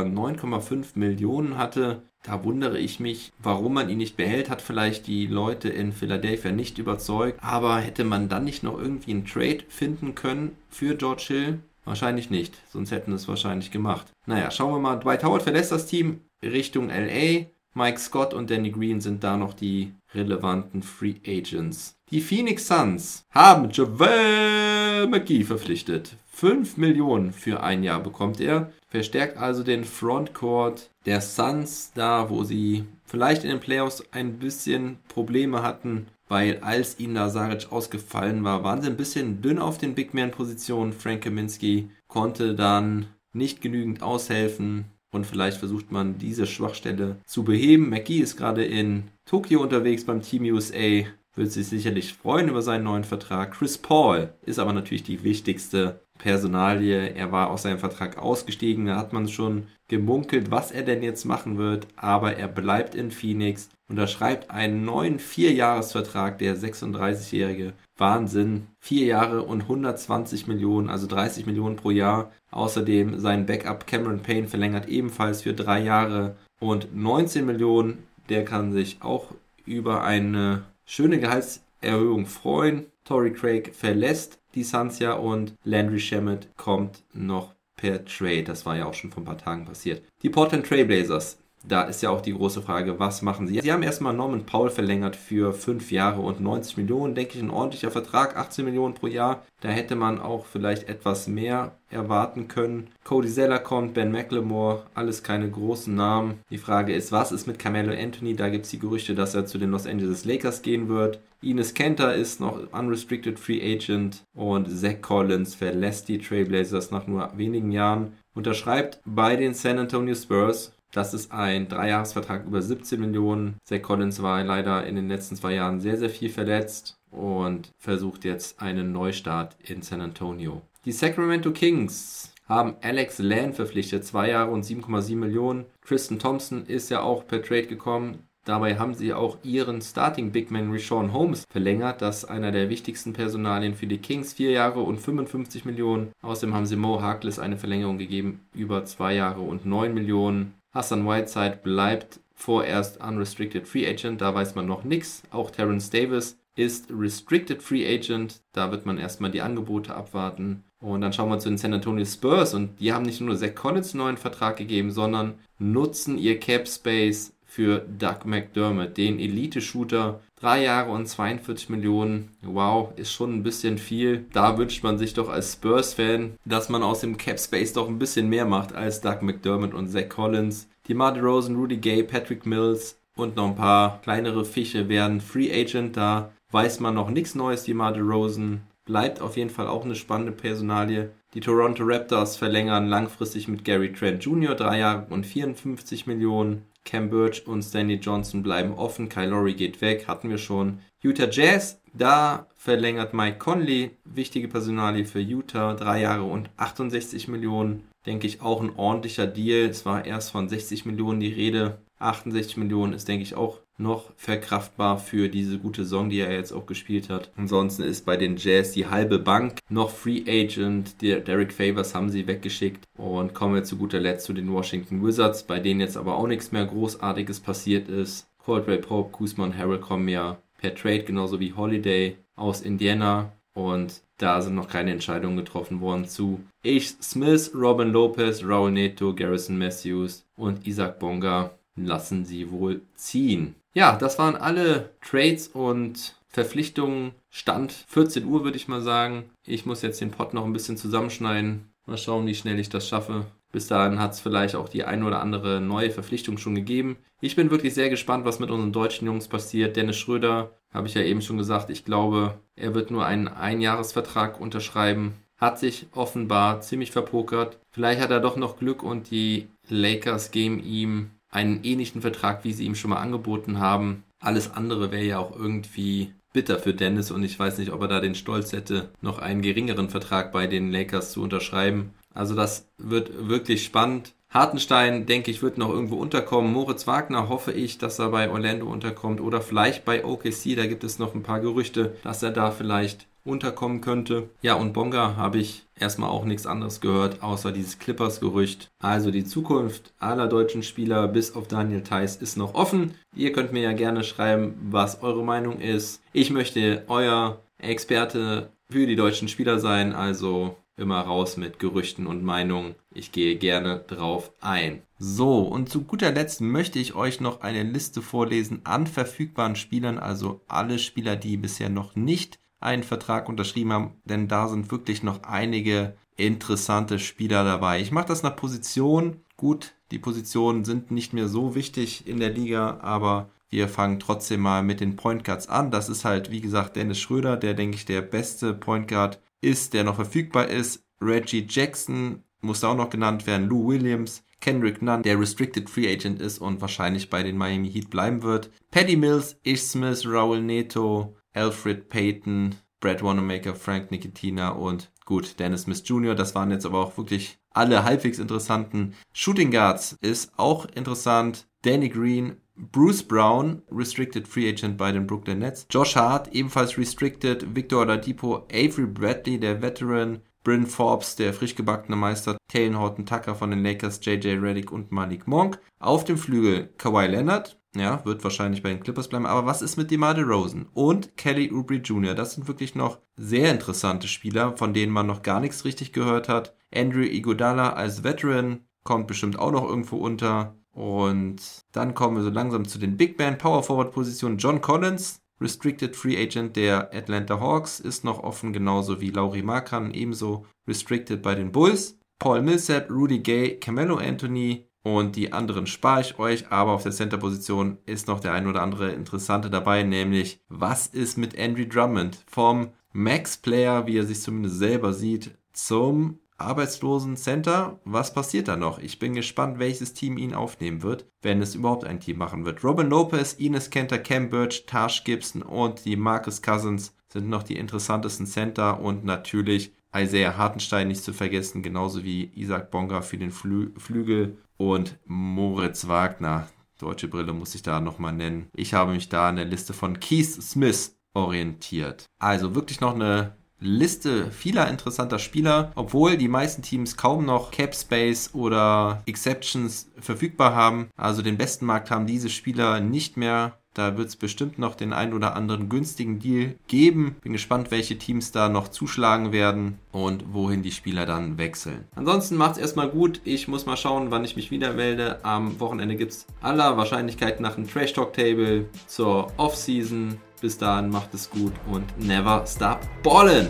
9,5 0.00 0.92
Millionen 0.94 1.58
hatte. 1.58 2.02
Da 2.22 2.44
wundere 2.44 2.78
ich 2.78 3.00
mich, 3.00 3.32
warum 3.38 3.74
man 3.74 3.88
ihn 3.88 3.98
nicht 3.98 4.16
behält. 4.16 4.50
Hat 4.50 4.60
vielleicht 4.60 5.06
die 5.06 5.26
Leute 5.26 5.68
in 5.68 5.92
Philadelphia 5.92 6.52
nicht 6.52 6.78
überzeugt. 6.78 7.38
Aber 7.42 7.78
hätte 7.78 8.04
man 8.04 8.28
dann 8.28 8.44
nicht 8.44 8.62
noch 8.62 8.78
irgendwie 8.78 9.12
einen 9.12 9.26
Trade 9.26 9.64
finden 9.68 10.14
können 10.14 10.56
für 10.68 10.96
George 10.96 11.24
Hill? 11.28 11.60
Wahrscheinlich 11.84 12.30
nicht, 12.30 12.54
sonst 12.70 12.90
hätten 12.90 13.12
es 13.12 13.26
wahrscheinlich 13.26 13.70
gemacht. 13.70 14.06
Naja, 14.26 14.50
schauen 14.50 14.74
wir 14.74 14.78
mal. 14.78 14.96
Dwight 14.96 15.24
Howard 15.24 15.42
verlässt 15.42 15.72
das 15.72 15.86
Team 15.86 16.20
Richtung 16.42 16.88
LA. 16.88 17.46
Mike 17.74 17.98
Scott 17.98 18.34
und 18.34 18.50
Danny 18.50 18.70
Green 18.70 19.00
sind 19.00 19.24
da 19.24 19.36
noch 19.36 19.54
die 19.54 19.94
relevanten 20.14 20.82
Free 20.82 21.14
Agents. 21.26 21.94
Die 22.10 22.20
Phoenix 22.20 22.66
Suns 22.66 23.24
haben 23.30 23.70
JaVale 23.70 25.06
McGee 25.06 25.44
verpflichtet. 25.44 26.16
5 26.32 26.76
Millionen 26.76 27.32
für 27.32 27.62
ein 27.62 27.84
Jahr 27.84 28.00
bekommt 28.00 28.40
er. 28.40 28.72
Verstärkt 28.88 29.36
also 29.36 29.62
den 29.62 29.84
Frontcourt 29.84 30.89
der 31.06 31.20
Suns 31.20 31.92
da, 31.94 32.28
wo 32.30 32.44
sie 32.44 32.84
vielleicht 33.04 33.44
in 33.44 33.50
den 33.50 33.60
Playoffs 33.60 34.04
ein 34.12 34.38
bisschen 34.38 34.98
Probleme 35.08 35.62
hatten, 35.62 36.06
weil 36.28 36.58
als 36.60 37.00
ihnen 37.00 37.14
da 37.16 37.28
Saric 37.28 37.72
ausgefallen 37.72 38.44
war, 38.44 38.62
waren 38.62 38.82
sie 38.82 38.88
ein 38.88 38.96
bisschen 38.96 39.42
dünn 39.42 39.58
auf 39.58 39.78
den 39.78 39.94
Big 39.94 40.14
Man-Positionen. 40.14 40.92
Frank 40.92 41.22
Kaminski 41.22 41.90
konnte 42.06 42.54
dann 42.54 43.06
nicht 43.32 43.60
genügend 43.60 44.02
aushelfen 44.02 44.84
und 45.10 45.26
vielleicht 45.26 45.58
versucht 45.58 45.90
man 45.90 46.18
diese 46.18 46.46
Schwachstelle 46.46 47.16
zu 47.24 47.42
beheben. 47.42 47.88
McGee 47.88 48.20
ist 48.20 48.36
gerade 48.36 48.64
in 48.64 49.04
Tokio 49.24 49.60
unterwegs 49.60 50.04
beim 50.04 50.22
Team 50.22 50.44
USA, 50.44 51.04
wird 51.34 51.52
sich 51.52 51.66
sicherlich 51.66 52.14
freuen 52.14 52.48
über 52.48 52.62
seinen 52.62 52.84
neuen 52.84 53.04
Vertrag. 53.04 53.52
Chris 53.52 53.78
Paul 53.78 54.32
ist 54.44 54.58
aber 54.58 54.72
natürlich 54.72 55.02
die 55.02 55.24
wichtigste 55.24 56.00
Personalie. 56.20 57.14
Er 57.14 57.32
war 57.32 57.50
aus 57.50 57.62
seinem 57.62 57.78
Vertrag 57.78 58.18
ausgestiegen. 58.18 58.86
Da 58.86 58.96
hat 58.96 59.12
man 59.12 59.28
schon 59.28 59.68
gemunkelt, 59.88 60.50
was 60.50 60.70
er 60.70 60.82
denn 60.82 61.02
jetzt 61.02 61.24
machen 61.24 61.58
wird. 61.58 61.86
Aber 61.96 62.36
er 62.36 62.46
bleibt 62.46 62.94
in 62.94 63.10
Phoenix, 63.10 63.70
unterschreibt 63.88 64.50
einen 64.50 64.84
neuen 64.84 65.18
Vierjahresvertrag. 65.18 66.38
Der 66.38 66.56
36-jährige 66.56 67.72
Wahnsinn. 67.96 68.66
Vier 68.78 69.06
Jahre 69.06 69.42
und 69.42 69.62
120 69.62 70.46
Millionen, 70.46 70.90
also 70.90 71.06
30 71.06 71.46
Millionen 71.46 71.76
pro 71.76 71.90
Jahr. 71.90 72.30
Außerdem 72.50 73.18
sein 73.18 73.46
Backup 73.46 73.86
Cameron 73.86 74.20
Payne 74.20 74.48
verlängert 74.48 74.88
ebenfalls 74.88 75.42
für 75.42 75.54
drei 75.54 75.82
Jahre 75.82 76.36
und 76.60 76.94
19 76.94 77.46
Millionen. 77.46 78.04
Der 78.28 78.44
kann 78.44 78.72
sich 78.72 78.98
auch 79.00 79.34
über 79.66 80.04
eine 80.04 80.64
schöne 80.84 81.18
Gehaltserhöhung 81.18 82.26
freuen. 82.26 82.86
Tory 83.04 83.32
Craig 83.32 83.74
verlässt 83.74 84.39
die 84.54 84.64
Suns 84.64 84.98
ja 84.98 85.14
und 85.14 85.54
Landry 85.64 86.00
Shamet 86.00 86.48
kommt 86.56 87.04
noch 87.12 87.54
per 87.76 88.04
Trade. 88.04 88.44
Das 88.44 88.66
war 88.66 88.76
ja 88.76 88.86
auch 88.86 88.94
schon 88.94 89.10
vor 89.10 89.22
ein 89.22 89.26
paar 89.26 89.38
Tagen 89.38 89.64
passiert. 89.64 90.02
Die 90.22 90.30
Portland 90.30 90.66
Trailblazers 90.66 91.38
da 91.66 91.82
ist 91.82 92.02
ja 92.02 92.10
auch 92.10 92.20
die 92.20 92.34
große 92.34 92.62
Frage, 92.62 92.98
was 92.98 93.22
machen 93.22 93.46
sie? 93.46 93.60
Sie 93.60 93.72
haben 93.72 93.82
erstmal 93.82 94.14
Norman 94.14 94.46
Paul 94.46 94.70
verlängert 94.70 95.16
für 95.16 95.52
5 95.52 95.92
Jahre 95.92 96.20
und 96.20 96.40
90 96.40 96.78
Millionen, 96.78 97.14
denke 97.14 97.36
ich, 97.36 97.42
ein 97.42 97.50
ordentlicher 97.50 97.90
Vertrag, 97.90 98.36
18 98.36 98.64
Millionen 98.64 98.94
pro 98.94 99.06
Jahr. 99.06 99.42
Da 99.60 99.68
hätte 99.68 99.94
man 99.94 100.20
auch 100.20 100.46
vielleicht 100.46 100.88
etwas 100.88 101.28
mehr 101.28 101.72
erwarten 101.90 102.48
können. 102.48 102.88
Cody 103.04 103.28
Zeller 103.28 103.58
kommt, 103.58 103.94
Ben 103.94 104.10
McLemore, 104.10 104.84
alles 104.94 105.22
keine 105.22 105.50
großen 105.50 105.94
Namen. 105.94 106.40
Die 106.48 106.58
Frage 106.58 106.94
ist, 106.94 107.12
was 107.12 107.30
ist 107.30 107.46
mit 107.46 107.58
Carmelo 107.58 107.92
Anthony? 107.92 108.34
Da 108.34 108.48
gibt 108.48 108.64
es 108.64 108.70
die 108.70 108.78
Gerüchte, 108.78 109.14
dass 109.14 109.34
er 109.34 109.44
zu 109.44 109.58
den 109.58 109.70
Los 109.70 109.86
Angeles 109.86 110.24
Lakers 110.24 110.62
gehen 110.62 110.88
wird. 110.88 111.20
Ines 111.42 111.74
Kenter 111.74 112.14
ist 112.14 112.40
noch 112.40 112.58
Unrestricted 112.72 113.38
Free 113.38 113.60
Agent 113.62 114.24
und 114.34 114.68
Zach 114.68 115.00
Collins 115.00 115.54
verlässt 115.54 116.08
die 116.08 116.18
Trailblazers 116.18 116.90
nach 116.90 117.06
nur 117.06 117.30
wenigen 117.36 117.72
Jahren. 117.72 118.12
Unterschreibt 118.34 119.00
bei 119.04 119.36
den 119.36 119.54
San 119.54 119.78
Antonio 119.78 120.14
Spurs 120.14 120.72
das 120.92 121.14
ist 121.14 121.32
ein 121.32 121.68
Dreijahresvertrag 121.68 122.46
über 122.46 122.62
17 122.62 123.00
Millionen. 123.00 123.56
Zach 123.64 123.82
Collins 123.82 124.22
war 124.22 124.42
leider 124.44 124.86
in 124.86 124.96
den 124.96 125.08
letzten 125.08 125.36
zwei 125.36 125.54
Jahren 125.54 125.80
sehr, 125.80 125.96
sehr 125.96 126.10
viel 126.10 126.30
verletzt 126.30 126.96
und 127.10 127.70
versucht 127.78 128.24
jetzt 128.24 128.60
einen 128.60 128.92
Neustart 128.92 129.56
in 129.62 129.82
San 129.82 130.00
Antonio. 130.00 130.62
Die 130.84 130.92
Sacramento 130.92 131.52
Kings 131.52 132.32
haben 132.48 132.74
Alex 132.82 133.18
Land 133.18 133.54
verpflichtet, 133.54 134.04
zwei 134.04 134.30
Jahre 134.30 134.50
und 134.50 134.64
7,7 134.64 135.16
Millionen. 135.16 135.66
Tristan 135.86 136.18
Thompson 136.18 136.66
ist 136.66 136.90
ja 136.90 137.00
auch 137.00 137.26
per 137.26 137.42
Trade 137.42 137.66
gekommen. 137.66 138.24
Dabei 138.44 138.78
haben 138.78 138.94
sie 138.94 139.12
auch 139.12 139.36
ihren 139.44 139.82
Starting 139.82 140.32
Big 140.32 140.50
Man 140.50 140.72
Rashawn 140.72 141.12
Holmes 141.12 141.44
verlängert. 141.50 142.00
Das 142.00 142.24
ist 142.24 142.24
einer 142.24 142.50
der 142.50 142.70
wichtigsten 142.70 143.12
Personalien 143.12 143.74
für 143.74 143.86
die 143.86 143.98
Kings. 143.98 144.32
Vier 144.32 144.50
Jahre 144.50 144.80
und 144.80 144.98
55 144.98 145.64
Millionen. 145.64 146.10
Außerdem 146.22 146.54
haben 146.54 146.66
sie 146.66 146.76
Mo 146.76 147.00
Harkless 147.02 147.38
eine 147.38 147.58
Verlängerung 147.58 147.98
gegeben 147.98 148.40
über 148.54 148.84
zwei 148.86 149.14
Jahre 149.14 149.42
und 149.42 149.66
9 149.66 149.92
Millionen. 149.92 150.54
Hassan 150.72 151.06
Whiteside 151.06 151.58
bleibt 151.62 152.20
vorerst 152.34 153.00
Unrestricted 153.02 153.66
Free 153.66 153.88
Agent, 153.88 154.20
da 154.20 154.34
weiß 154.34 154.54
man 154.54 154.66
noch 154.66 154.84
nichts. 154.84 155.22
Auch 155.30 155.50
Terence 155.50 155.90
Davis 155.90 156.38
ist 156.56 156.90
Restricted 156.90 157.62
Free 157.62 157.86
Agent, 157.86 158.40
da 158.52 158.70
wird 158.70 158.86
man 158.86 158.98
erstmal 158.98 159.30
die 159.30 159.42
Angebote 159.42 159.94
abwarten. 159.94 160.64
Und 160.80 161.02
dann 161.02 161.12
schauen 161.12 161.28
wir 161.28 161.38
zu 161.38 161.48
den 161.48 161.58
San 161.58 161.74
Antonio 161.74 162.04
Spurs 162.04 162.54
und 162.54 162.80
die 162.80 162.92
haben 162.92 163.04
nicht 163.04 163.20
nur 163.20 163.36
Zach 163.36 163.54
Collins 163.54 163.92
einen 163.92 164.04
neuen 164.04 164.16
Vertrag 164.16 164.56
gegeben, 164.56 164.90
sondern 164.90 165.34
nutzen 165.58 166.16
ihr 166.16 166.40
Cap 166.40 166.66
Space 166.66 167.34
für 167.44 167.80
Doug 167.80 168.24
McDermott, 168.24 168.96
den 168.96 169.18
Elite-Shooter. 169.18 170.20
Drei 170.40 170.62
Jahre 170.62 170.90
und 170.90 171.06
42 171.06 171.68
Millionen. 171.68 172.30
Wow, 172.40 172.94
ist 172.96 173.12
schon 173.12 173.34
ein 173.34 173.42
bisschen 173.42 173.76
viel. 173.76 174.24
Da 174.32 174.56
wünscht 174.56 174.82
man 174.82 174.96
sich 174.96 175.12
doch 175.12 175.28
als 175.28 175.52
Spurs-Fan, 175.52 176.38
dass 176.46 176.70
man 176.70 176.82
aus 176.82 177.00
dem 177.00 177.18
Cap 177.18 177.38
Space 177.38 177.74
doch 177.74 177.86
ein 177.86 177.98
bisschen 177.98 178.30
mehr 178.30 178.46
macht 178.46 178.74
als 178.74 179.02
Doug 179.02 179.18
McDermott 179.20 179.74
und 179.74 179.88
Zach 179.88 180.08
Collins. 180.08 180.66
Die 180.88 180.94
Marty 180.94 181.20
Rosen, 181.20 181.56
Rudy 181.56 181.76
Gay, 181.76 182.02
Patrick 182.04 182.46
Mills 182.46 182.98
und 183.16 183.36
noch 183.36 183.48
ein 183.48 183.54
paar 183.54 184.00
kleinere 184.00 184.46
Fische 184.46 184.88
werden 184.88 185.20
Free 185.20 185.52
Agent. 185.52 185.98
Da 185.98 186.32
weiß 186.52 186.80
man 186.80 186.94
noch 186.94 187.10
nichts 187.10 187.34
Neues. 187.34 187.64
Die 187.64 187.74
Marty 187.74 188.00
Rosen 188.00 188.62
bleibt 188.86 189.20
auf 189.20 189.36
jeden 189.36 189.50
Fall 189.50 189.66
auch 189.66 189.84
eine 189.84 189.94
spannende 189.94 190.32
Personalie. 190.32 191.10
Die 191.34 191.40
Toronto 191.40 191.84
Raptors 191.84 192.36
verlängern 192.36 192.88
langfristig 192.88 193.46
mit 193.46 193.64
Gary 193.64 193.92
Trent 193.92 194.24
Jr. 194.24 194.54
drei 194.54 194.78
Jahre 194.78 195.06
und 195.10 195.26
54 195.26 196.06
Millionen. 196.06 196.64
Cam 196.84 197.10
Birch 197.10 197.46
und 197.46 197.62
Stanley 197.62 197.96
Johnson 197.96 198.42
bleiben 198.42 198.74
offen. 198.74 199.08
Kyle 199.08 199.30
Lowry 199.30 199.54
geht 199.54 199.80
weg, 199.80 200.08
hatten 200.08 200.30
wir 200.30 200.38
schon. 200.38 200.80
Utah 201.02 201.28
Jazz, 201.30 201.80
da 201.94 202.46
verlängert 202.54 203.14
Mike 203.14 203.38
Conley, 203.38 203.96
wichtige 204.04 204.48
Personalie 204.48 205.04
für 205.04 205.20
Utah, 205.20 205.74
drei 205.74 206.00
Jahre 206.00 206.24
und 206.24 206.50
68 206.56 207.28
Millionen. 207.28 207.88
Denke 208.06 208.26
ich 208.26 208.40
auch 208.42 208.60
ein 208.60 208.76
ordentlicher 208.76 209.26
Deal. 209.26 209.68
Es 209.68 209.84
war 209.84 210.04
erst 210.04 210.30
von 210.30 210.48
60 210.48 210.86
Millionen 210.86 211.20
die 211.20 211.32
Rede. 211.32 211.78
68 211.98 212.56
Millionen 212.56 212.94
ist, 212.94 213.08
denke 213.08 213.22
ich, 213.22 213.34
auch 213.34 213.60
noch 213.80 214.12
verkraftbar 214.16 214.98
für 214.98 215.28
diese 215.28 215.58
gute 215.58 215.82
Saison, 215.82 216.10
die 216.10 216.20
er 216.20 216.32
jetzt 216.32 216.52
auch 216.52 216.66
gespielt 216.66 217.08
hat. 217.08 217.30
Ansonsten 217.36 217.82
ist 217.82 218.04
bei 218.04 218.16
den 218.16 218.36
Jazz 218.36 218.72
die 218.72 218.86
halbe 218.86 219.18
Bank 219.18 219.58
noch 219.68 219.90
Free 219.90 220.22
Agent. 220.26 221.00
Der 221.02 221.20
Derek 221.20 221.52
Favors 221.52 221.94
haben 221.94 222.10
sie 222.10 222.26
weggeschickt. 222.26 222.84
Und 222.96 223.34
kommen 223.34 223.54
wir 223.54 223.64
zu 223.64 223.76
guter 223.76 224.00
Letzt 224.00 224.26
zu 224.26 224.32
den 224.32 224.52
Washington 224.52 225.04
Wizards, 225.04 225.42
bei 225.42 225.58
denen 225.58 225.80
jetzt 225.80 225.96
aber 225.96 226.16
auch 226.16 226.26
nichts 226.26 226.52
mehr 226.52 226.66
Großartiges 226.66 227.40
passiert 227.40 227.88
ist. 227.88 228.28
Coldray 228.38 228.78
Pope, 228.78 229.10
Kuzma 229.10 229.44
und 229.44 229.56
Harrell 229.56 229.80
kommen 229.80 230.08
ja 230.08 230.38
per 230.58 230.74
Trade, 230.74 231.04
genauso 231.04 231.40
wie 231.40 231.54
Holiday 231.54 232.16
aus 232.36 232.60
Indiana. 232.60 233.32
Und 233.54 234.02
da 234.18 234.40
sind 234.40 234.54
noch 234.54 234.68
keine 234.68 234.92
Entscheidungen 234.92 235.36
getroffen 235.36 235.80
worden 235.80 236.06
zu 236.06 236.40
H. 236.64 236.96
Smith, 237.02 237.52
Robin 237.54 237.90
Lopez, 237.90 238.44
Raul 238.44 238.70
Neto, 238.70 239.14
Garrison 239.14 239.58
Matthews 239.58 240.26
und 240.36 240.66
Isaac 240.66 240.98
Bonga 240.98 241.50
lassen 241.76 242.24
sie 242.24 242.50
wohl 242.50 242.82
ziehen. 242.94 243.54
Ja, 243.72 243.96
das 243.96 244.18
waren 244.18 244.36
alle 244.36 244.90
Trades 245.00 245.48
und 245.48 246.16
Verpflichtungen. 246.28 247.12
Stand 247.28 247.72
14 247.72 248.24
Uhr, 248.24 248.44
würde 248.44 248.56
ich 248.56 248.68
mal 248.68 248.80
sagen. 248.80 249.30
Ich 249.46 249.66
muss 249.66 249.82
jetzt 249.82 250.00
den 250.00 250.10
Pod 250.10 250.34
noch 250.34 250.44
ein 250.44 250.52
bisschen 250.52 250.76
zusammenschneiden. 250.76 251.72
Mal 251.86 251.98
schauen, 251.98 252.26
wie 252.26 252.34
schnell 252.34 252.58
ich 252.58 252.68
das 252.68 252.88
schaffe. 252.88 253.26
Bis 253.52 253.66
dahin 253.66 253.98
hat 253.98 254.12
es 254.12 254.20
vielleicht 254.20 254.54
auch 254.54 254.68
die 254.68 254.84
ein 254.84 255.02
oder 255.02 255.20
andere 255.20 255.60
neue 255.60 255.90
Verpflichtung 255.90 256.38
schon 256.38 256.54
gegeben. 256.54 256.98
Ich 257.20 257.36
bin 257.36 257.50
wirklich 257.50 257.74
sehr 257.74 257.90
gespannt, 257.90 258.24
was 258.24 258.38
mit 258.38 258.50
unseren 258.50 258.72
deutschen 258.72 259.06
Jungs 259.06 259.28
passiert. 259.28 259.76
Dennis 259.76 259.96
Schröder, 259.96 260.52
habe 260.72 260.86
ich 260.86 260.94
ja 260.94 261.02
eben 261.02 261.20
schon 261.20 261.38
gesagt, 261.38 261.68
ich 261.70 261.84
glaube, 261.84 262.38
er 262.54 262.74
wird 262.74 262.90
nur 262.90 263.04
einen 263.04 263.28
Einjahresvertrag 263.28 264.40
unterschreiben. 264.40 265.14
Hat 265.36 265.58
sich 265.58 265.86
offenbar 265.92 266.60
ziemlich 266.60 266.92
verpokert. 266.92 267.58
Vielleicht 267.72 268.00
hat 268.00 268.10
er 268.10 268.20
doch 268.20 268.36
noch 268.36 268.58
Glück 268.58 268.82
und 268.82 269.10
die 269.10 269.48
Lakers 269.68 270.30
geben 270.30 270.62
ihm 270.62 271.10
einen 271.30 271.62
ähnlichen 271.64 272.00
Vertrag, 272.00 272.44
wie 272.44 272.52
sie 272.52 272.64
ihm 272.64 272.74
schon 272.74 272.90
mal 272.90 273.00
angeboten 273.00 273.58
haben. 273.58 274.04
Alles 274.20 274.52
andere 274.52 274.90
wäre 274.90 275.04
ja 275.04 275.18
auch 275.18 275.34
irgendwie 275.36 276.12
bitter 276.32 276.58
für 276.58 276.74
Dennis 276.74 277.10
und 277.10 277.22
ich 277.24 277.38
weiß 277.38 277.58
nicht, 277.58 277.72
ob 277.72 277.80
er 277.82 277.88
da 277.88 278.00
den 278.00 278.14
Stolz 278.14 278.52
hätte, 278.52 278.90
noch 279.00 279.18
einen 279.18 279.42
geringeren 279.42 279.90
Vertrag 279.90 280.32
bei 280.32 280.46
den 280.46 280.70
Lakers 280.70 281.12
zu 281.12 281.22
unterschreiben. 281.22 281.90
Also 282.14 282.34
das 282.34 282.68
wird 282.78 283.28
wirklich 283.28 283.64
spannend. 283.64 284.14
Hartenstein, 284.30 285.06
denke 285.06 285.32
ich, 285.32 285.42
wird 285.42 285.58
noch 285.58 285.70
irgendwo 285.70 285.96
unterkommen. 285.96 286.52
Moritz 286.52 286.86
Wagner 286.86 287.28
hoffe 287.28 287.50
ich, 287.50 287.78
dass 287.78 287.98
er 287.98 288.10
bei 288.10 288.30
Orlando 288.30 288.70
unterkommt 288.70 289.20
oder 289.20 289.40
vielleicht 289.40 289.84
bei 289.84 290.04
OKC. 290.04 290.54
Da 290.54 290.66
gibt 290.66 290.84
es 290.84 291.00
noch 291.00 291.14
ein 291.16 291.24
paar 291.24 291.40
Gerüchte, 291.40 291.96
dass 292.04 292.22
er 292.22 292.30
da 292.30 292.52
vielleicht 292.52 293.08
unterkommen 293.30 293.80
könnte. 293.80 294.28
Ja, 294.42 294.54
und 294.54 294.72
Bonga 294.72 295.16
habe 295.16 295.38
ich 295.38 295.64
erstmal 295.78 296.10
auch 296.10 296.24
nichts 296.24 296.46
anderes 296.46 296.80
gehört, 296.80 297.22
außer 297.22 297.52
dieses 297.52 297.78
Clippers-Gerücht. 297.78 298.70
Also 298.78 299.10
die 299.10 299.24
Zukunft 299.24 299.92
aller 299.98 300.28
deutschen 300.28 300.62
Spieler 300.62 301.08
bis 301.08 301.34
auf 301.34 301.48
Daniel 301.48 301.82
Theiss 301.82 302.16
ist 302.16 302.36
noch 302.36 302.54
offen. 302.54 302.94
Ihr 303.16 303.32
könnt 303.32 303.52
mir 303.52 303.62
ja 303.62 303.72
gerne 303.72 304.04
schreiben, 304.04 304.54
was 304.70 305.02
eure 305.02 305.24
Meinung 305.24 305.60
ist. 305.60 306.02
Ich 306.12 306.30
möchte 306.30 306.84
euer 306.88 307.40
Experte 307.58 308.50
für 308.70 308.86
die 308.86 308.96
deutschen 308.96 309.28
Spieler 309.28 309.58
sein, 309.58 309.94
also 309.94 310.56
immer 310.76 311.00
raus 311.00 311.36
mit 311.36 311.58
Gerüchten 311.58 312.06
und 312.06 312.24
Meinungen. 312.24 312.74
Ich 312.92 313.12
gehe 313.12 313.36
gerne 313.36 313.84
drauf 313.86 314.32
ein. 314.40 314.82
So, 314.98 315.42
und 315.42 315.68
zu 315.68 315.82
guter 315.82 316.10
Letzt 316.10 316.40
möchte 316.40 316.78
ich 316.78 316.94
euch 316.94 317.20
noch 317.20 317.42
eine 317.42 317.62
Liste 317.62 318.02
vorlesen 318.02 318.60
an 318.64 318.86
verfügbaren 318.86 319.56
Spielern, 319.56 319.98
also 319.98 320.40
alle 320.48 320.78
Spieler, 320.78 321.16
die 321.16 321.36
bisher 321.36 321.68
noch 321.68 321.96
nicht 321.96 322.38
einen 322.60 322.82
Vertrag 322.82 323.28
unterschrieben 323.28 323.72
haben, 323.72 323.92
denn 324.04 324.28
da 324.28 324.48
sind 324.48 324.70
wirklich 324.70 325.02
noch 325.02 325.22
einige 325.24 325.96
interessante 326.16 326.98
Spieler 326.98 327.44
dabei. 327.44 327.80
Ich 327.80 327.92
mache 327.92 328.08
das 328.08 328.22
nach 328.22 328.36
Position. 328.36 329.20
Gut, 329.36 329.72
die 329.90 329.98
Positionen 329.98 330.64
sind 330.64 330.90
nicht 330.90 331.12
mehr 331.14 331.28
so 331.28 331.54
wichtig 331.54 332.06
in 332.06 332.20
der 332.20 332.30
Liga, 332.30 332.78
aber 332.82 333.30
wir 333.48 333.68
fangen 333.68 333.98
trotzdem 333.98 334.40
mal 334.40 334.62
mit 334.62 334.80
den 334.80 334.96
Point 334.96 335.24
Guards 335.24 335.48
an. 335.48 335.70
Das 335.70 335.88
ist 335.88 336.04
halt, 336.04 336.30
wie 336.30 336.40
gesagt, 336.40 336.76
Dennis 336.76 337.00
Schröder, 337.00 337.36
der, 337.36 337.54
denke 337.54 337.76
ich, 337.76 337.84
der 337.84 338.02
beste 338.02 338.54
Point 338.54 338.86
Guard 338.86 339.20
ist, 339.40 339.72
der 339.72 339.84
noch 339.84 339.96
verfügbar 339.96 340.48
ist. 340.48 340.84
Reggie 341.00 341.46
Jackson 341.48 342.22
muss 342.42 342.62
auch 342.62 342.76
noch 342.76 342.90
genannt 342.90 343.26
werden. 343.26 343.48
Lou 343.48 343.68
Williams, 343.68 344.22
Kendrick 344.40 344.82
Nunn, 344.82 345.02
der 345.02 345.18
Restricted 345.18 345.68
Free 345.68 345.92
Agent 345.92 346.20
ist 346.20 346.38
und 346.38 346.60
wahrscheinlich 346.60 347.10
bei 347.10 347.22
den 347.22 347.36
Miami 347.36 347.70
Heat 347.70 347.90
bleiben 347.90 348.22
wird. 348.22 348.50
Paddy 348.70 348.96
Mills, 348.96 349.38
Ish 349.42 349.62
Smith, 349.62 350.06
Raul 350.06 350.40
Neto, 350.42 351.16
Alfred 351.34 351.88
Payton, 351.88 352.56
Brad 352.80 353.02
Wanamaker, 353.02 353.54
Frank 353.54 353.90
Nikitina 353.90 354.50
und 354.50 354.90
gut, 355.04 355.38
Dennis 355.38 355.62
Smith 355.62 355.82
Jr. 355.84 356.14
Das 356.14 356.34
waren 356.34 356.50
jetzt 356.50 356.66
aber 356.66 356.78
auch 356.78 356.96
wirklich 356.96 357.38
alle 357.50 357.84
halbwegs 357.84 358.18
interessanten. 358.18 358.94
Shooting 359.12 359.50
Guards 359.50 359.96
ist 360.00 360.32
auch 360.36 360.66
interessant. 360.74 361.46
Danny 361.62 361.88
Green, 361.88 362.36
Bruce 362.56 363.02
Brown, 363.02 363.62
Restricted 363.70 364.26
Free 364.26 364.48
Agent 364.48 364.76
bei 364.78 364.92
den 364.92 365.06
Brooklyn 365.06 365.40
Nets. 365.40 365.66
Josh 365.70 365.96
Hart, 365.96 366.28
ebenfalls 366.32 366.78
Restricted. 366.78 367.54
Victor 367.54 367.80
Oladipo, 367.80 368.46
Avery 368.52 368.86
Bradley, 368.86 369.38
der 369.38 369.60
Veteran. 369.60 370.20
Bryn 370.42 370.66
Forbes, 370.66 371.16
der 371.16 371.34
frisch 371.34 371.54
gebackene 371.54 371.96
Meister. 371.96 372.38
Taylor 372.48 372.80
Horton 372.80 373.04
Tucker 373.04 373.34
von 373.34 373.50
den 373.50 373.62
Lakers, 373.62 374.00
JJ 374.02 374.38
Reddick 374.38 374.72
und 374.72 374.90
Malik 374.90 375.26
Monk. 375.26 375.60
Auf 375.78 376.04
dem 376.04 376.16
Flügel 376.16 376.72
Kawhi 376.78 377.06
Leonard, 377.08 377.59
ja, 377.76 378.04
wird 378.04 378.24
wahrscheinlich 378.24 378.62
bei 378.62 378.70
den 378.70 378.80
Clippers 378.80 379.08
bleiben. 379.08 379.26
Aber 379.26 379.46
was 379.46 379.62
ist 379.62 379.76
mit 379.76 379.90
DeMar 379.90 380.14
DeRozan 380.14 380.66
und 380.74 381.16
Kelly 381.16 381.52
Oubre 381.52 381.76
Jr.? 381.76 382.14
Das 382.14 382.34
sind 382.34 382.48
wirklich 382.48 382.74
noch 382.74 382.98
sehr 383.16 383.50
interessante 383.50 384.08
Spieler, 384.08 384.56
von 384.56 384.74
denen 384.74 384.92
man 384.92 385.06
noch 385.06 385.22
gar 385.22 385.40
nichts 385.40 385.64
richtig 385.64 385.92
gehört 385.92 386.28
hat. 386.28 386.56
Andrew 386.74 387.02
Iguodala 387.02 387.70
als 387.70 388.02
Veteran 388.02 388.64
kommt 388.84 389.06
bestimmt 389.06 389.38
auch 389.38 389.52
noch 389.52 389.68
irgendwo 389.68 389.96
unter. 389.96 390.56
Und 390.72 391.40
dann 391.72 391.94
kommen 391.94 392.16
wir 392.16 392.22
so 392.22 392.30
langsam 392.30 392.66
zu 392.66 392.78
den 392.78 392.96
Big 392.96 393.16
Band 393.16 393.38
Power 393.38 393.62
Forward 393.62 393.92
Positionen. 393.92 394.38
John 394.38 394.60
Collins, 394.60 395.20
Restricted 395.40 395.96
Free 395.96 396.16
Agent 396.16 396.56
der 396.56 396.94
Atlanta 396.94 397.40
Hawks, 397.40 397.80
ist 397.80 398.04
noch 398.04 398.20
offen, 398.22 398.52
genauso 398.52 399.00
wie 399.00 399.10
Laurie 399.10 399.42
Markan, 399.42 399.92
ebenso 399.92 400.46
Restricted 400.66 401.22
bei 401.22 401.34
den 401.34 401.52
Bulls. 401.52 401.98
Paul 402.18 402.42
Millsap, 402.42 402.90
Rudy 402.90 403.20
Gay, 403.20 403.58
Carmelo 403.58 403.96
Anthony 403.96 404.69
und 404.82 405.16
die 405.16 405.32
anderen 405.32 405.66
spare 405.66 406.00
ich 406.00 406.18
euch, 406.18 406.50
aber 406.50 406.72
auf 406.72 406.82
der 406.82 406.92
Center-Position 406.92 407.78
ist 407.86 408.08
noch 408.08 408.20
der 408.20 408.32
ein 408.32 408.46
oder 408.46 408.62
andere 408.62 408.92
Interessante 408.92 409.50
dabei, 409.50 409.82
nämlich 409.82 410.40
was 410.48 410.86
ist 410.86 411.18
mit 411.18 411.38
Andrew 411.38 411.66
Drummond 411.66 412.24
vom 412.26 412.70
Max-Player, 412.92 413.86
wie 413.86 413.98
er 413.98 414.06
sich 414.06 414.20
zumindest 414.20 414.58
selber 414.58 414.92
sieht, 414.92 415.36
zum 415.52 416.18
arbeitslosen 416.40 417.16
Center. 417.16 417.78
Was 417.84 418.14
passiert 418.14 418.48
da 418.48 418.56
noch? 418.56 418.78
Ich 418.78 418.98
bin 418.98 419.14
gespannt, 419.14 419.58
welches 419.58 419.92
Team 419.92 420.16
ihn 420.16 420.34
aufnehmen 420.34 420.82
wird, 420.82 421.06
wenn 421.22 421.42
es 421.42 421.54
überhaupt 421.54 421.84
ein 421.84 422.00
Team 422.00 422.18
machen 422.18 422.44
wird. 422.44 422.64
Robin 422.64 422.88
Lopez, 422.88 423.34
Ines 423.34 423.70
Kenter, 423.70 423.98
Cam 423.98 424.30
Birch, 424.30 424.64
Tash 424.66 425.04
Gibson 425.04 425.42
und 425.42 425.84
die 425.84 425.96
Marcus 425.96 426.42
Cousins 426.42 426.94
sind 427.08 427.28
noch 427.28 427.42
die 427.42 427.56
interessantesten 427.56 428.26
Center 428.26 428.80
und 428.80 429.04
natürlich 429.04 429.72
Isaiah 429.94 430.36
Hartenstein 430.36 430.88
nicht 430.88 431.02
zu 431.02 431.12
vergessen, 431.12 431.62
genauso 431.62 432.04
wie 432.04 432.30
Isaac 432.34 432.70
Bonga 432.70 433.00
für 433.00 433.18
den 433.18 433.30
Flü 433.30 433.72
Flügel 433.76 434.38
und 434.56 434.98
Moritz 435.06 435.88
Wagner. 435.88 436.48
Deutsche 436.78 437.08
Brille 437.08 437.32
muss 437.32 437.54
ich 437.54 437.62
da 437.62 437.80
nochmal 437.80 438.12
nennen. 438.12 438.48
Ich 438.54 438.74
habe 438.74 438.92
mich 438.92 439.08
da 439.08 439.28
an 439.28 439.36
der 439.36 439.44
Liste 439.44 439.72
von 439.72 440.00
Keith 440.00 440.42
Smith 440.42 440.96
orientiert. 441.14 442.06
Also 442.18 442.54
wirklich 442.54 442.80
noch 442.80 442.94
eine 442.94 443.36
Liste 443.60 444.30
vieler 444.30 444.68
interessanter 444.68 445.18
Spieler, 445.18 445.72
obwohl 445.74 446.16
die 446.16 446.28
meisten 446.28 446.62
Teams 446.62 446.96
kaum 446.96 447.26
noch 447.26 447.50
Cap 447.50 447.74
Space 447.74 448.30
oder 448.32 449.02
Exceptions 449.04 449.90
verfügbar 449.98 450.54
haben. 450.54 450.88
Also 450.96 451.20
den 451.20 451.36
besten 451.36 451.66
Markt 451.66 451.90
haben 451.90 452.06
diese 452.06 452.30
Spieler 452.30 452.80
nicht 452.80 453.18
mehr. 453.18 453.59
Da 453.74 453.96
wird 453.96 454.08
es 454.08 454.16
bestimmt 454.16 454.58
noch 454.58 454.74
den 454.74 454.92
ein 454.92 455.14
oder 455.14 455.36
anderen 455.36 455.68
günstigen 455.68 456.18
Deal 456.18 456.56
geben. 456.66 457.16
Bin 457.22 457.32
gespannt, 457.32 457.70
welche 457.70 457.98
Teams 457.98 458.32
da 458.32 458.48
noch 458.48 458.68
zuschlagen 458.68 459.32
werden 459.32 459.78
und 459.92 460.32
wohin 460.32 460.62
die 460.62 460.72
Spieler 460.72 461.06
dann 461.06 461.38
wechseln. 461.38 461.84
Ansonsten 461.94 462.36
macht 462.36 462.52
es 462.52 462.58
erstmal 462.58 462.88
gut. 462.88 463.20
Ich 463.24 463.46
muss 463.46 463.66
mal 463.66 463.76
schauen, 463.76 464.10
wann 464.10 464.24
ich 464.24 464.34
mich 464.34 464.50
wieder 464.50 464.72
melde. 464.72 465.24
Am 465.24 465.60
Wochenende 465.60 465.94
gibt 465.94 466.12
es 466.12 466.26
aller 466.40 466.76
Wahrscheinlichkeit 466.76 467.40
nach 467.40 467.56
einem 467.56 467.68
Trash 467.68 467.92
Talk 467.92 468.12
Table 468.12 468.68
zur 468.86 469.32
Offseason. 469.36 470.18
Bis 470.40 470.58
dahin 470.58 470.90
macht 470.90 471.14
es 471.14 471.30
gut 471.30 471.52
und 471.70 471.84
never 471.98 472.44
stop 472.46 472.80
ballen! 473.02 473.48